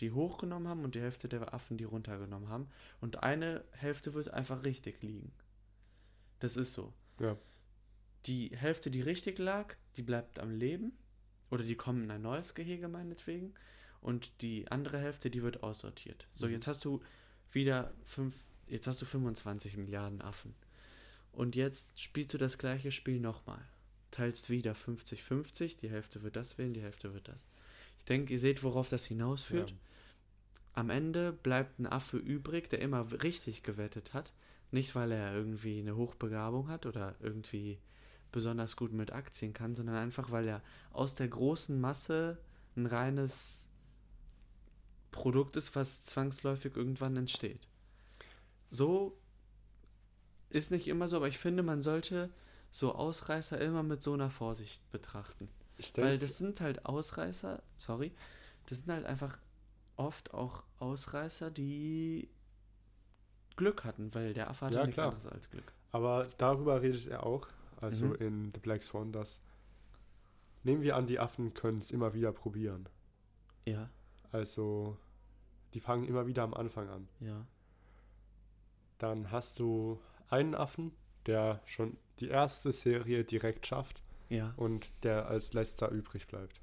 [0.00, 2.68] die hochgenommen haben und die Hälfte der Affen, die runtergenommen haben.
[3.00, 5.32] Und eine Hälfte wird einfach richtig liegen.
[6.40, 6.92] Das ist so.
[7.20, 7.36] Ja.
[8.26, 10.92] Die Hälfte, die richtig lag, die bleibt am Leben.
[11.50, 13.54] Oder die kommen in ein neues Gehege meinetwegen.
[14.00, 16.26] Und die andere Hälfte, die wird aussortiert.
[16.32, 16.52] So, mhm.
[16.52, 17.00] jetzt hast du
[17.52, 18.34] wieder fünf,
[18.66, 20.54] jetzt hast du 25 Milliarden Affen.
[21.32, 23.64] Und jetzt spielst du das gleiche Spiel nochmal.
[24.10, 27.48] Teilst wieder 50-50, die Hälfte wird das wählen, die Hälfte wird das.
[28.04, 29.70] Ich denke, ihr seht, worauf das hinausführt.
[29.70, 29.76] Ja.
[30.74, 34.34] Am Ende bleibt ein Affe übrig, der immer richtig gewettet hat.
[34.70, 37.78] Nicht, weil er irgendwie eine Hochbegabung hat oder irgendwie
[38.30, 42.36] besonders gut mit Aktien kann, sondern einfach, weil er aus der großen Masse
[42.76, 43.70] ein reines
[45.10, 47.68] Produkt ist, was zwangsläufig irgendwann entsteht.
[48.70, 49.16] So
[50.50, 52.28] ist nicht immer so, aber ich finde, man sollte
[52.70, 55.48] so Ausreißer immer mit so einer Vorsicht betrachten.
[55.78, 58.12] Denk, Weil das sind halt Ausreißer, sorry,
[58.66, 59.38] das sind halt einfach
[59.96, 62.28] oft auch Ausreißer, die
[63.56, 65.08] Glück hatten, weil der Affe hatte ja, nichts klar.
[65.08, 65.72] anderes als Glück.
[65.92, 67.48] Aber darüber redet er auch,
[67.80, 68.14] also mhm.
[68.16, 69.42] in The Black Swan, dass
[70.62, 72.88] nehmen wir an, die Affen können es immer wieder probieren.
[73.66, 73.90] Ja.
[74.32, 74.96] Also,
[75.74, 77.08] die fangen immer wieder am Anfang an.
[77.20, 77.46] Ja.
[78.98, 80.92] Dann hast du einen Affen,
[81.26, 84.02] der schon die erste Serie direkt schafft
[84.34, 84.54] ja.
[84.56, 86.60] und der als letzter übrig bleibt.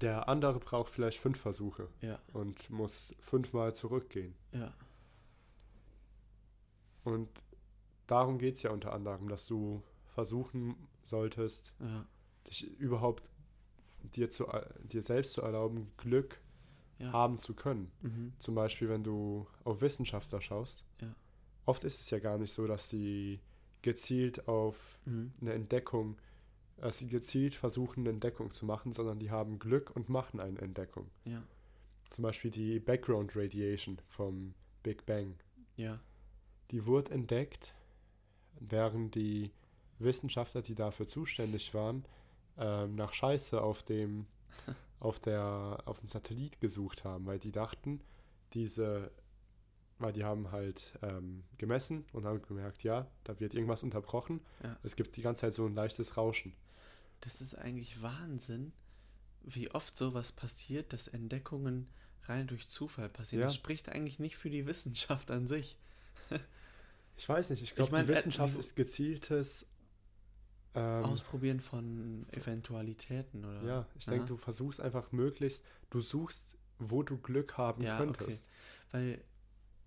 [0.00, 2.18] Der andere braucht vielleicht fünf Versuche ja.
[2.32, 4.34] und muss fünfmal zurückgehen.
[4.52, 4.74] Ja.
[7.04, 7.28] Und
[8.06, 9.82] darum geht es ja unter anderem, dass du
[10.14, 12.04] versuchen solltest, ja.
[12.48, 13.30] dich überhaupt
[14.02, 14.46] dir, zu,
[14.82, 16.40] dir selbst zu erlauben, Glück
[16.98, 17.12] ja.
[17.12, 17.90] haben zu können.
[18.02, 18.32] Mhm.
[18.38, 20.84] Zum Beispiel, wenn du auf Wissenschaftler schaust.
[21.00, 21.14] Ja.
[21.64, 23.40] Oft ist es ja gar nicht so, dass sie
[23.82, 25.32] gezielt auf mhm.
[25.40, 26.16] eine Entdeckung,
[26.76, 30.60] dass sie gezielt versuchen, eine Entdeckung zu machen, sondern die haben Glück und machen eine
[30.60, 31.10] Entdeckung.
[31.24, 31.42] Ja.
[32.10, 35.36] Zum Beispiel die Background Radiation vom Big Bang.
[35.76, 36.00] Ja.
[36.70, 37.74] Die wurde entdeckt,
[38.58, 39.50] während die
[39.98, 42.04] Wissenschaftler, die dafür zuständig waren,
[42.58, 44.26] ähm, nach Scheiße auf dem,
[45.00, 48.00] auf, der, auf dem Satellit gesucht haben, weil die dachten,
[48.54, 49.10] diese
[50.02, 54.40] weil die haben halt ähm, gemessen und haben gemerkt, ja, da wird irgendwas unterbrochen.
[54.62, 54.76] Ja.
[54.82, 56.54] Es gibt die ganze Zeit so ein leichtes Rauschen.
[57.20, 58.72] Das ist eigentlich Wahnsinn,
[59.42, 61.88] wie oft sowas passiert, dass Entdeckungen
[62.24, 63.40] rein durch Zufall passieren.
[63.40, 63.46] Ja.
[63.46, 65.76] Das spricht eigentlich nicht für die Wissenschaft an sich.
[67.16, 69.66] ich weiß nicht, ich glaube, ich mein, die Wissenschaft äh, ist gezieltes
[70.74, 73.62] ähm, Ausprobieren von Eventualitäten, oder?
[73.62, 78.46] Ja, ich denke, du versuchst einfach möglichst, du suchst, wo du Glück haben ja, könntest.
[78.46, 78.92] Okay.
[78.92, 79.24] Weil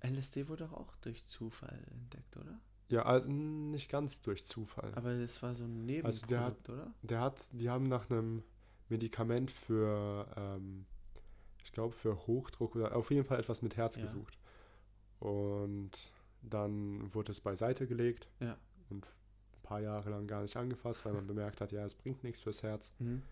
[0.05, 2.59] LSD wurde doch auch durch Zufall entdeckt, oder?
[2.89, 4.93] Ja, also nicht ganz durch Zufall.
[4.95, 6.93] Aber das war so ein Nebenprodukt, also der hat, oder?
[7.01, 8.43] Der hat, die haben nach einem
[8.89, 10.85] Medikament für, ähm,
[11.63, 14.03] ich glaube, für Hochdruck oder auf jeden Fall etwas mit Herz ja.
[14.03, 14.37] gesucht.
[15.19, 15.91] Und
[16.41, 18.57] dann wurde es beiseite gelegt ja.
[18.89, 22.23] und ein paar Jahre lang gar nicht angefasst, weil man bemerkt hat, ja, es bringt
[22.23, 22.93] nichts fürs Herz.
[22.99, 23.23] Mhm.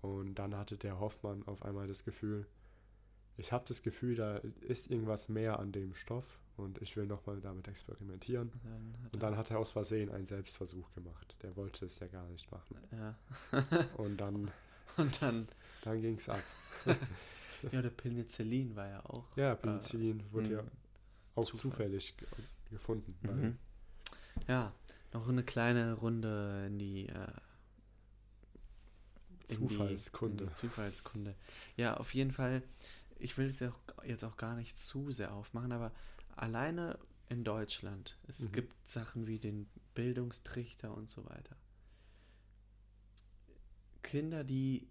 [0.00, 2.46] Und dann hatte der Hoffmann auf einmal das Gefühl,
[3.38, 7.40] ich habe das Gefühl, da ist irgendwas mehr an dem Stoff und ich will nochmal
[7.40, 8.50] damit experimentieren.
[8.64, 11.36] Dann und dann hat er aus Versehen einen Selbstversuch gemacht.
[11.42, 12.76] Der wollte es ja gar nicht machen.
[12.90, 13.16] Ja.
[13.96, 14.50] und dann,
[14.96, 15.48] und dann,
[15.82, 16.42] dann ging es ab.
[17.72, 19.36] ja, der Penicillin war ja auch.
[19.36, 20.64] Ja, Penicillin äh, wurde ja
[21.36, 21.60] auch Zufall.
[21.60, 22.14] zufällig
[22.70, 23.16] gefunden.
[23.22, 23.58] Mhm.
[24.48, 24.74] Ja,
[25.12, 27.28] noch eine kleine Runde in die äh,
[29.46, 30.44] Zufallskunde.
[30.44, 31.34] Die, die Zufallskunde.
[31.76, 32.62] Ja, auf jeden Fall.
[33.18, 35.92] Ich will es ja auch, jetzt auch gar nicht zu sehr aufmachen, aber
[36.36, 38.52] alleine in Deutschland, es mhm.
[38.52, 41.56] gibt Sachen wie den Bildungstrichter und so weiter.
[44.02, 44.88] Kinder, die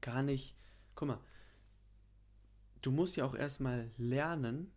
[0.00, 0.56] gar nicht.
[0.94, 1.20] Guck mal,
[2.82, 4.72] du musst ja auch erstmal lernen,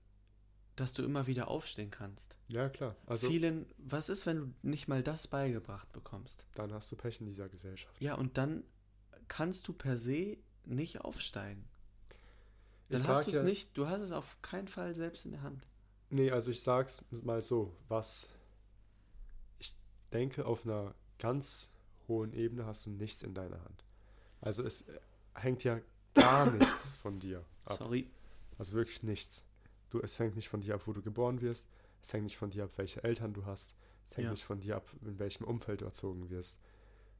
[0.75, 2.35] dass du immer wieder aufstehen kannst.
[2.47, 2.95] Ja, klar.
[3.05, 6.45] Also Vielen, was ist, wenn du nicht mal das beigebracht bekommst?
[6.55, 7.99] Dann hast du Pech in dieser Gesellschaft.
[7.99, 8.63] Ja, und dann
[9.27, 11.67] kannst du per se nicht aufsteigen.
[12.89, 15.31] Dann ich hast du es ja, nicht, du hast es auf keinen Fall selbst in
[15.31, 15.67] der Hand.
[16.09, 18.31] Nee, also ich sag's mal so, was
[19.59, 19.75] ich
[20.13, 21.69] denke, auf einer ganz
[22.07, 23.83] hohen Ebene hast du nichts in deiner Hand.
[24.39, 24.85] Also es
[25.33, 25.81] hängt ja
[26.13, 27.77] gar nichts von dir ab.
[27.77, 28.09] Sorry.
[28.57, 29.43] Also wirklich nichts.
[29.89, 31.67] Du, es hängt nicht von dir ab, wo du geboren wirst.
[32.01, 33.73] Es hängt nicht von dir ab, welche Eltern du hast.
[34.05, 34.31] Es hängt ja.
[34.31, 36.57] nicht von dir ab, in welchem Umfeld du erzogen wirst.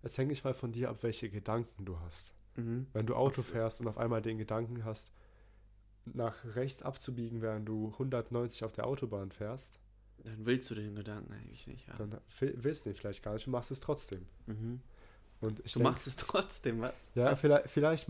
[0.02, 2.34] Es hängt nicht mal von dir ab, welche Gedanken du hast.
[2.56, 2.88] Mhm.
[2.94, 5.12] Wenn du Auto fährst und auf einmal den Gedanken hast,
[6.14, 9.80] nach rechts abzubiegen, während du 190 auf der Autobahn fährst.
[10.24, 12.12] Dann willst du den Gedanken eigentlich nicht haben.
[12.12, 14.26] Dann willst du ihn vielleicht gar nicht und machst es trotzdem.
[14.48, 14.82] Mhm.
[15.40, 17.12] Und ich du denk, machst es trotzdem, was?
[17.14, 18.10] Ja, vielleicht, vielleicht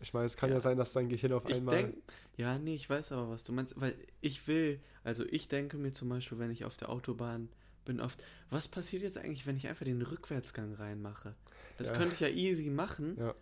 [0.00, 0.56] ich meine, es kann ja.
[0.56, 1.76] ja sein, dass dein Gehirn auf ich einmal.
[1.76, 1.96] Denk,
[2.36, 5.92] ja, nee, ich weiß aber, was du meinst, weil ich will, also ich denke mir
[5.92, 7.48] zum Beispiel, wenn ich auf der Autobahn
[7.84, 11.36] bin, oft, was passiert jetzt eigentlich, wenn ich einfach den Rückwärtsgang reinmache?
[11.78, 11.96] Das ja.
[11.96, 13.16] könnte ich ja easy machen.
[13.18, 13.34] Ja.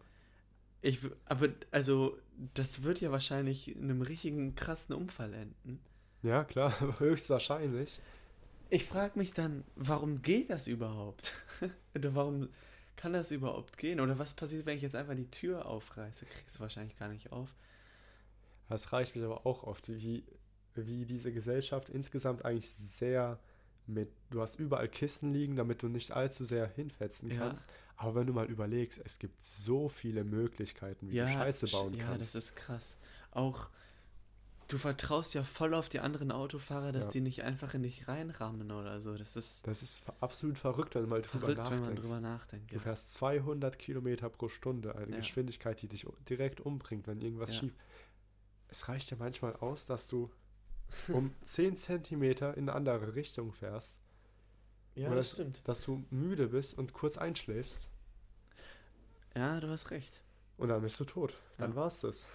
[0.82, 2.18] Ich, aber, also,
[2.54, 5.80] das wird ja wahrscheinlich in einem richtigen krassen Unfall enden.
[6.22, 8.00] Ja, klar, höchstwahrscheinlich.
[8.68, 11.32] Ich frage mich dann, warum geht das überhaupt?
[11.94, 12.48] Oder warum
[12.96, 14.00] kann das überhaupt gehen?
[14.00, 16.26] Oder was passiert, wenn ich jetzt einfach die Tür aufreiße?
[16.26, 17.54] Kriegst du wahrscheinlich gar nicht auf.
[18.68, 20.24] Das reicht mich aber auch oft, wie,
[20.74, 23.38] wie diese Gesellschaft insgesamt eigentlich sehr
[23.86, 27.52] mit, du hast überall Kisten liegen, damit du nicht allzu sehr hinfetzen ja.
[28.02, 31.94] Aber wenn du mal überlegst, es gibt so viele Möglichkeiten, wie ja, du Scheiße bauen
[31.94, 32.34] ja, kannst.
[32.34, 32.96] Ja, das ist krass.
[33.30, 33.70] Auch
[34.66, 37.10] du vertraust ja voll auf die anderen Autofahrer, dass ja.
[37.12, 39.16] die nicht einfach in dich reinrahmen oder so.
[39.16, 42.72] Das ist, das ist absolut verrückt, wenn, du mal drüber verrückt, wenn man drüber nachdenkt.
[42.72, 42.78] Ja.
[42.78, 45.18] Du fährst 200 Kilometer pro Stunde, eine ja.
[45.18, 47.72] Geschwindigkeit, die dich direkt umbringt, wenn irgendwas schief.
[48.66, 50.28] Es reicht ja manchmal aus, dass du
[51.06, 53.96] um 10 Zentimeter in eine andere Richtung fährst.
[54.96, 55.68] Ja, das dass, stimmt.
[55.68, 57.88] Dass du müde bist und kurz einschläfst.
[59.34, 60.22] Ja, du hast recht.
[60.56, 61.40] Und dann bist du tot.
[61.59, 61.86] Dann ja.
[61.86, 62.26] es das.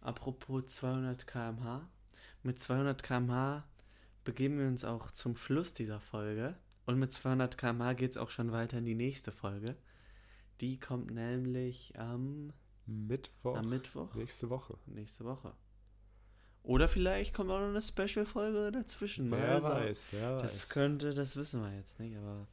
[0.00, 1.88] Apropos 200 km/h.
[2.42, 3.64] Mit 200 km/h
[4.24, 6.56] begeben wir uns auch zum Schluss dieser Folge.
[6.86, 9.76] Und mit 200 km/h geht es auch schon weiter in die nächste Folge.
[10.60, 12.52] Die kommt nämlich am
[12.86, 13.56] Mittwoch.
[13.56, 14.14] Am Mittwoch.
[14.14, 14.78] Nächste Woche.
[14.86, 15.52] Nächste Woche.
[16.62, 19.30] Oder vielleicht kommt auch noch eine Special-Folge dazwischen.
[19.30, 20.42] Wer also, weiß, wer weiß.
[20.42, 22.46] Das könnte, das wissen wir jetzt nicht, aber.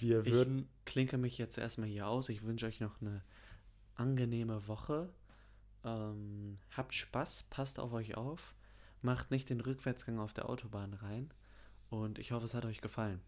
[0.00, 0.68] Wir würden.
[0.78, 2.28] Ich klinke mich jetzt erstmal hier aus.
[2.28, 3.22] Ich wünsche euch noch eine
[3.94, 5.12] angenehme Woche.
[5.84, 8.54] Ähm, habt Spaß, passt auf euch auf,
[9.02, 11.32] macht nicht den Rückwärtsgang auf der Autobahn rein
[11.88, 13.20] und ich hoffe, es hat euch gefallen.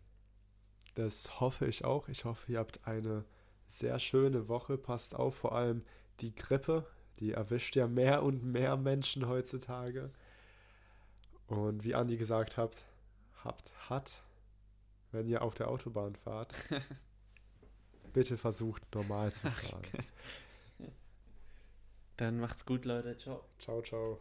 [0.94, 2.08] Das hoffe ich auch.
[2.08, 3.24] Ich hoffe, ihr habt eine
[3.66, 4.76] sehr schöne Woche.
[4.76, 5.82] Passt auf, vor allem
[6.20, 6.86] die Grippe,
[7.18, 10.10] die erwischt ja mehr und mehr Menschen heutzutage.
[11.46, 12.84] Und wie Andi gesagt hat,
[13.42, 14.22] habt hat,
[15.12, 16.52] wenn ihr auf der Autobahn fahrt,
[18.12, 19.82] bitte versucht normal zu fahren.
[22.16, 23.16] Dann macht's gut, Leute.
[23.16, 23.44] Ciao.
[23.59, 24.20] Ciao, ciao.